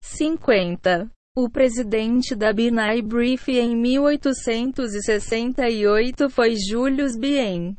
[0.03, 1.09] 50.
[1.43, 7.75] O presidente da Binai Brief em 1868 foi Julius Bien.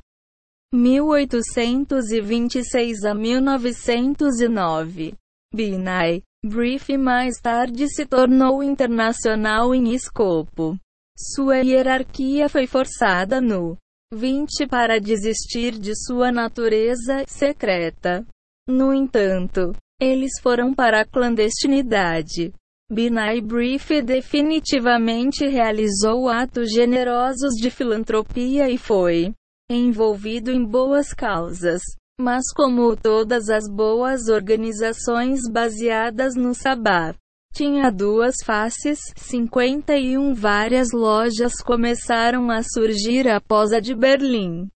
[0.74, 5.14] 1826 a 1909.
[5.54, 10.76] Binai Brief mais tarde se tornou internacional em escopo.
[11.16, 13.78] Sua hierarquia foi forçada no
[14.12, 18.26] 20 para desistir de sua natureza secreta.
[18.68, 19.72] No entanto,
[20.02, 22.52] eles foram para a clandestinidade.
[22.92, 29.34] Binai Brief definitivamente realizou atos generosos de filantropia e foi
[29.70, 31.82] envolvido em boas causas.
[32.20, 37.16] Mas como todas as boas organizações baseadas no Sabá,
[37.54, 44.68] tinha duas faces, 51 várias lojas começaram a surgir após a de Berlim.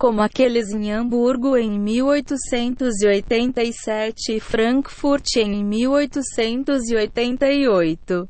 [0.00, 8.26] Como aqueles em Hamburgo em 1887 e Frankfurt em 1888.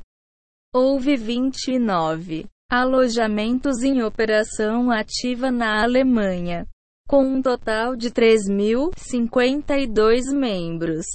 [0.75, 6.67] Houve 29 alojamentos em operação ativa na Alemanha,
[7.07, 11.05] com um total de 3.052 membros.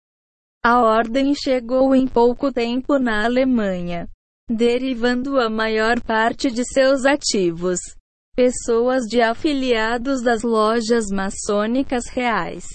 [0.63, 4.07] a ordem chegou em pouco tempo na Alemanha,
[4.49, 7.79] derivando a maior parte de seus ativos.
[8.35, 12.65] Pessoas de afiliados das lojas maçônicas reais.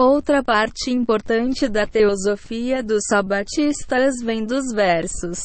[0.00, 5.38] Outra parte importante da teosofia dos sabatistas vem dos versos.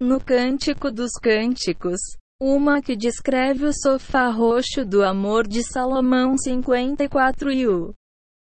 [0.00, 1.98] No Cântico dos Cânticos,
[2.40, 7.94] uma que descreve o sofá roxo do amor de Salomão 54 e o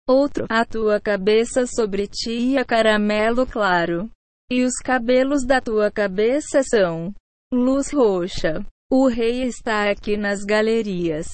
[0.08, 4.08] outro, a tua cabeça sobre ti a caramelo claro.
[4.52, 7.14] E os cabelos da tua cabeça são
[7.50, 8.62] luz roxa.
[8.92, 11.26] O rei está aqui nas galerias.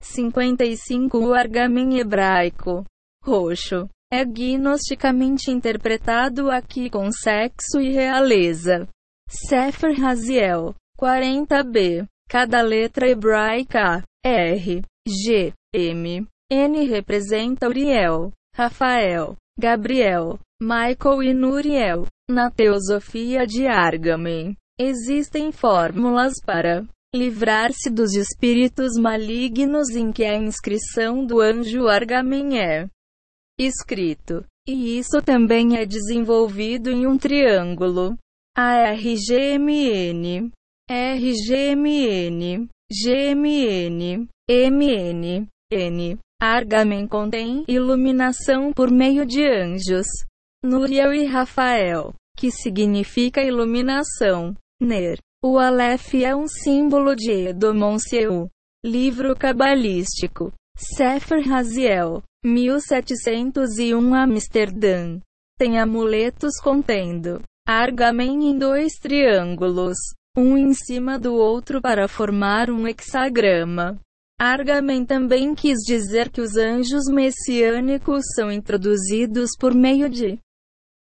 [0.00, 2.82] 55 O argamen hebraico
[3.22, 8.88] roxo é gnosticamente interpretado aqui com sexo e realeza.
[9.28, 12.06] Sefer Raziel 40b.
[12.26, 22.06] Cada letra hebraica, R, G, M, N representa Uriel, Rafael, Gabriel, Michael e Nuriel.
[22.32, 26.82] Na teosofia de Argamen, existem fórmulas para
[27.14, 32.88] livrar-se dos espíritos malignos em que a inscrição do anjo Argamen é
[33.60, 34.46] escrito.
[34.66, 38.16] E isso também é desenvolvido em um triângulo.
[38.56, 40.50] A RGMN
[40.90, 46.18] RGMN, GMN, MN, N.
[46.40, 50.06] Argamen contém iluminação por meio de anjos.
[50.64, 54.52] Nuriel e Rafael, que significa iluminação.
[54.80, 55.16] Ner.
[55.40, 58.48] O Aleph é um símbolo de Edomonseu.
[58.84, 60.52] Livro cabalístico.
[60.76, 62.20] Sefer Raziel.
[62.44, 65.20] 1701 Amsterdã.
[65.56, 69.96] Tem amuletos contendo Argamen em dois triângulos,
[70.36, 74.00] um em cima do outro para formar um hexagrama.
[74.36, 80.40] Argamen também quis dizer que os anjos messiânicos são introduzidos por meio de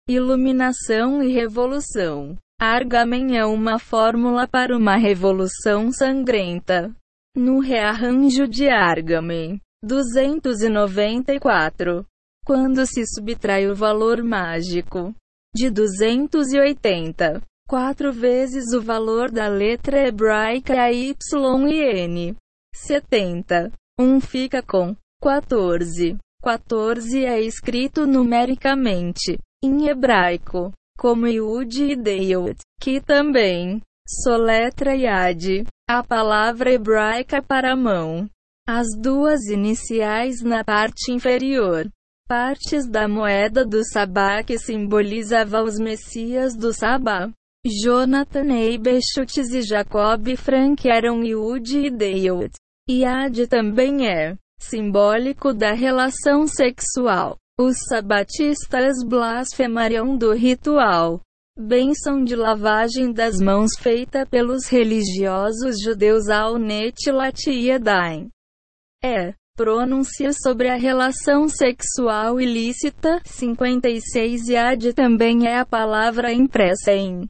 [0.10, 2.36] iluminação e revolução.
[2.60, 6.92] Argamen é uma fórmula para uma revolução sangrenta.
[7.38, 12.04] No rearranjo de Argamen 294,
[12.44, 15.14] quando se subtrai o valor mágico
[15.56, 22.36] de 280, quatro vezes o valor da letra hebraica Y e N.
[22.76, 23.72] 70.
[24.00, 26.18] 1 fica com 14.
[26.42, 36.04] 14 é escrito numericamente, em hebraico, como Yud e Deyot, que também soletra Yad, a
[36.04, 38.30] palavra hebraica para mão.
[38.68, 41.90] As duas iniciais na parte inferior,
[42.28, 47.32] partes da moeda do Sabá que simbolizava os messias do Sabá.
[47.66, 52.52] Jonathan Eibeshutz e Jacob Frank eram Yud e Deyot.
[52.88, 57.39] Yad também é simbólico da relação sexual.
[57.62, 61.20] Os sabatistas blasfemariam do ritual.
[61.60, 68.30] Bênção de lavagem das mãos feita pelos religiosos judeus ao Netilat Yadayim.
[69.04, 73.20] É pronúncia sobre a relação sexual ilícita.
[73.26, 77.28] 56 Yad também é a palavra impressa em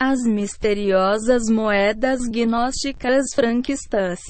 [0.00, 4.20] As Misteriosas Moedas Gnósticas Franquistas.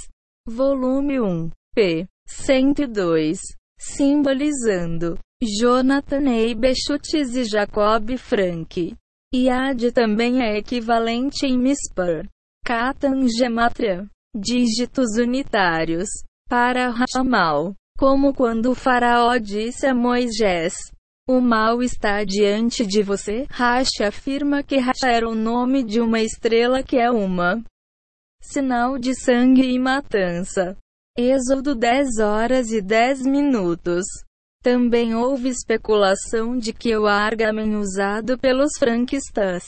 [0.45, 1.51] Volume 1.
[1.73, 2.09] p.
[2.27, 3.60] 102.
[3.83, 8.95] Simbolizando Jonathan Eibeshutz e Jacob Frank.
[9.35, 12.29] Yad também é equivalente em Mispar.
[12.63, 14.07] Katan Gematria.
[14.37, 16.11] Dígitos unitários
[16.47, 17.75] para Ramal.
[17.99, 20.75] Como quando o faraó disse a Moisés:
[21.27, 23.47] O mal está diante de você.
[23.49, 27.65] Racha afirma que Racha era o nome de uma estrela que é uma
[28.43, 30.77] sinal de sangue e matança.
[31.21, 34.07] Êxodo 10 horas e 10 minutos.
[34.63, 39.65] Também houve especulação de que o argamen usado pelos franquistas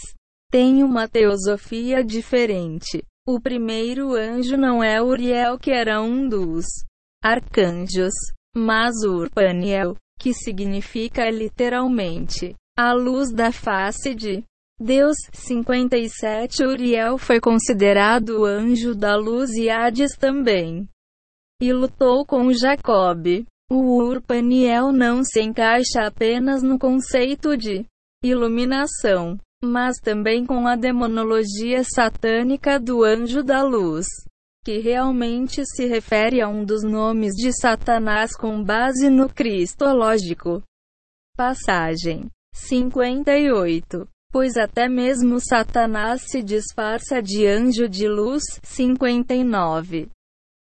[0.51, 3.05] tem uma teosofia diferente.
[3.29, 6.65] O primeiro anjo não é Uriel, que era um dos
[7.23, 8.15] arcanjos,
[8.57, 14.43] mas Urpaniel, que significa literalmente a luz da face de
[14.81, 15.19] Deus.
[15.35, 20.89] 57 Uriel foi considerado o anjo da luz e Hades também.
[21.63, 23.47] E lutou com Jacob.
[23.71, 27.87] O Urpaniel não se encaixa apenas no conceito de
[28.21, 34.07] iluminação, mas também com a demonologia satânica do anjo da luz,
[34.65, 40.65] que realmente se refere a um dos nomes de Satanás com base no cristológico.
[41.37, 44.09] Passagem 58.
[44.33, 48.43] Pois até mesmo Satanás se disfarça de anjo de luz.
[48.65, 50.11] 59.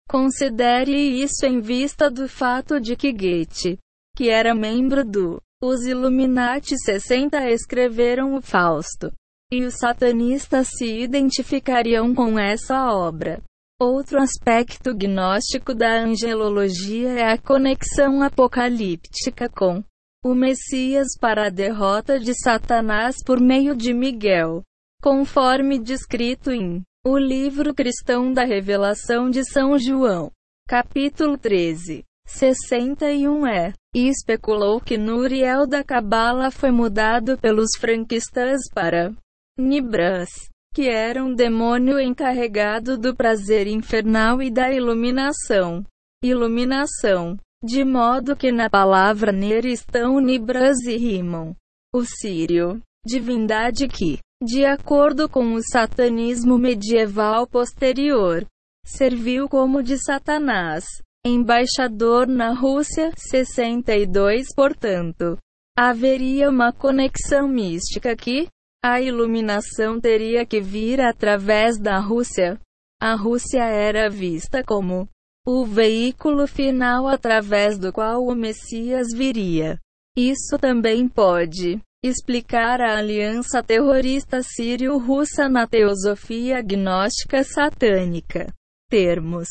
[0.09, 3.79] Considere isso em vista do fato de que Goethe,
[4.17, 9.13] que era membro do os Illuminati 60 escreveram o Fausto.
[9.53, 13.43] E os satanistas se identificariam com essa obra.
[13.81, 19.83] Outro aspecto gnóstico da angelologia é a conexão apocalíptica com
[20.25, 24.63] o Messias para a derrota de Satanás por meio de Miguel,
[25.03, 30.31] conforme descrito em O Livro Cristão da Revelação de São João,
[30.69, 32.05] capítulo 13.
[32.27, 39.11] 61 é, e especulou que Nuriel da Cabala foi mudado pelos franquistas para
[39.59, 40.29] Nibras,
[40.75, 45.83] que era um demônio encarregado do prazer infernal e da iluminação.
[46.23, 47.39] Iluminação.
[47.65, 51.57] De modo que na palavra Ner estão Nibras e rimam.
[51.91, 58.47] O Sírio, divindade que, de acordo com o satanismo medieval posterior,
[58.85, 60.85] serviu como de Satanás
[61.27, 65.37] embaixador na Rússia, 62 portanto.
[65.77, 68.49] Haveria uma conexão mística que
[68.83, 72.59] a iluminação teria que vir através da Rússia.
[73.01, 75.09] A Rússia era vista como
[75.47, 79.79] o veículo final através do qual o Messias viria.
[80.17, 88.53] Isso também pode explicar a aliança terrorista sírio-russa na teosofia gnóstica satânica.
[88.89, 89.49] termos.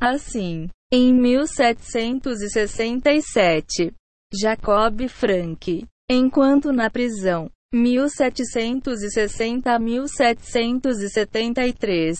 [0.00, 3.92] Assim, em 1767,
[4.32, 12.18] Jacob Frank, enquanto na prisão, 1760 a 1773,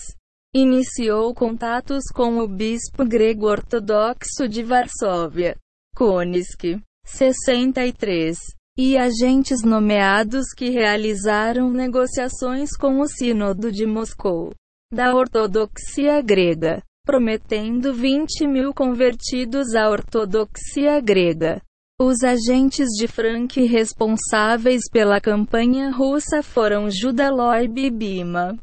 [0.54, 5.56] iniciou contatos com o bispo grego ortodoxo de Varsóvia,
[5.96, 8.38] Koniski, 63,
[8.82, 14.54] e agentes nomeados que realizaram negociações com o Sínodo de Moscou,
[14.90, 21.60] da ortodoxia grega, prometendo 20 mil convertidos à ortodoxia grega.
[22.00, 26.88] Os agentes de Frank responsáveis pela campanha russa foram
[27.32, 28.58] Loib e Bima.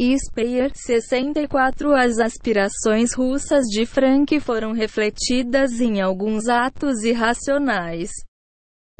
[0.00, 8.12] E Speyer, 64 As aspirações russas de Frank foram refletidas em alguns atos irracionais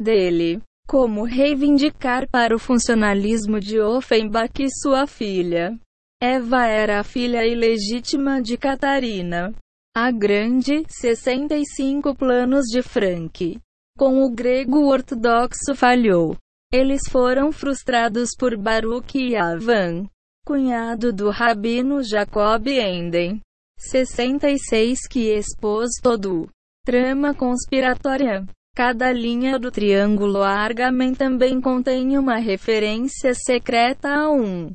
[0.03, 5.79] dele, como reivindicar para o funcionalismo de Offenbach e sua filha.
[6.21, 9.53] Eva era a filha ilegítima de Catarina.
[9.95, 13.59] A Grande, 65 planos de Frank.
[13.97, 16.35] Com o grego ortodoxo falhou.
[16.71, 20.07] Eles foram frustrados por Baruch e Avan,
[20.45, 23.39] cunhado do rabino Jacob Enden.
[23.77, 26.49] 66 que expôs todo
[26.83, 28.45] trama conspiratória.
[28.75, 34.73] Cada linha do triângulo Argamen também contém uma referência secreta a um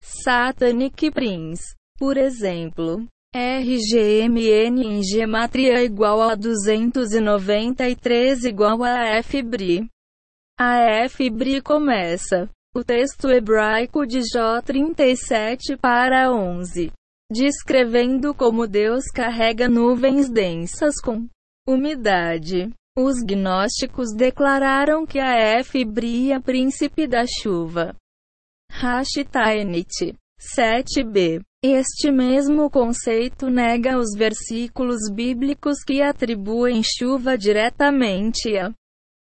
[0.00, 1.74] Satanic Prince.
[1.98, 3.04] Por exemplo,
[3.34, 9.88] RGMN em gematria igual a 293 igual a FBRI.
[10.56, 16.92] A FBRI começa o texto hebraico de Jó 37 para 11,
[17.32, 21.26] descrevendo como Deus carrega nuvens densas com
[21.66, 22.72] umidade.
[22.98, 25.62] Os gnósticos declararam que a é
[26.40, 27.94] príncipe da chuva.
[28.70, 38.72] Hashtainit 7b este mesmo conceito nega os versículos bíblicos que atribuem chuva diretamente a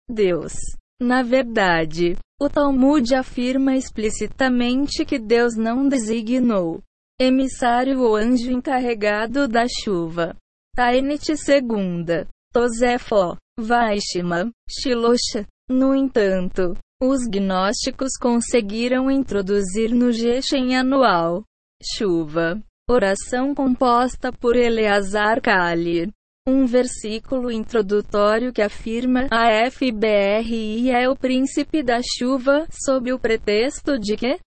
[0.09, 0.55] Deus.
[0.99, 6.81] Na verdade, o Talmud afirma explicitamente que Deus não designou
[7.21, 10.35] emissário ou anjo encarregado da chuva.
[10.75, 12.27] Tainit segunda.
[12.51, 13.37] Tosefó.
[13.59, 14.51] Vaishima.
[14.69, 15.47] Shilosha.
[15.69, 21.45] No entanto, os gnósticos conseguiram introduzir no Geshem anual
[21.83, 22.63] chuva.
[22.89, 26.11] Oração composta por Eleazar Kalir.
[26.47, 33.99] Um versículo introdutório que afirma a FBRI é o príncipe da chuva, sob o pretexto
[33.99, 34.39] de que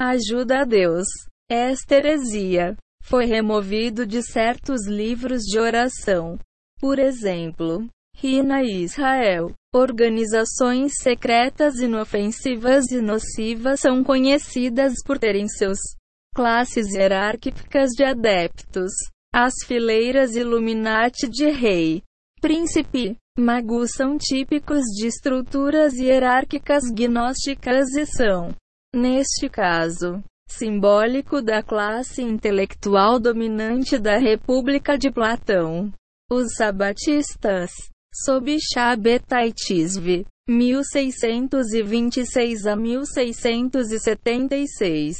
[0.00, 1.06] ajuda a Deus.
[1.50, 6.38] Esta heresia foi removido de certos livros de oração.
[6.80, 7.86] Por exemplo,
[8.20, 9.52] Rina Israel.
[9.72, 15.78] Organizações secretas inofensivas e nocivas são conhecidas por terem seus
[16.34, 18.90] classes hierárquicas de adeptos.
[19.32, 22.02] As fileiras Illuminati de rei,
[22.40, 28.52] príncipe, mago são típicos de estruturas hierárquicas gnósticas e são,
[28.92, 35.92] neste caso, simbólico da classe intelectual dominante da República de Platão.
[36.30, 37.70] Os sabatistas,
[38.24, 39.52] sob Shabbatai
[40.48, 45.18] 1626 a 1676,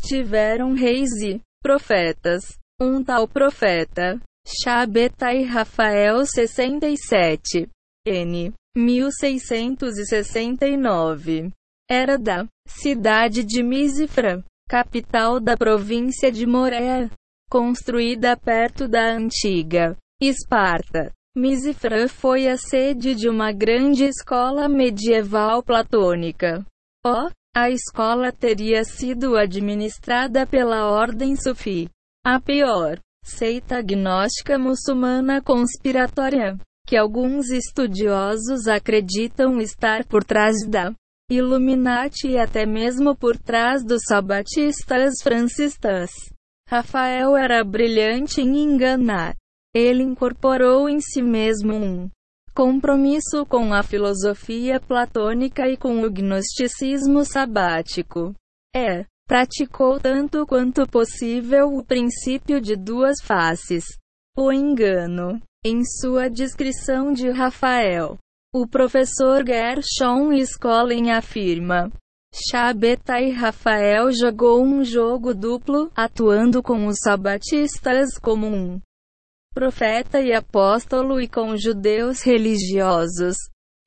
[0.00, 2.56] tiveram reis e profetas.
[2.80, 7.68] Um tal profeta, Shabetai Rafael 67,
[8.06, 8.52] N.
[8.76, 11.50] 1669,
[11.90, 17.10] era da cidade de Misifra, capital da província de Morea,
[17.50, 21.12] construída perto da antiga Esparta.
[21.38, 26.66] Misifra foi a sede de uma grande escola medieval platônica.
[27.06, 31.88] O a escola teria sido administrada pela Ordem Sufi,
[32.26, 40.92] a pior seita gnóstica muçulmana conspiratória, que alguns estudiosos acreditam estar por trás da
[41.30, 46.10] Illuminati e até mesmo por trás dos sabatistas francistas.
[46.68, 49.36] Rafael era brilhante em enganar.
[49.78, 52.10] Ele incorporou em si mesmo um
[52.52, 58.34] compromisso com a filosofia platônica e com o gnosticismo sabático.
[58.74, 63.84] É, praticou tanto quanto possível o princípio de duas faces.
[64.36, 65.40] O engano.
[65.64, 68.18] Em sua descrição de Rafael,
[68.52, 71.88] o professor Gershon Skolin afirma:
[72.34, 78.80] Shabetai Rafael jogou um jogo duplo, atuando com os sabatistas como um
[79.54, 83.36] profeta e apóstolo e com judeus religiosos.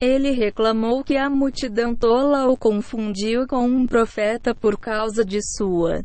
[0.00, 6.02] Ele reclamou que a multidão tola o confundiu com um profeta por causa de sua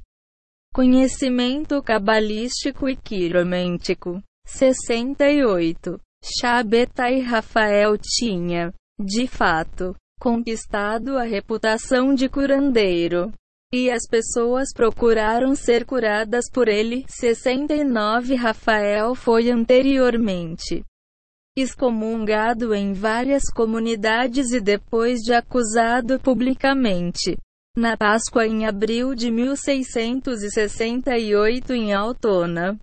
[0.78, 4.22] Conhecimento cabalístico e quiromântico.
[4.46, 6.00] 68.
[6.24, 13.32] Shabetai Rafael tinha, de fato, conquistado a reputação de curandeiro.
[13.73, 17.06] E as pessoas procuraram ser curadas por ele.
[17.07, 20.84] 69 Rafael foi anteriormente
[21.57, 27.35] excomungado em várias comunidades e depois de acusado publicamente.
[27.76, 32.77] Na Páscoa em abril de 1668 em Altona,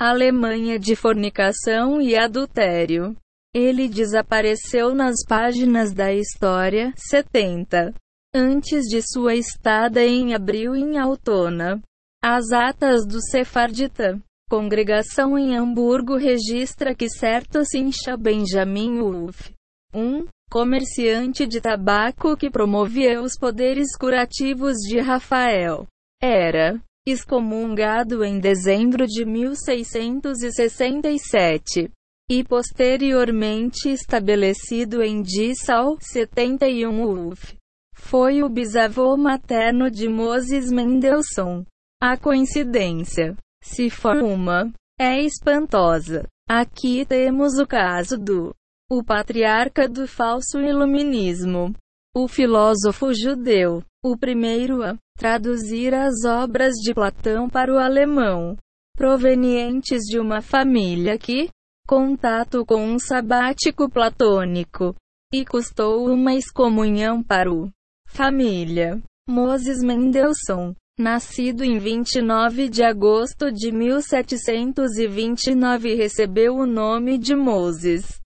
[0.00, 3.14] Alemanha de fornicação e adultério.
[3.54, 6.92] Ele desapareceu nas páginas da história.
[6.96, 7.94] 70.
[8.34, 11.82] Antes de sua estada em abril em Altona.
[12.24, 14.18] As atas do Sefardita
[14.52, 19.50] congregação em Hamburgo registra que certo Sincha Benjamin Wolff,
[19.94, 25.86] um comerciante de tabaco que promovia os poderes curativos de Rafael,
[26.22, 31.90] era excomungado em dezembro de 1667
[32.30, 37.56] e posteriormente estabelecido em Dissau, 71 Wolff.
[38.02, 41.64] Foi o bisavô materno de Moses Mendelssohn.
[42.00, 44.70] A coincidência se for uma,
[45.00, 46.28] é espantosa.
[46.46, 48.54] Aqui temos o caso do
[48.90, 51.72] o patriarca do falso iluminismo,
[52.14, 58.54] o filósofo judeu, o primeiro a traduzir as obras de Platão para o alemão,
[58.94, 61.48] provenientes de uma família que
[61.88, 64.94] contato com um sabático platônico
[65.32, 67.70] e custou uma excomunhão para o
[68.12, 69.02] família.
[69.28, 78.20] Moses Mendelssohn Nascido em 29 de agosto de 1729, recebeu o nome de Moses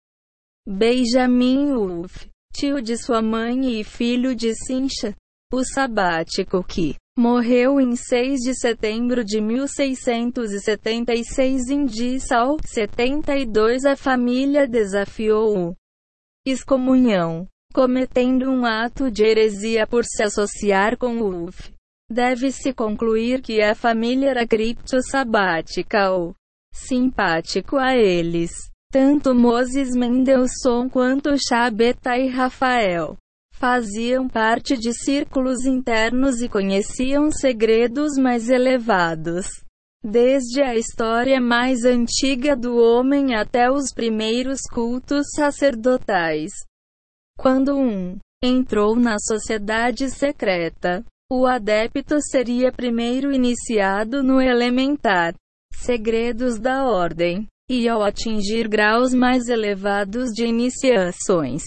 [0.69, 5.15] Benjamin Wolff, tio de sua mãe e filho de Sincha,
[5.53, 13.85] o sabático que morreu em 6 de setembro de 1676 em Dissau, 72.
[13.85, 15.77] A família desafiou o
[16.45, 21.73] excomunhão, cometendo um ato de heresia por se associar com Wolff.
[22.11, 26.35] Deve-se concluir que a família era cripto-sabática ou
[26.73, 28.53] simpático a eles.
[28.93, 33.17] Tanto Moses Mendelssohn quanto Chabeta e Rafael
[33.59, 39.47] faziam parte de círculos internos e conheciam segredos mais elevados.
[40.05, 46.53] Desde a história mais antiga do homem até os primeiros cultos sacerdotais.
[47.37, 55.35] Quando um entrou na sociedade secreta, o adepto seria primeiro iniciado no elementar
[55.73, 61.63] segredos da ordem, e ao atingir graus mais elevados de iniciações,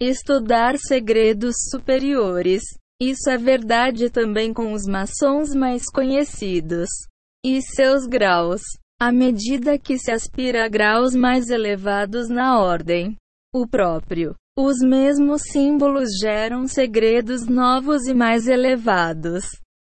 [0.00, 2.62] estudar segredos superiores.
[3.00, 6.88] Isso é verdade também com os maçons mais conhecidos
[7.44, 8.62] e seus graus.
[9.00, 13.14] À medida que se aspira a graus mais elevados na ordem,
[13.54, 19.44] o próprio os mesmos símbolos geram segredos novos e mais elevados.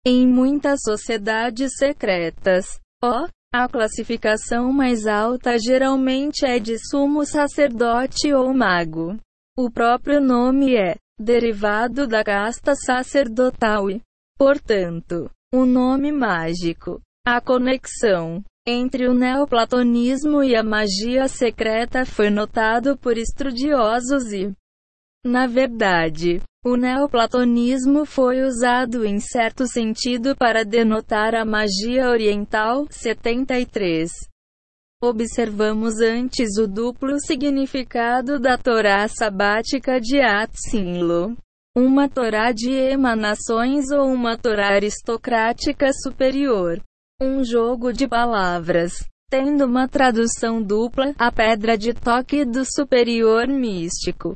[0.06, 8.54] Em muitas sociedades secretas, ó, a classificação mais alta geralmente é de sumo sacerdote ou
[8.54, 9.18] mago.
[9.58, 14.02] O próprio nome é derivado da casta sacerdotal e,
[14.38, 17.02] portanto, o nome mágico.
[17.28, 24.52] A conexão entre o neoplatonismo e a magia secreta foi notado por estudiosos e,
[25.26, 32.88] na verdade, o neoplatonismo foi usado em certo sentido para denotar a magia oriental.
[32.90, 34.12] 73.
[35.04, 41.36] Observamos antes o duplo significado da Torá sabática de Atsinlo.
[41.76, 46.82] Uma Torá de emanações ou uma Torá aristocrática superior
[47.22, 48.94] um jogo de palavras.
[49.30, 54.36] Tendo uma tradução dupla, a pedra de toque do superior místico.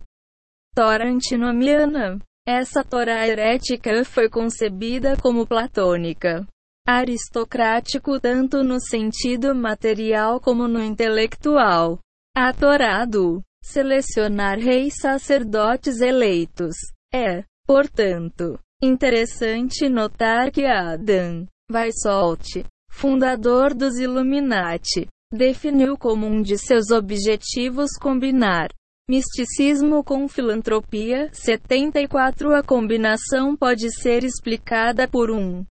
[0.75, 2.19] Tora antinomiana.
[2.47, 6.45] Essa Torá herética foi concebida como platônica.
[6.87, 11.99] Aristocrático tanto no sentido material como no intelectual.
[12.37, 16.75] A Torá do selecionar reis sacerdotes eleitos.
[17.11, 22.63] É, portanto, interessante notar que Adam Weishaupt
[22.95, 28.69] fundador dos Illuminati, definiu como um de seus objetivos combinar
[29.09, 31.30] misticismo com filantropia.
[31.34, 35.65] 74 A combinação pode ser explicada por um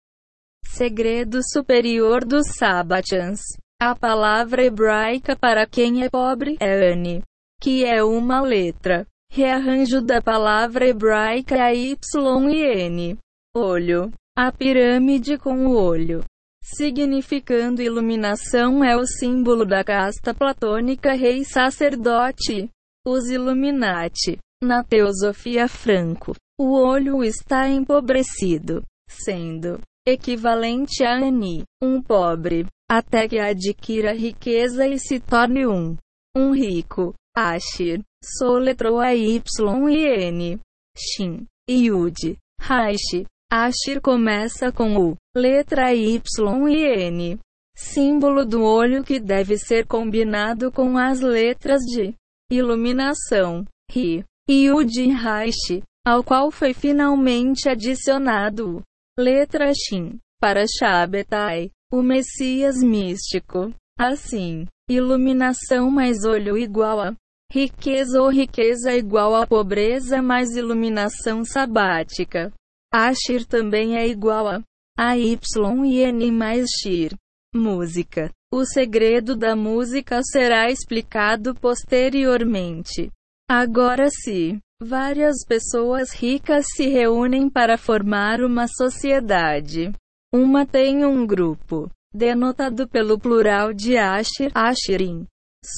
[0.66, 3.40] segredo superior dos Sabbatians.
[3.80, 7.22] A palavra hebraica para quem é pobre é Ani,
[7.62, 9.06] que é uma letra.
[9.32, 13.18] Rearranjo da palavra hebraica Y e N.
[13.56, 14.12] Olho.
[14.36, 16.24] A pirâmide com o olho
[16.64, 22.70] significando iluminação é o símbolo da casta platônica rei sacerdote.
[23.06, 24.38] Os Illuminati.
[24.64, 33.40] Na teosofia franco, o olho está empobrecido, sendo equivalente a Ani, um pobre, até que
[33.40, 35.98] adquira riqueza e se torne um,
[36.38, 37.16] um rico.
[37.36, 39.42] Ashir, soletrou a Y
[39.90, 40.60] e N.
[40.96, 43.26] Shin, Yud, Raish.
[43.54, 46.22] Ashir começa com o, letra Y
[46.70, 47.38] e N.
[47.76, 52.16] Símbolo do olho que deve ser combinado com as letras de
[52.50, 58.82] iluminação, Ri, Yud Raish, ao qual foi finalmente adicionado
[59.20, 63.74] letra Shin, para Shabbatai, o Messias místico.
[64.00, 67.14] Assim, iluminação mais olho igual a
[67.52, 72.50] riqueza ou riqueza igual a pobreza mais iluminação sabática.
[72.94, 74.62] Ashir também é igual a
[74.98, 77.16] a Y e N mais Shir.
[77.56, 78.30] Música.
[78.54, 83.10] O segredo da música será explicado posteriormente.
[83.50, 89.92] Agora, se várias pessoas ricas se reúnem para formar uma sociedade,
[90.34, 95.26] uma tem um grupo, denotado pelo plural de Ashir, Ashirin,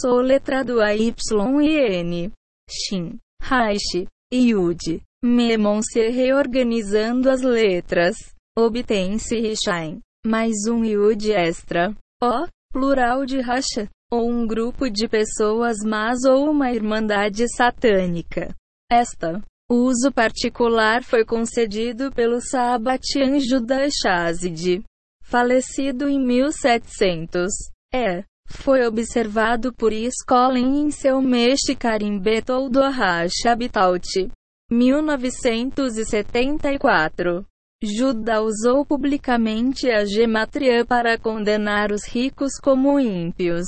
[0.01, 1.13] soletrado a Y
[1.61, 2.31] e N,
[2.69, 8.17] Shin, Raish, Yud, Memon se reorganizando as letras,
[8.57, 15.77] obtém-se Rishain, mais um Yud extra, O, plural de Rasha, ou um grupo de pessoas
[15.77, 18.53] más ou uma irmandade satânica.
[18.91, 19.41] Esta
[19.71, 24.83] uso particular foi concedido pelo Sabatian Judah Shazid,
[25.23, 27.49] falecido em 1700.
[27.93, 34.29] É, foi observado por Skolin em seu Meshikarim Betou do Habitat,
[34.73, 37.45] 1974.
[37.83, 43.65] Judá usou publicamente a gematria para condenar os ricos como ímpios.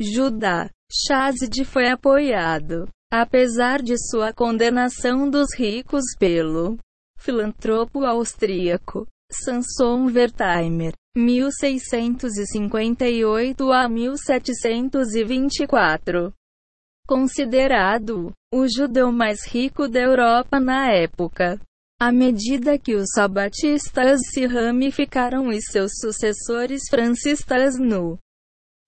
[0.00, 6.76] Judá, Shazid foi apoiado, apesar de sua condenação dos ricos pelo
[7.18, 16.34] filantropo austríaco Samson Wertheimer, 1658 a 1724.
[17.06, 21.60] Considerado o judeu mais rico da Europa na época.
[22.00, 28.18] À medida que os sabatistas se ramificaram e seus sucessores francistas no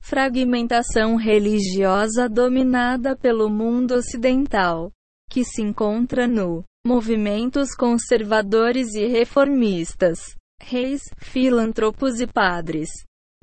[0.03, 4.91] fragmentação religiosa dominada pelo mundo ocidental,
[5.31, 12.91] que se encontra no movimentos conservadores e reformistas, reis, filantropos e padres,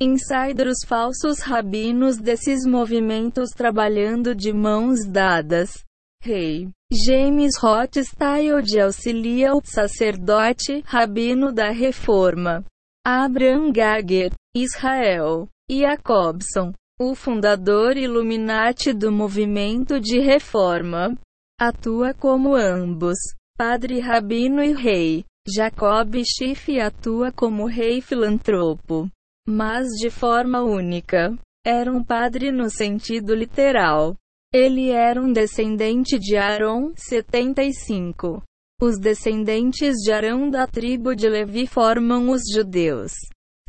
[0.02, 5.86] insiders falsos rabinos desses movimentos trabalhando de mãos dadas.
[6.24, 6.70] Rei
[7.06, 12.66] James Rothschild auxilia o sacerdote rabino da Reforma.
[13.06, 15.48] Abraham Gager, Israel.
[15.70, 21.16] Jacobson, o fundador Illuminati do movimento de reforma,
[21.60, 23.18] atua como ambos,
[23.56, 25.24] padre rabino e rei.
[25.48, 29.10] Jacob Schiff atua como rei filantropo,
[29.52, 31.38] mas de forma única.
[31.66, 34.16] Era um padre no sentido literal.
[34.54, 38.42] Ele era um descendente de Aaron, 75.
[38.82, 43.12] Os descendentes de Arão da tribo de Levi formam os judeus.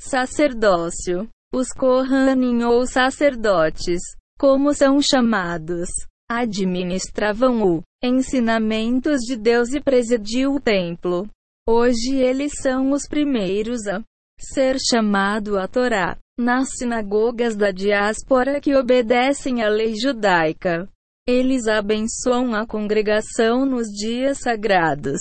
[0.01, 1.29] Sacerdócio.
[1.55, 4.01] Os Kohanim ou sacerdotes,
[4.39, 5.91] como são chamados,
[6.31, 11.29] administravam o ensinamentos de Deus e presidiam o templo.
[11.69, 14.03] Hoje eles são os primeiros a
[14.43, 20.89] ser chamado a Torá nas sinagogas da diáspora que obedecem à lei judaica.
[21.27, 25.21] Eles abençoam a congregação nos dias sagrados.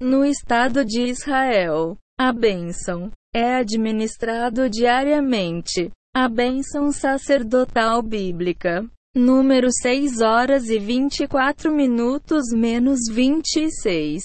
[0.00, 5.90] No Estado de Israel, a bênção é administrado diariamente.
[6.14, 8.88] A bênção sacerdotal bíblica.
[9.16, 14.22] Número 6 horas e 24 minutos menos 26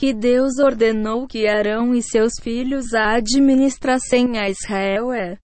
[0.00, 5.36] que Deus ordenou que Arão e seus filhos a administrassem a Israel é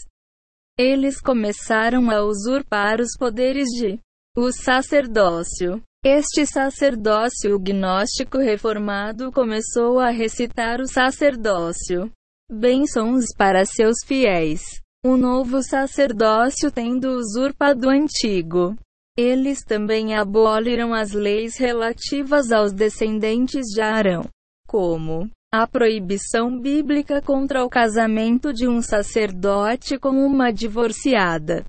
[0.79, 3.99] eles começaram a usurpar os poderes de
[4.37, 5.81] O sacerdócio.
[6.05, 12.11] Este sacerdócio gnóstico reformado começou a recitar o sacerdócio.
[12.51, 14.84] Bênçãos para seus fiéis.
[15.07, 18.75] O novo sacerdócio tendo usurpado o antigo.
[19.19, 24.27] Eles também aboliram as leis relativas aos descendentes de Arão,
[24.67, 31.67] como a proibição bíblica contra o casamento de um sacerdote com uma divorciada.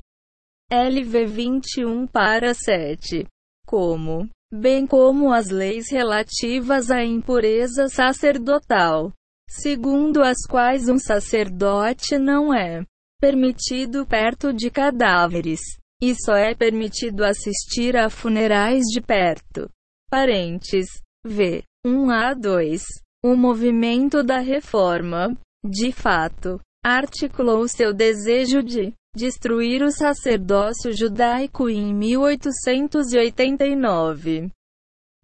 [0.71, 3.27] LV 21 para 7.
[3.67, 9.11] Como, bem como as leis relativas à impureza sacerdotal,
[9.49, 12.85] segundo as quais um sacerdote não é
[13.19, 15.59] permitido perto de cadáveres,
[16.01, 19.69] e só é permitido assistir a funerais de perto.
[20.09, 20.87] Parentes.
[21.25, 21.63] V.
[21.85, 22.83] 1 a 2.
[23.23, 25.35] O movimento da reforma,
[25.65, 34.51] de fato, articulou seu desejo de destruir o sacerdócio judaico em 1889.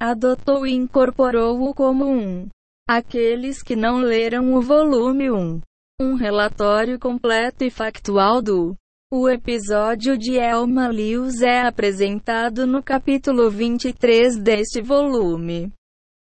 [0.01, 2.47] Adotou e incorporou-o como um.
[2.89, 5.61] Aqueles que não leram o volume 1.
[6.03, 8.76] Um relatório completo e factual do
[9.14, 15.72] o episódio de Elma Lewis é apresentado no capítulo 23 deste volume.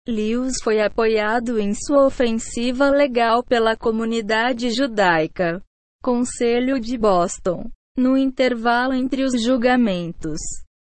[0.06, 5.62] Lewis foi apoiado em sua ofensiva legal pela comunidade judaica.
[6.02, 7.70] Conselho de Boston.
[7.96, 10.40] No intervalo entre os julgamentos,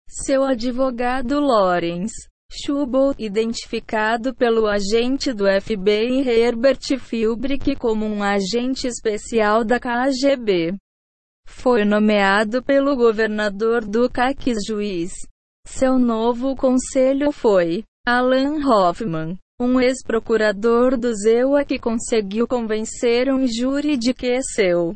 [0.07, 9.63] seu advogado Lawrence Schubel, identificado pelo agente do FBI Herbert Philbrick como um agente especial
[9.63, 10.75] da KGB,
[11.47, 15.13] foi nomeado pelo governador do CAC juiz.
[15.65, 23.95] Seu novo conselho foi Alan Hoffman, um ex-procurador do ZEUA que conseguiu convencer um júri
[23.95, 24.93] de que seu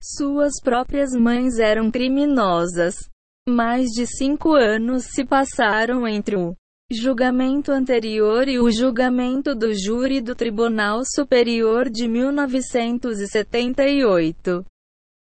[0.00, 2.94] suas próprias mães eram criminosas.
[3.48, 6.54] Mais de cinco anos se passaram entre o
[6.90, 14.64] julgamento anterior e o julgamento do júri do Tribunal Superior de 1978.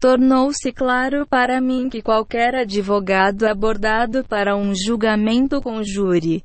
[0.00, 6.44] Tornou-se claro para mim que qualquer advogado abordado para um julgamento com júri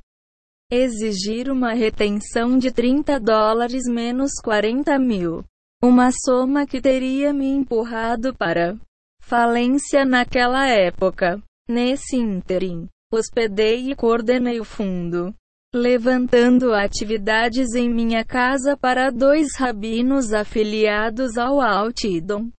[0.72, 5.44] exigir uma retenção de 30 dólares menos 40 mil
[5.84, 8.74] uma soma que teria me empurrado para
[9.20, 11.42] falência naquela época.
[11.68, 15.34] Nesse ínterim, hospedei e coordenei o fundo,
[15.74, 22.50] levantando atividades em minha casa para dois rabinos afiliados ao Altidon.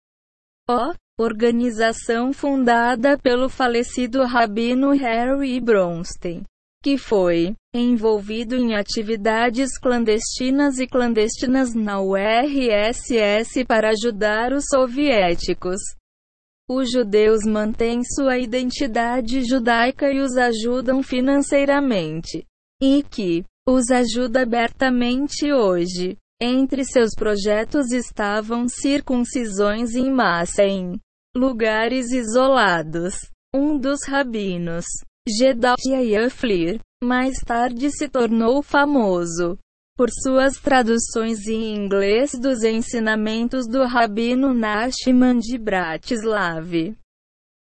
[0.69, 6.43] O, organização fundada pelo falecido rabino Harry Bronstein
[6.85, 15.79] que foi envolvido em atividades clandestinas e clandestinas na URSS para ajudar os soviéticos.
[16.69, 22.45] Os judeus mantêm sua identidade judaica e os ajudam financeiramente.
[22.79, 26.19] E que os ajuda abertamente hoje.
[26.47, 31.01] Entre seus projetos estavam circuncisões em massa em
[31.35, 33.15] lugares isolados.
[33.51, 34.85] Um dos rabinos,
[35.27, 39.57] Jedediah Fleer, mais tarde se tornou famoso
[39.97, 46.95] por suas traduções em inglês dos ensinamentos do Rabino Nachman de Bratislav.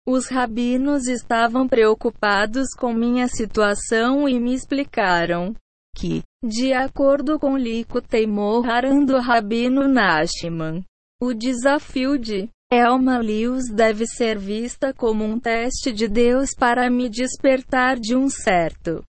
[0.04, 5.54] Os rabinos estavam preocupados com minha situação e me explicaram
[5.96, 10.84] que, de acordo com Lico Teimor Haran do Rabino Nachman,
[11.20, 17.08] o desafio de Elma Lewis deve ser vista como um teste de Deus para me
[17.08, 19.04] despertar de um certo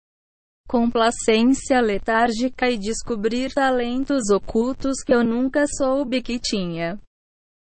[0.73, 6.99] complacência letárgica e descobrir talentos ocultos que eu nunca soube que tinha.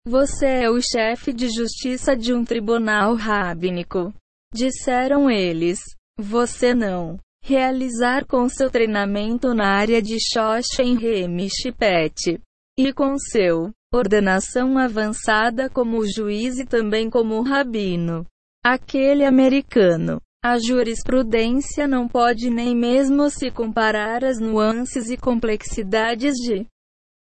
[0.08, 4.14] Você é o chefe de justiça de um tribunal rabínico.
[4.54, 5.80] Disseram eles.
[6.18, 7.20] Você não.
[7.46, 12.40] Realizar com seu treinamento na área de Shoshen Remishipet.
[12.80, 18.26] E com seu ordenação avançada como juiz e também como rabino.
[18.64, 20.22] Aquele americano.
[20.42, 26.66] A jurisprudência não pode nem mesmo se comparar às nuances e complexidades de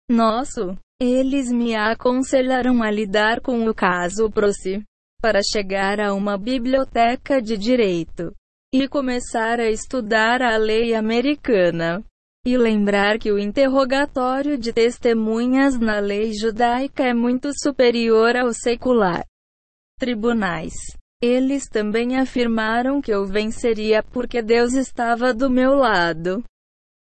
[0.09, 0.77] nosso.
[0.97, 4.81] Eles me aconselharam a lidar com o caso Proci
[5.21, 8.33] para chegar a uma biblioteca de direito
[8.77, 12.03] e começar a estudar a lei americana.
[12.45, 19.23] E lembrar que o interrogatório de testemunhas na lei judaica é muito superior ao secular.
[19.97, 20.73] Tribunais.
[21.21, 26.43] Eles também afirmaram que eu venceria porque Deus estava do meu lado.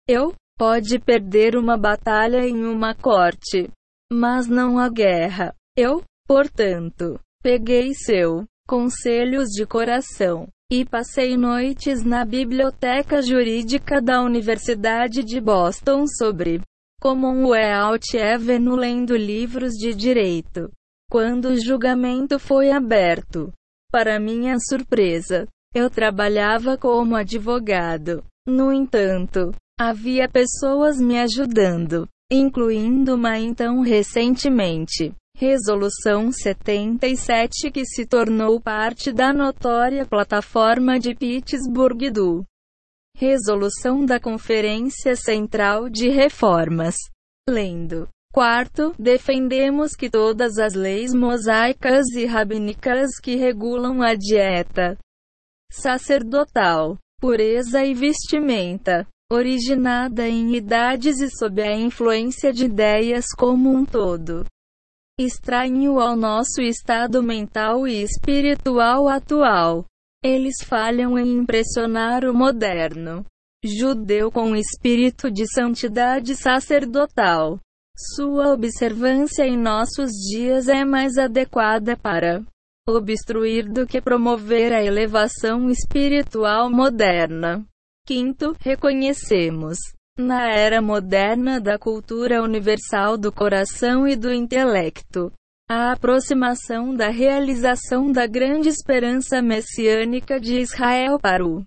[0.08, 3.68] Eu pode perder uma batalha em uma corte,
[4.10, 5.52] mas não a guerra.
[5.76, 15.22] Eu, portanto, peguei seu conselhos de coração e passei noites na biblioteca jurídica da Universidade
[15.22, 16.60] de Boston sobre
[17.00, 20.70] Commonwealth Avenue lendo livros de direito.
[21.08, 23.52] Quando o julgamento foi aberto,
[23.92, 28.24] para minha surpresa, eu trabalhava como advogado.
[28.48, 38.58] No entanto, havia pessoas me ajudando, incluindo uma então recentemente Resolução 77 que se tornou
[38.58, 42.42] parte da notória plataforma de Pittsburgh do
[43.14, 46.94] Resolução da Conferência Central de Reformas.
[47.46, 48.08] Lendo.
[48.32, 54.96] Quarto, defendemos que todas as leis mosaicas e rabínicas que regulam a dieta
[55.70, 63.84] sacerdotal, pureza e vestimenta, originada em idades e sob a influência de ideias como um
[63.84, 64.46] todo,
[65.18, 69.86] estranho ao nosso estado mental e espiritual atual.
[70.22, 73.24] Eles falham em impressionar o moderno
[73.64, 77.58] judeu com espírito de santidade sacerdotal.
[78.14, 82.44] Sua observância em nossos dias é mais adequada para
[82.86, 87.64] obstruir do que promover a elevação espiritual moderna.
[88.06, 89.78] Quinto, reconhecemos
[90.18, 95.30] na era moderna da cultura universal do coração e do intelecto,
[95.68, 101.64] a aproximação da realização da grande esperança messiânica de Israel para o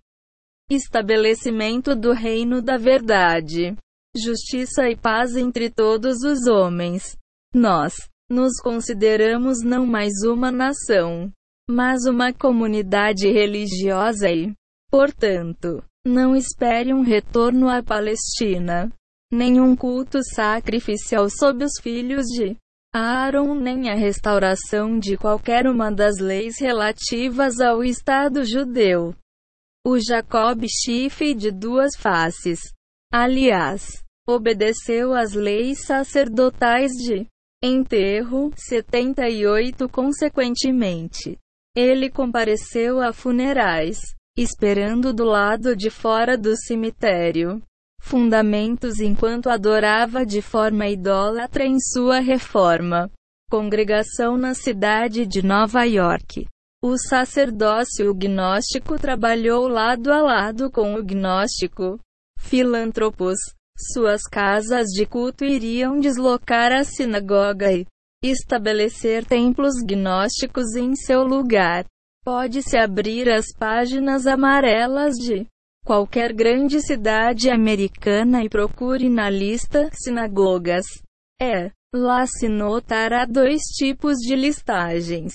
[0.69, 3.75] estabelecimento do reino da verdade,
[4.15, 7.15] justiça e paz entre todos os homens.
[7.53, 7.93] Nós
[8.29, 11.31] nos consideramos não mais uma nação,
[11.69, 14.53] mas uma comunidade religiosa e,
[14.89, 18.91] portanto, não espere um retorno à Palestina.
[19.31, 22.57] Nenhum culto sacrificial sob os filhos de
[22.93, 29.15] Aaron, nem a restauração de qualquer uma das leis relativas ao Estado judeu.
[29.85, 32.59] O Jacob Schiff de duas faces.
[33.13, 37.27] Aliás, obedeceu às leis sacerdotais de
[37.63, 41.37] enterro, 78 consequentemente.
[41.75, 43.99] Ele compareceu a funerais
[44.41, 47.61] esperando do lado de fora do cemitério.
[48.01, 53.11] Fundamentos enquanto adorava de forma idólatra em sua reforma.
[53.51, 56.47] Congregação na cidade de Nova York.
[56.81, 61.99] O sacerdócio gnóstico trabalhou lado a lado com o gnóstico.
[62.37, 63.37] Filantropos.
[63.93, 67.85] Suas casas de culto iriam deslocar a sinagoga e
[68.23, 71.85] estabelecer templos gnósticos em seu lugar.
[72.23, 75.47] Pode-se abrir as páginas amarelas de
[75.85, 80.85] qualquer grande cidade americana e procure na lista sinagogas.
[81.41, 85.33] É, lá se notará dois tipos de listagens.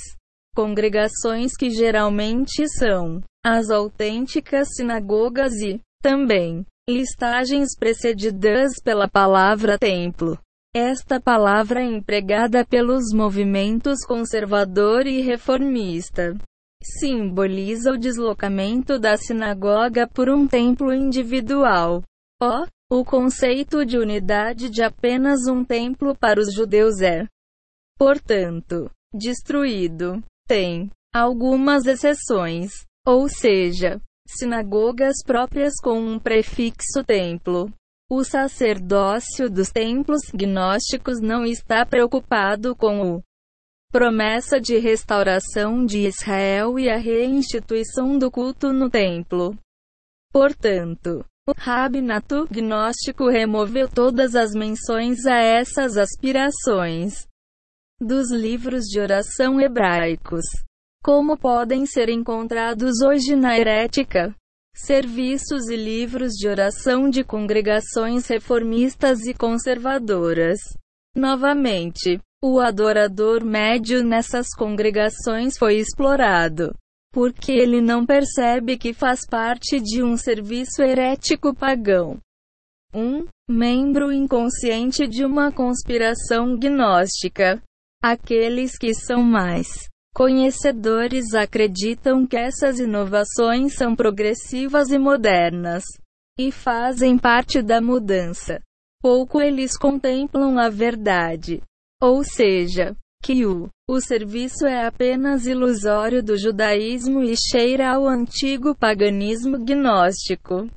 [0.54, 10.38] Congregações que geralmente são as autênticas sinagogas e, também, listagens precedidas pela palavra templo.
[10.76, 16.36] Esta palavra é empregada pelos movimentos conservador e reformista
[16.84, 22.02] simboliza o deslocamento da sinagoga por um templo individual.
[22.42, 27.26] O, o conceito de unidade de apenas um templo para os judeus é,
[27.98, 30.22] portanto, destruído.
[30.46, 32.72] Tem algumas exceções,
[33.06, 37.72] ou seja, sinagogas próprias com um prefixo templo.
[38.10, 43.22] O sacerdócio dos templos gnósticos não está preocupado com o
[43.94, 49.56] promessa de restauração de Israel e a reinstituição do culto no templo.
[50.32, 57.28] Portanto, o rabinato gnóstico removeu todas as menções a essas aspirações
[58.00, 60.44] dos livros de oração hebraicos.
[61.00, 64.34] Como podem ser encontrados hoje na herética?
[64.74, 70.58] Serviços e livros de oração de congregações reformistas e conservadoras.
[71.14, 76.74] Novamente, o adorador médio nessas congregações foi explorado,
[77.10, 82.18] porque ele não percebe que faz parte de um serviço herético pagão.
[82.94, 87.62] Um membro inconsciente de uma conspiração gnóstica.
[88.02, 95.82] Aqueles que são mais conhecedores acreditam que essas inovações são progressivas e modernas
[96.38, 98.60] e fazem parte da mudança.
[99.00, 101.62] Pouco eles contemplam a verdade.
[102.00, 108.74] Ou seja, que o, o serviço é apenas ilusório do judaísmo e cheira ao antigo
[108.74, 110.68] paganismo gnóstico.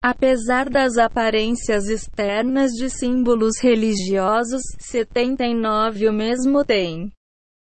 [0.00, 7.10] Apesar das aparências externas de símbolos religiosos, 79 o mesmo tem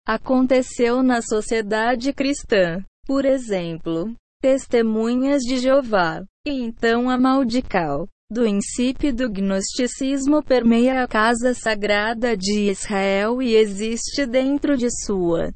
[0.06, 2.84] aconteceu na sociedade cristã.
[3.06, 6.22] Por exemplo, testemunhas de Jeová.
[6.46, 14.26] E então a maldical do insípido gnosticismo permeia a casa sagrada de Israel e existe
[14.26, 15.52] dentro de sua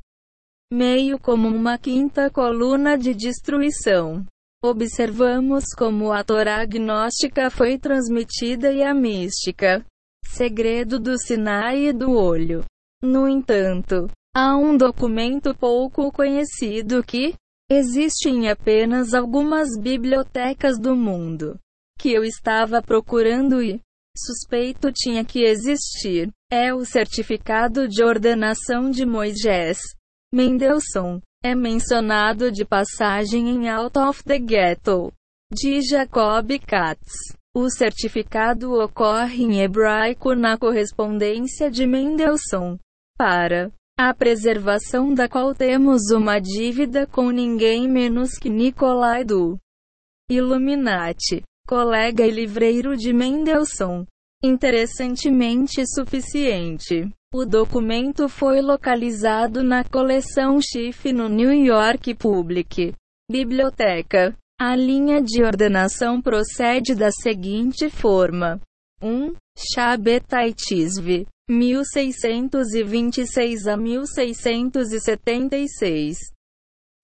[0.70, 4.26] meio como uma quinta coluna de destruição.
[4.62, 9.82] Observamos como a Torá gnóstica foi transmitida e a mística,
[10.26, 12.64] segredo do Sinai e do olho.
[13.02, 17.34] No entanto, há um documento pouco conhecido que
[17.70, 21.58] existe em apenas algumas bibliotecas do mundo
[21.98, 23.80] que eu estava procurando e
[24.16, 26.30] suspeito tinha que existir.
[26.50, 29.78] É o certificado de ordenação de Moisés.
[30.32, 35.12] Mendelssohn é mencionado de passagem em Out of the Ghetto
[35.52, 37.12] de Jacob Katz.
[37.54, 42.76] O certificado ocorre em hebraico na correspondência de Mendelssohn,
[43.16, 49.58] para a preservação da qual temos uma dívida com ninguém menos que Nicolai do
[50.30, 54.06] Illuminati colega e livreiro de Mendelssohn.
[54.42, 57.06] Interessantemente suficiente.
[57.34, 62.94] O documento foi localizado na coleção Schiff no New York Public
[63.30, 64.34] Biblioteca.
[64.58, 68.58] A linha de ordenação procede da seguinte forma:
[69.02, 69.34] 1.
[69.74, 76.16] Shabetaitisv, 1626 a 1676.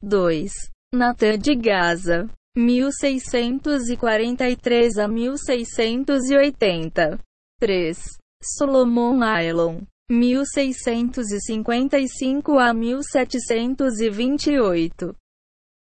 [0.03, 0.53] 2.
[0.95, 7.19] Natan de Gaza, 1643 a 1680.
[7.61, 7.95] 3.
[8.41, 15.15] Solomon Island, 1655 a 1728.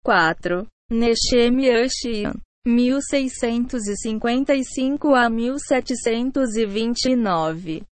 [0.05, 0.67] 4.
[0.93, 7.87] Nechem Yashian, 1655 a 1729.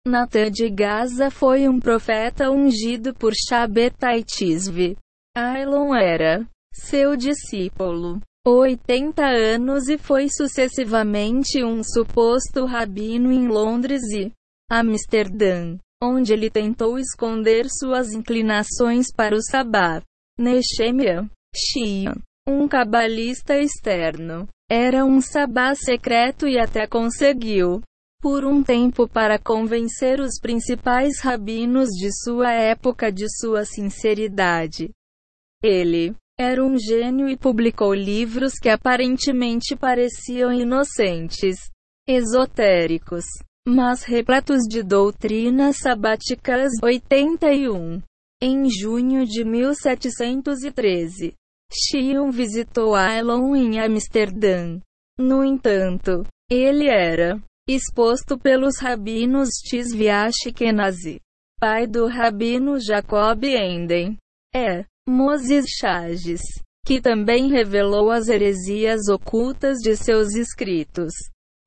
[0.07, 4.99] Natan de Gaza foi um profeta ungido por Shabbatai Tisvi.
[5.37, 8.21] Ailon era seu discípulo.
[8.47, 14.31] 80 anos e foi sucessivamente um suposto rabino em Londres e
[14.71, 20.03] Amsterdã, onde ele tentou esconder suas inclinações para o sabá.
[20.39, 21.27] Nehemia
[21.57, 22.13] Shia,
[22.47, 27.81] um cabalista externo, era um sabá secreto e até conseguiu,
[28.21, 34.91] por um tempo, para convencer os principais rabinos de sua época de sua sinceridade.
[35.63, 41.57] Ele era um gênio e publicou livros que aparentemente pareciam inocentes,
[42.09, 43.25] esotéricos,
[43.67, 46.73] mas repletos de doutrinas sabáticas.
[46.83, 48.03] 81.
[48.43, 51.35] Em junho de 1713,
[51.73, 54.81] Shion visitou Ailon em Amsterdã.
[55.17, 61.21] No entanto, ele era exposto pelos rabinos Tzvi Ashkenazi,
[61.59, 64.19] pai do rabino Jacob Enden.
[64.55, 66.41] É Moses Chages,
[66.87, 71.13] que também revelou as heresias ocultas de seus escritos.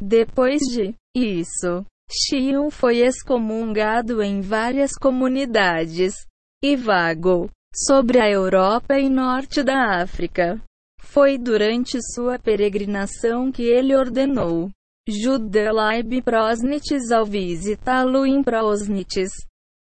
[0.02, 6.14] Depois de isso, Shion foi excomungado em várias comunidades
[6.64, 10.62] e vagou sobre a Europa e norte da África.
[11.00, 14.70] Foi durante sua peregrinação que ele ordenou
[15.08, 19.30] Judelaib Prosnitz ao visitá-lo em Prosnitz,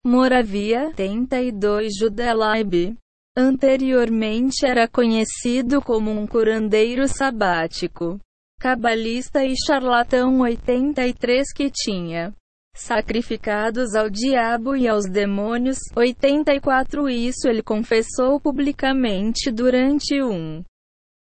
[0.05, 2.95] Moravia, 32 Judelaib.
[3.39, 8.19] Anteriormente era conhecido como um curandeiro sabático,
[8.59, 12.33] cabalista e charlatão 83 que tinha
[12.75, 15.77] sacrificados ao diabo e aos demônios.
[15.95, 20.63] 84 Isso ele confessou publicamente durante um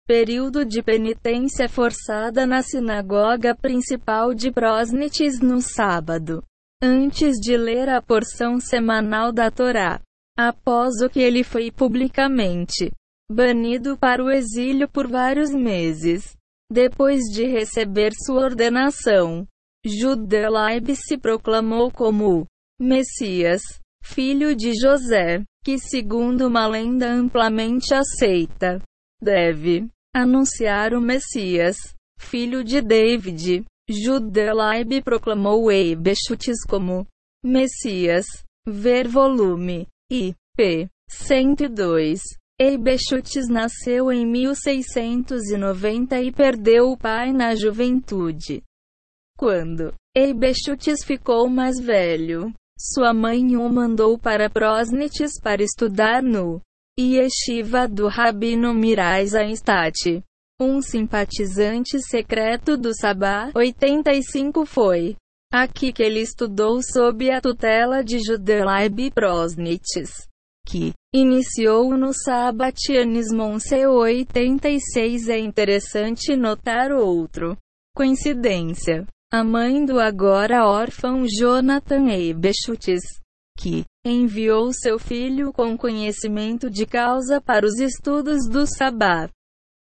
[0.07, 6.43] período de penitência forçada na sinagoga principal de Prosnites no sábado,
[6.83, 10.01] antes de ler a porção semanal da Torá.
[10.39, 12.93] Após o que ele foi publicamente
[13.29, 16.37] banido para o exílio por vários meses.
[16.71, 19.47] Depois de receber sua ordenação,
[19.85, 22.47] Judelaib se proclamou como
[22.81, 23.63] Messias,
[24.01, 28.81] filho de José, que segundo uma lenda amplamente aceita,
[29.21, 31.77] deve anunciar o Messias,
[32.19, 33.65] filho de David.
[33.91, 37.07] Judelaib proclamou Eibechutes como
[37.43, 38.25] Messias.
[38.71, 40.35] Ver volume I.
[40.57, 40.89] P.
[41.11, 42.21] 102.
[42.59, 48.63] Eibechutes nasceu em 1690 e perdeu o pai na juventude.
[49.37, 56.63] Quando Eibechutes ficou mais velho, sua mãe o mandou para Prosnites para estudar no
[56.99, 60.25] Yeshiva do Rabino Mirais Einstat.
[60.59, 65.17] Um simpatizante secreto do Sabá, 85 foi.
[65.53, 70.29] Aqui que ele estudou sob a tutela de Judelaib Prosnites,
[70.67, 75.29] que iniciou no sabatianismo C86.
[75.29, 77.57] É interessante notar outro
[77.97, 79.07] coincidência.
[79.33, 83.03] A mãe do agora órfão Jonathan Eibechutes,
[83.59, 89.29] que enviou seu filho com conhecimento de causa para os estudos do Sabá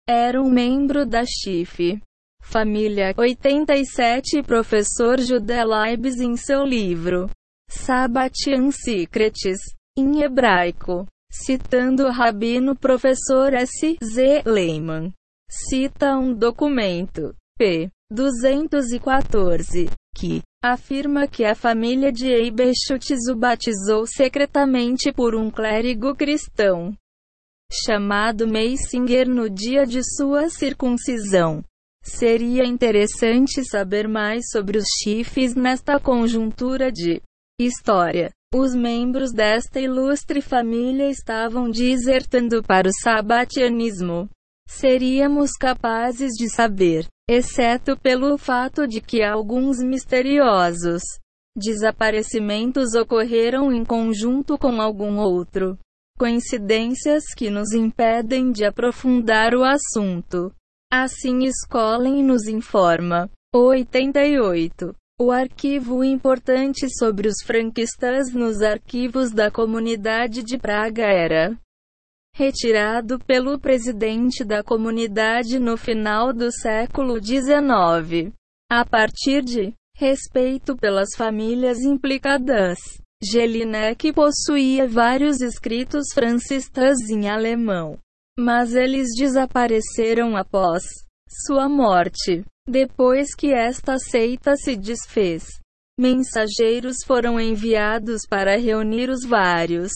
[0.08, 2.00] era um membro da Chif.
[2.48, 7.28] Família 87 Professor Judé Leibes em seu livro
[7.68, 9.58] Sabbatian Secrets,
[9.98, 13.98] em hebraico, citando o rabino professor S.
[14.02, 14.44] Z.
[14.46, 15.12] Lehman,
[15.50, 17.90] cita um documento, p.
[18.12, 26.94] 214, que afirma que a família de Eibechutes o batizou secretamente por um clérigo cristão
[27.84, 31.64] chamado Meisinger no dia de sua circuncisão.
[32.06, 37.20] Seria interessante saber mais sobre os chifres nesta conjuntura de
[37.60, 38.30] história.
[38.54, 44.30] Os membros desta ilustre família estavam desertando para o sabatianismo.
[44.68, 51.02] Seríamos capazes de saber, exceto pelo fato de que alguns misteriosos
[51.56, 55.76] desaparecimentos ocorreram em conjunto com algum outro
[56.16, 60.50] coincidências que nos impedem de aprofundar o assunto.
[60.98, 63.30] Assim Skolin nos informa.
[63.54, 64.96] 88.
[65.20, 71.54] O arquivo importante sobre os franquistas nos arquivos da comunidade de Praga era
[72.34, 78.32] retirado pelo presidente da comunidade no final do século XIX.
[78.72, 82.78] A partir de respeito pelas famílias implicadas,
[83.22, 87.98] Jelinek possuía vários escritos francistas em alemão,
[88.38, 90.82] mas eles desapareceram após
[91.46, 92.44] sua morte.
[92.68, 95.44] Depois que esta seita se desfez,
[95.98, 99.92] mensageiros foram enviados para reunir os vários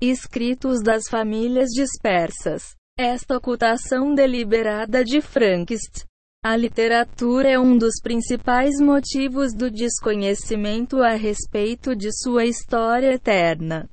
[0.00, 2.74] escritos das famílias dispersas.
[2.98, 6.04] Esta ocultação deliberada de Frankist
[6.44, 13.88] a literatura é um dos principais motivos do desconhecimento a respeito de sua história eterna.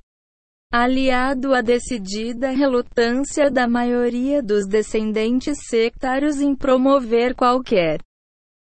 [0.72, 8.00] Aliado à decidida relutância da maioria dos descendentes sectários em promover qualquer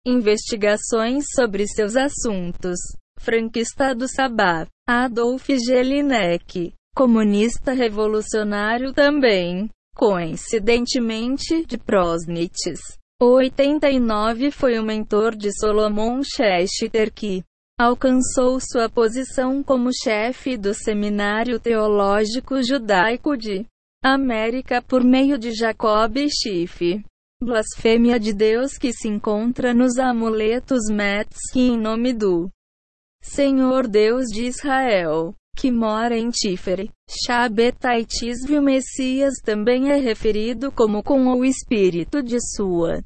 [0.04, 2.80] investigações sobre seus assuntos.
[3.20, 12.98] Franquista do Sabá, Adolf Jelinek, comunista revolucionário também, coincidentemente, de Prosnitz.
[13.22, 17.44] O 89 foi o mentor de Solomon Schechter que
[17.82, 23.66] alcançou sua posição como chefe do Seminário Teológico Judaico de
[24.04, 27.04] América por meio de Jacob Schiff.
[27.42, 32.52] Blasfêmia de Deus que se encontra nos amuletos Metzki em nome do
[33.20, 36.92] Senhor Deus de Israel, que mora em Tifere.
[37.10, 43.02] Shabetaitisve o Messias também é referido como com o espírito de sua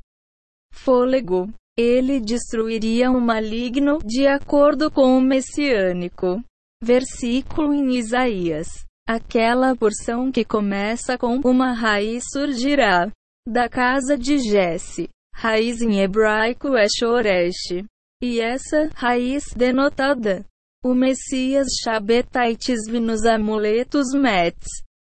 [0.69, 1.49] fôlego.
[1.77, 6.41] Ele destruiria o maligno, de acordo com o messiânico.
[6.81, 8.67] Versículo em Isaías.
[9.07, 13.11] Aquela porção que começa com uma raiz surgirá
[13.47, 15.09] da casa de Jesse.
[15.35, 17.83] Raiz em hebraico é Shoresh.
[18.23, 20.45] E essa raiz denotada
[20.85, 24.67] o Messias Shabetaitisv nos amuletos Metz.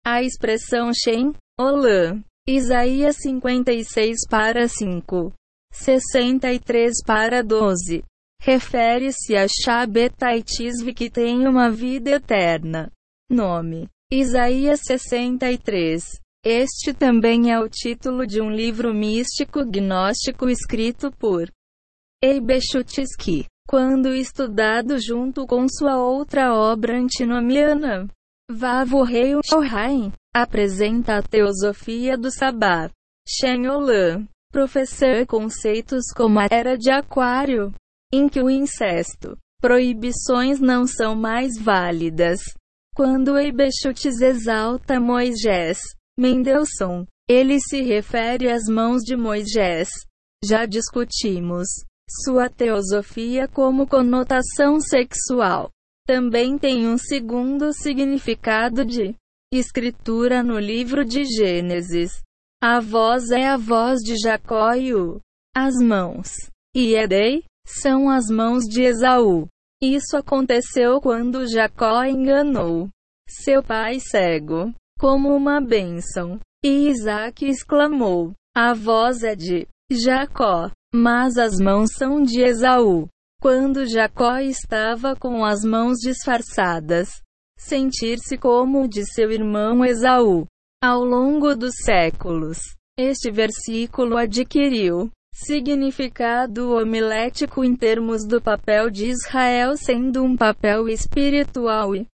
[0.04, 2.20] A expressão Shem, Olã.
[2.48, 5.32] Isaías 56 para 5.
[5.72, 8.02] 63 para 12.
[8.42, 12.90] Refere-se a Shabetaitisv que tem uma vida eterna.
[13.30, 16.04] Nome: Isaías 63.
[16.44, 21.50] Este também é o título de um livro místico gnóstico escrito por
[22.22, 28.08] Eibechutski, quando estudado junto com sua outra obra antinomiana.
[28.50, 29.34] Vavo Rei
[30.34, 32.90] apresenta a teosofia do Sabá.
[33.28, 37.72] Shenyolan professor conceitos como a era de Aquário,
[38.12, 42.40] em que o incesto, proibições não são mais válidas.
[42.94, 45.78] Quando Eibechutes exalta Moisés,
[46.18, 49.88] Mendelssohn, ele se refere às mãos de Moisés.
[50.44, 51.68] Já discutimos
[52.24, 55.70] sua teosofia como conotação sexual.
[56.06, 59.14] Também tem um segundo significado de
[59.52, 62.20] escritura no livro de Gênesis.
[62.62, 65.18] A voz é a voz de Jacó e o
[65.56, 66.28] as mãos
[66.74, 69.48] e Edei são as mãos de Esaú.
[69.82, 72.88] Isso aconteceu quando Jacó enganou
[73.26, 76.38] seu pai cego como uma bênção.
[76.62, 83.08] E Isaac exclamou: A voz é de Jacó, mas as mãos são de Esaú.
[83.40, 87.08] Quando Jacó estava com as mãos disfarçadas,
[87.58, 90.46] sentir-se como o de seu irmão Esaú.
[90.82, 92.56] Ao longo dos séculos,
[92.98, 101.94] este versículo adquiriu significado homilético em termos do papel de Israel sendo um papel espiritual
[101.94, 102.06] e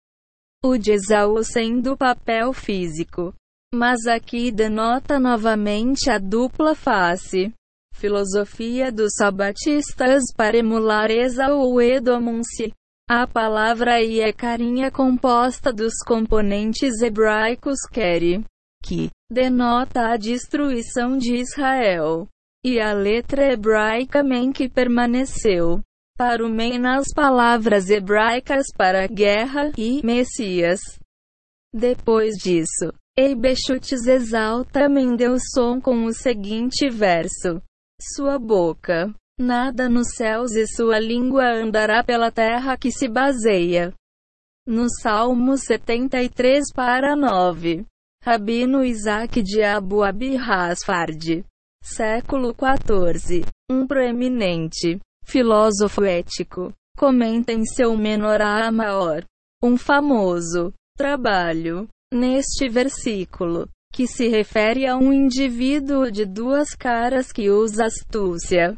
[0.64, 3.32] o de Esaú sendo papel físico.
[3.72, 7.52] Mas aqui denota novamente a dupla face.
[7.94, 12.72] Filosofia dos sabatistas para emular Esaú Edomunci.
[13.08, 18.44] A palavra aí é carinha composta dos componentes hebraicos keri,
[18.82, 22.28] que denota a destruição de Israel,
[22.64, 25.80] e a letra hebraica men que permaneceu.
[26.16, 30.80] Para o men nas palavras hebraicas para guerra e Messias.
[31.74, 37.60] Depois disso, Eibechutes exalta Mendelssohn com o seguinte verso:
[38.00, 43.92] Sua boca Nada nos céus e sua língua andará pela terra que se baseia.
[44.66, 47.84] No Salmo 73 para 9.
[48.26, 51.44] Rabino Isaac de Abu Abi Hasfard.
[51.80, 53.44] Século 14.
[53.70, 56.72] Um proeminente filósofo ético.
[56.98, 59.24] Comenta em seu Menorá Maior.
[59.62, 61.86] Um famoso trabalho.
[62.12, 68.76] Neste versículo, que se refere a um indivíduo de duas caras que usa astúcia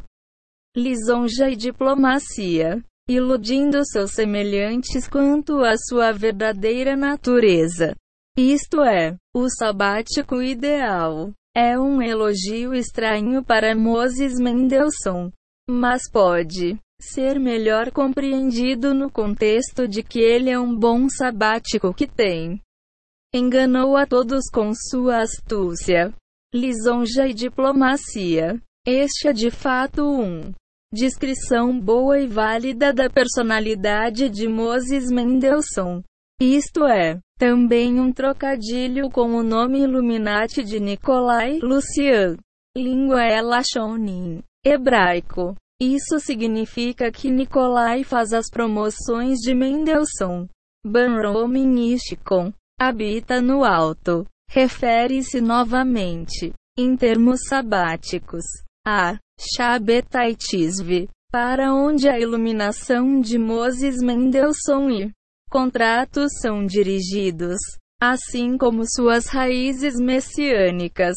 [0.77, 7.97] lisonja e diplomacia, iludindo seus semelhantes quanto à sua verdadeira natureza.
[8.41, 11.33] Isto é, o sabático ideal.
[11.57, 15.33] É um elogio estranho para Moses Mendelssohn,
[15.69, 22.07] mas pode ser melhor compreendido no contexto de que ele é um bom sabático que
[22.07, 22.63] tem
[23.35, 26.15] enganou a todos com sua astúcia,
[26.55, 28.63] lisonja e diplomacia.
[28.87, 30.55] Este é de fato um
[30.95, 36.03] descrição boa e válida da personalidade de Moses Mendelssohn.
[36.41, 42.37] Isto é, também um trocadilho com o nome Illuminati de Nikolai Lucian.
[42.77, 45.55] Língua é Lachonin, hebraico.
[45.81, 50.47] Isso significa que Nikolai faz as promoções de Mendelssohn.
[50.85, 54.27] Banromin Ishikon habita no alto.
[54.51, 58.45] Refere-se novamente, em termos sabáticos,
[58.85, 65.13] a Shabetaitisv, para onde a iluminação de Moses Mendelssohn e
[65.49, 67.59] contratos são dirigidos,
[68.01, 71.17] assim como suas raízes messiânicas.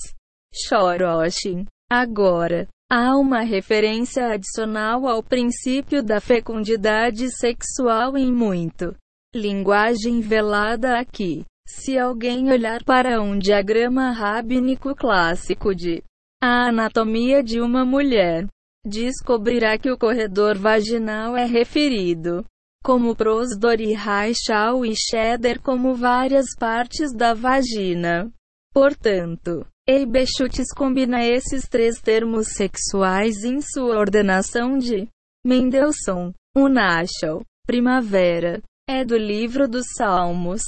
[0.54, 1.66] Shoroshin.
[1.90, 8.96] Agora, há uma referência adicional ao princípio da fecundidade sexual em muito
[9.34, 11.46] linguagem velada aqui.
[11.68, 16.04] Se alguém olhar para um diagrama rabínico clássico de
[16.44, 18.48] a anatomia de uma mulher.
[18.84, 22.44] Descobrirá que o corredor vaginal é referido
[22.84, 28.32] como prosdor e raichal e cheddar como várias partes da vagina.
[28.74, 35.08] Portanto, Eibechutes combina esses três termos sexuais em sua ordenação de
[35.46, 36.32] Mendelssohn.
[36.56, 40.62] O Nashal, primavera, é do livro dos Salmos.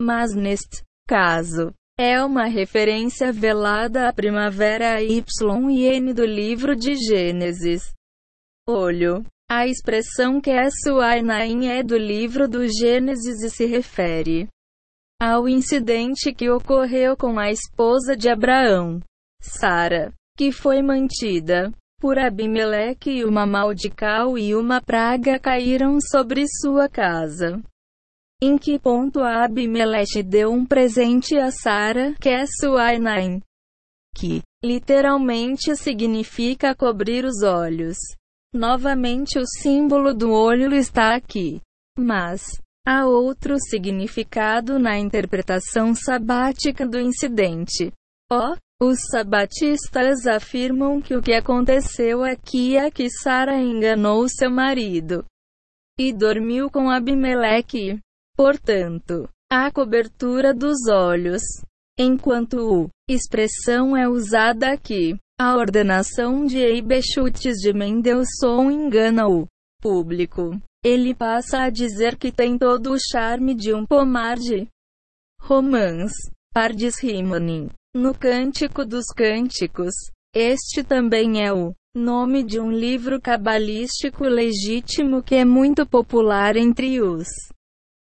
[0.00, 6.96] Mas neste caso, é uma referência velada à primavera Y e N do livro de
[6.96, 7.92] Gênesis.
[8.66, 9.24] Olho.
[9.56, 14.48] A expressão que é Suainain é do livro do Gênesis e se refere
[15.22, 18.98] ao incidente que ocorreu com a esposa de Abraão,
[19.40, 21.70] Sara, que foi mantida
[22.00, 27.62] por Abimeleque e uma maldical e uma praga caíram sobre sua casa.
[28.42, 33.40] Em que ponto Abimeleque deu um presente a Sara, que é Suainain,
[34.16, 37.96] que literalmente significa cobrir os olhos.
[38.54, 41.60] Novamente o símbolo do olho está aqui.
[41.98, 42.42] Mas
[42.86, 47.92] há outro significado na interpretação sabática do incidente.
[48.30, 54.50] Ó, oh, os sabatistas afirmam que o que aconteceu aqui é que Sara enganou seu
[54.50, 55.24] marido
[55.98, 57.98] e dormiu com Abimeleque.
[58.36, 61.42] Portanto, a cobertura dos olhos
[61.98, 65.16] enquanto o expressão é usada aqui.
[65.36, 69.48] A ordenação de Eibeschutz de Mendelssohn engana o
[69.82, 70.56] público.
[70.84, 74.68] Ele passa a dizer que tem todo o charme de um pomar de
[75.40, 76.30] romance.
[76.52, 77.68] Pardis Rimonim.
[77.96, 79.92] No Cântico dos Cânticos.
[80.32, 87.02] Este também é o nome de um livro cabalístico legítimo que é muito popular entre
[87.02, 87.26] os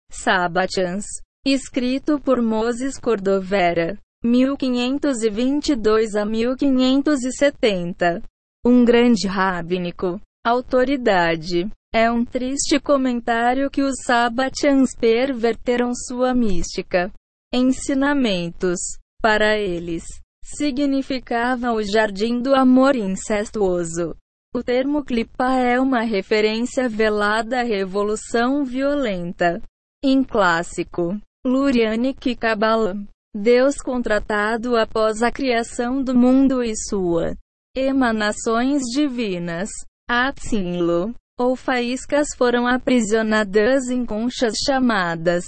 [0.09, 1.05] Sabbatians.
[1.45, 3.99] Escrito por Moses Cordovera.
[4.25, 8.23] 1522 a 1570.
[8.67, 10.21] Um grande rábinico.
[10.45, 11.69] Autoridade.
[11.95, 17.13] É um triste comentário que os Sabbatians perverteram sua mística.
[17.55, 18.81] Ensinamentos.
[19.23, 20.05] Para eles,
[20.45, 24.15] significava o jardim do amor incestuoso.
[24.55, 29.63] O termo clipa é uma referência velada à revolução violenta.
[30.03, 32.97] Em clássico, Lurianic Kabbalah,
[33.41, 37.37] Deus contratado após a criação do mundo e sua
[37.77, 39.71] emanações divinas,
[40.11, 45.45] Atzinlo, ou faíscas foram aprisionadas em conchas chamadas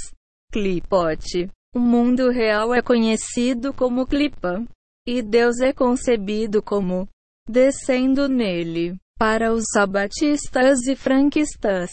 [0.53, 1.51] clipote.
[1.75, 4.65] O mundo real é conhecido como clipa,
[5.05, 7.09] e Deus é concebido como
[7.49, 8.97] descendo nele.
[9.19, 11.91] Para os sabatistas e franquistas,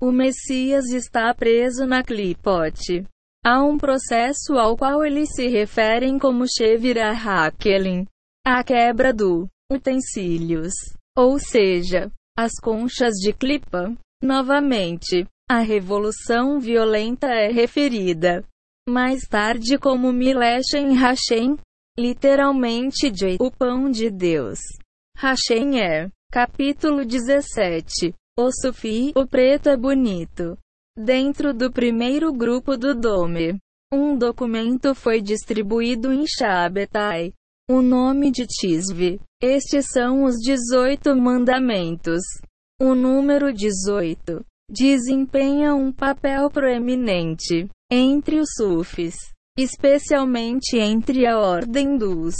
[0.00, 3.04] o Messias está preso na clipote.
[3.44, 8.06] Há um processo ao qual eles se referem como Shevira Hakelin,
[8.46, 10.72] a quebra do utensílios,
[11.16, 13.92] ou seja, as conchas de clipa.
[14.22, 18.44] Novamente, a revolução violenta é referida
[18.88, 21.56] mais tarde como Mileshem Hashem,
[21.98, 24.58] literalmente de o pão de Deus.
[25.16, 28.12] Hashem é, capítulo 17.
[28.36, 30.58] O Sufi, o preto é bonito.
[30.96, 33.56] Dentro do primeiro grupo do Dome,
[33.90, 37.32] um documento foi distribuído em Shabetai.
[37.70, 39.18] O nome de Tisve.
[39.42, 42.20] Estes são os 18 mandamentos.
[42.78, 49.14] O número 18 desempenha um papel proeminente entre os sufis,
[49.58, 52.34] especialmente entre a ordem dos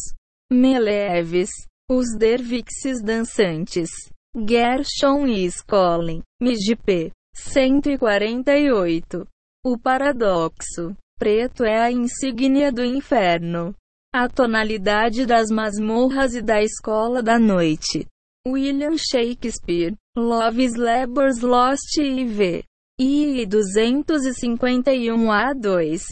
[0.52, 1.48] meleves,
[1.90, 3.88] os dervixes dançantes.
[4.36, 9.26] Gershon e Skolin, MGP 148.
[9.64, 13.74] O paradoxo preto é a insígnia do inferno.
[14.12, 18.06] A tonalidade das masmorras e da escola da noite.
[18.46, 22.64] William Shakespeare, Love's Labours Lost e V.
[23.00, 26.02] I 251A2.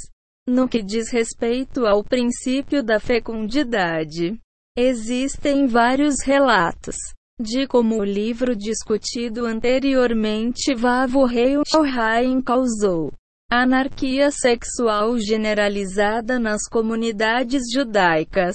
[0.46, 4.38] No que diz respeito ao princípio da fecundidade,
[4.76, 6.96] existem vários relatos
[7.40, 13.12] de como o livro discutido anteriormente Vavo Rei Shohain causou
[13.50, 18.54] anarquia sexual generalizada nas comunidades judaicas.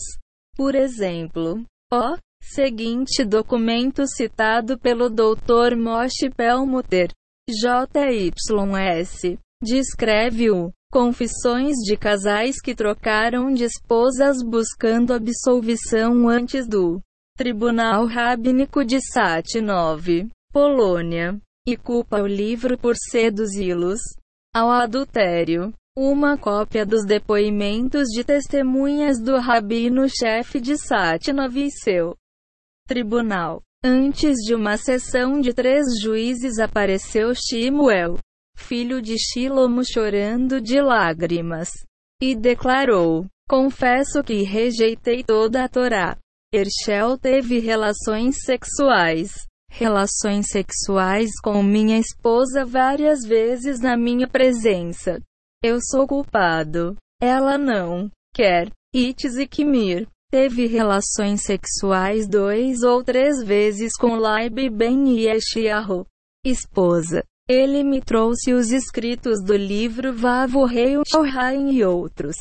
[0.55, 5.75] Por exemplo, o seguinte documento citado pelo Dr.
[5.75, 7.09] Moshe Pelmuter,
[7.49, 17.01] JYS, descreve o Confissões de casais que trocaram de esposas buscando absolvição antes do
[17.37, 20.07] Tribunal Rabínico de Satinov,
[20.53, 21.37] Polônia,
[21.67, 23.99] e culpa o livro por seduzi-los
[24.55, 25.73] ao adultério.
[25.97, 32.15] Uma cópia dos depoimentos de testemunhas do rabino-chefe de Satinov e seu
[32.87, 33.61] tribunal.
[33.83, 38.17] Antes de uma sessão de três juízes apareceu Shimuel,
[38.55, 41.69] filho de Shilomo chorando de lágrimas,
[42.21, 46.17] e declarou: Confesso que rejeitei toda a Torá.
[46.53, 49.31] Herschel teve relações sexuais.
[49.69, 55.19] Relações sexuais com minha esposa várias vezes na minha presença.
[55.61, 56.95] Eu sou culpado.
[57.21, 58.71] Ela não quer.
[58.93, 66.05] Itzik Mir teve relações sexuais dois ou três vezes com Laib Ben Yeshiahu,
[66.45, 67.23] esposa.
[67.47, 70.95] Ele me trouxe os escritos do livro Vavo Rei
[71.71, 72.35] e outros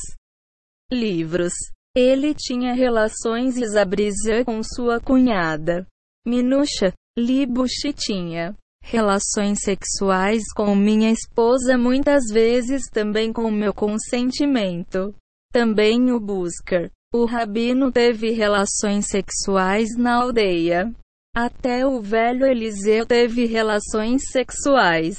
[0.93, 1.53] livros.
[1.97, 5.87] Ele tinha relações Isabriza com sua cunhada.
[6.27, 15.15] Minusha, Libushi tinha relações sexuais com minha esposa muitas vezes também com meu consentimento.
[15.53, 20.93] Também o Buscar o rabino teve relações sexuais na aldeia.
[21.33, 25.19] Até o velho Eliseu teve relações sexuais.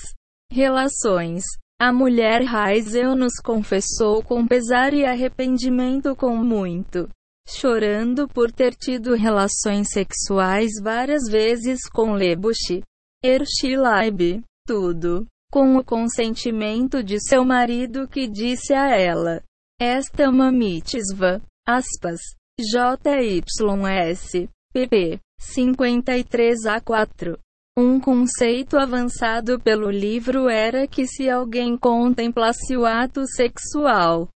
[0.52, 1.42] Relações.
[1.78, 7.10] A mulher Raisel nos confessou com pesar e arrependimento com muito.
[7.46, 12.82] Chorando por ter tido relações sexuais várias vezes com Lebushi.
[13.22, 14.42] Ershilaib.
[14.66, 15.28] Tudo.
[15.52, 19.44] Com o consentimento de seu marido que disse a ela:
[19.80, 21.42] Esta é uma mitzvah.
[21.68, 22.22] Aspas.
[22.58, 24.48] JYS.
[24.74, 25.20] pp.
[25.42, 27.38] 53 a 4.
[27.78, 34.30] Um conceito avançado pelo livro era que se alguém contemplasse o ato sexual,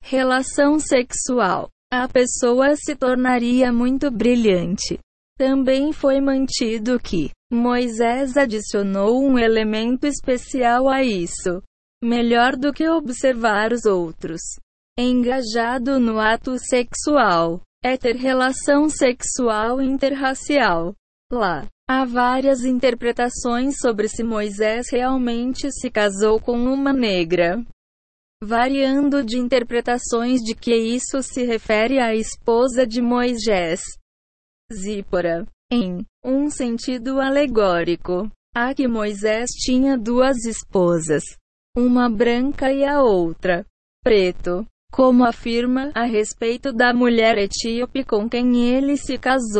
[0.00, 4.98] relação sexual, a pessoa se tornaria muito brilhante.
[5.36, 11.62] Também foi mantido que Moisés adicionou um elemento especial a isso.
[12.02, 14.40] Melhor do que observar os outros.
[14.96, 20.94] Engajado no ato sexual é ter relação sexual interracial.
[21.32, 27.64] Lá, há várias interpretações sobre se Moisés realmente se casou com uma negra,
[28.42, 33.80] variando de interpretações de que isso se refere à esposa de Moisés,
[34.72, 35.46] Zípora.
[35.70, 41.22] Em um sentido alegórico, há que Moisés tinha duas esposas,
[41.76, 43.66] uma branca e a outra
[44.02, 49.56] preto como afirma a respeito da mulher etíope com quem ele se casou.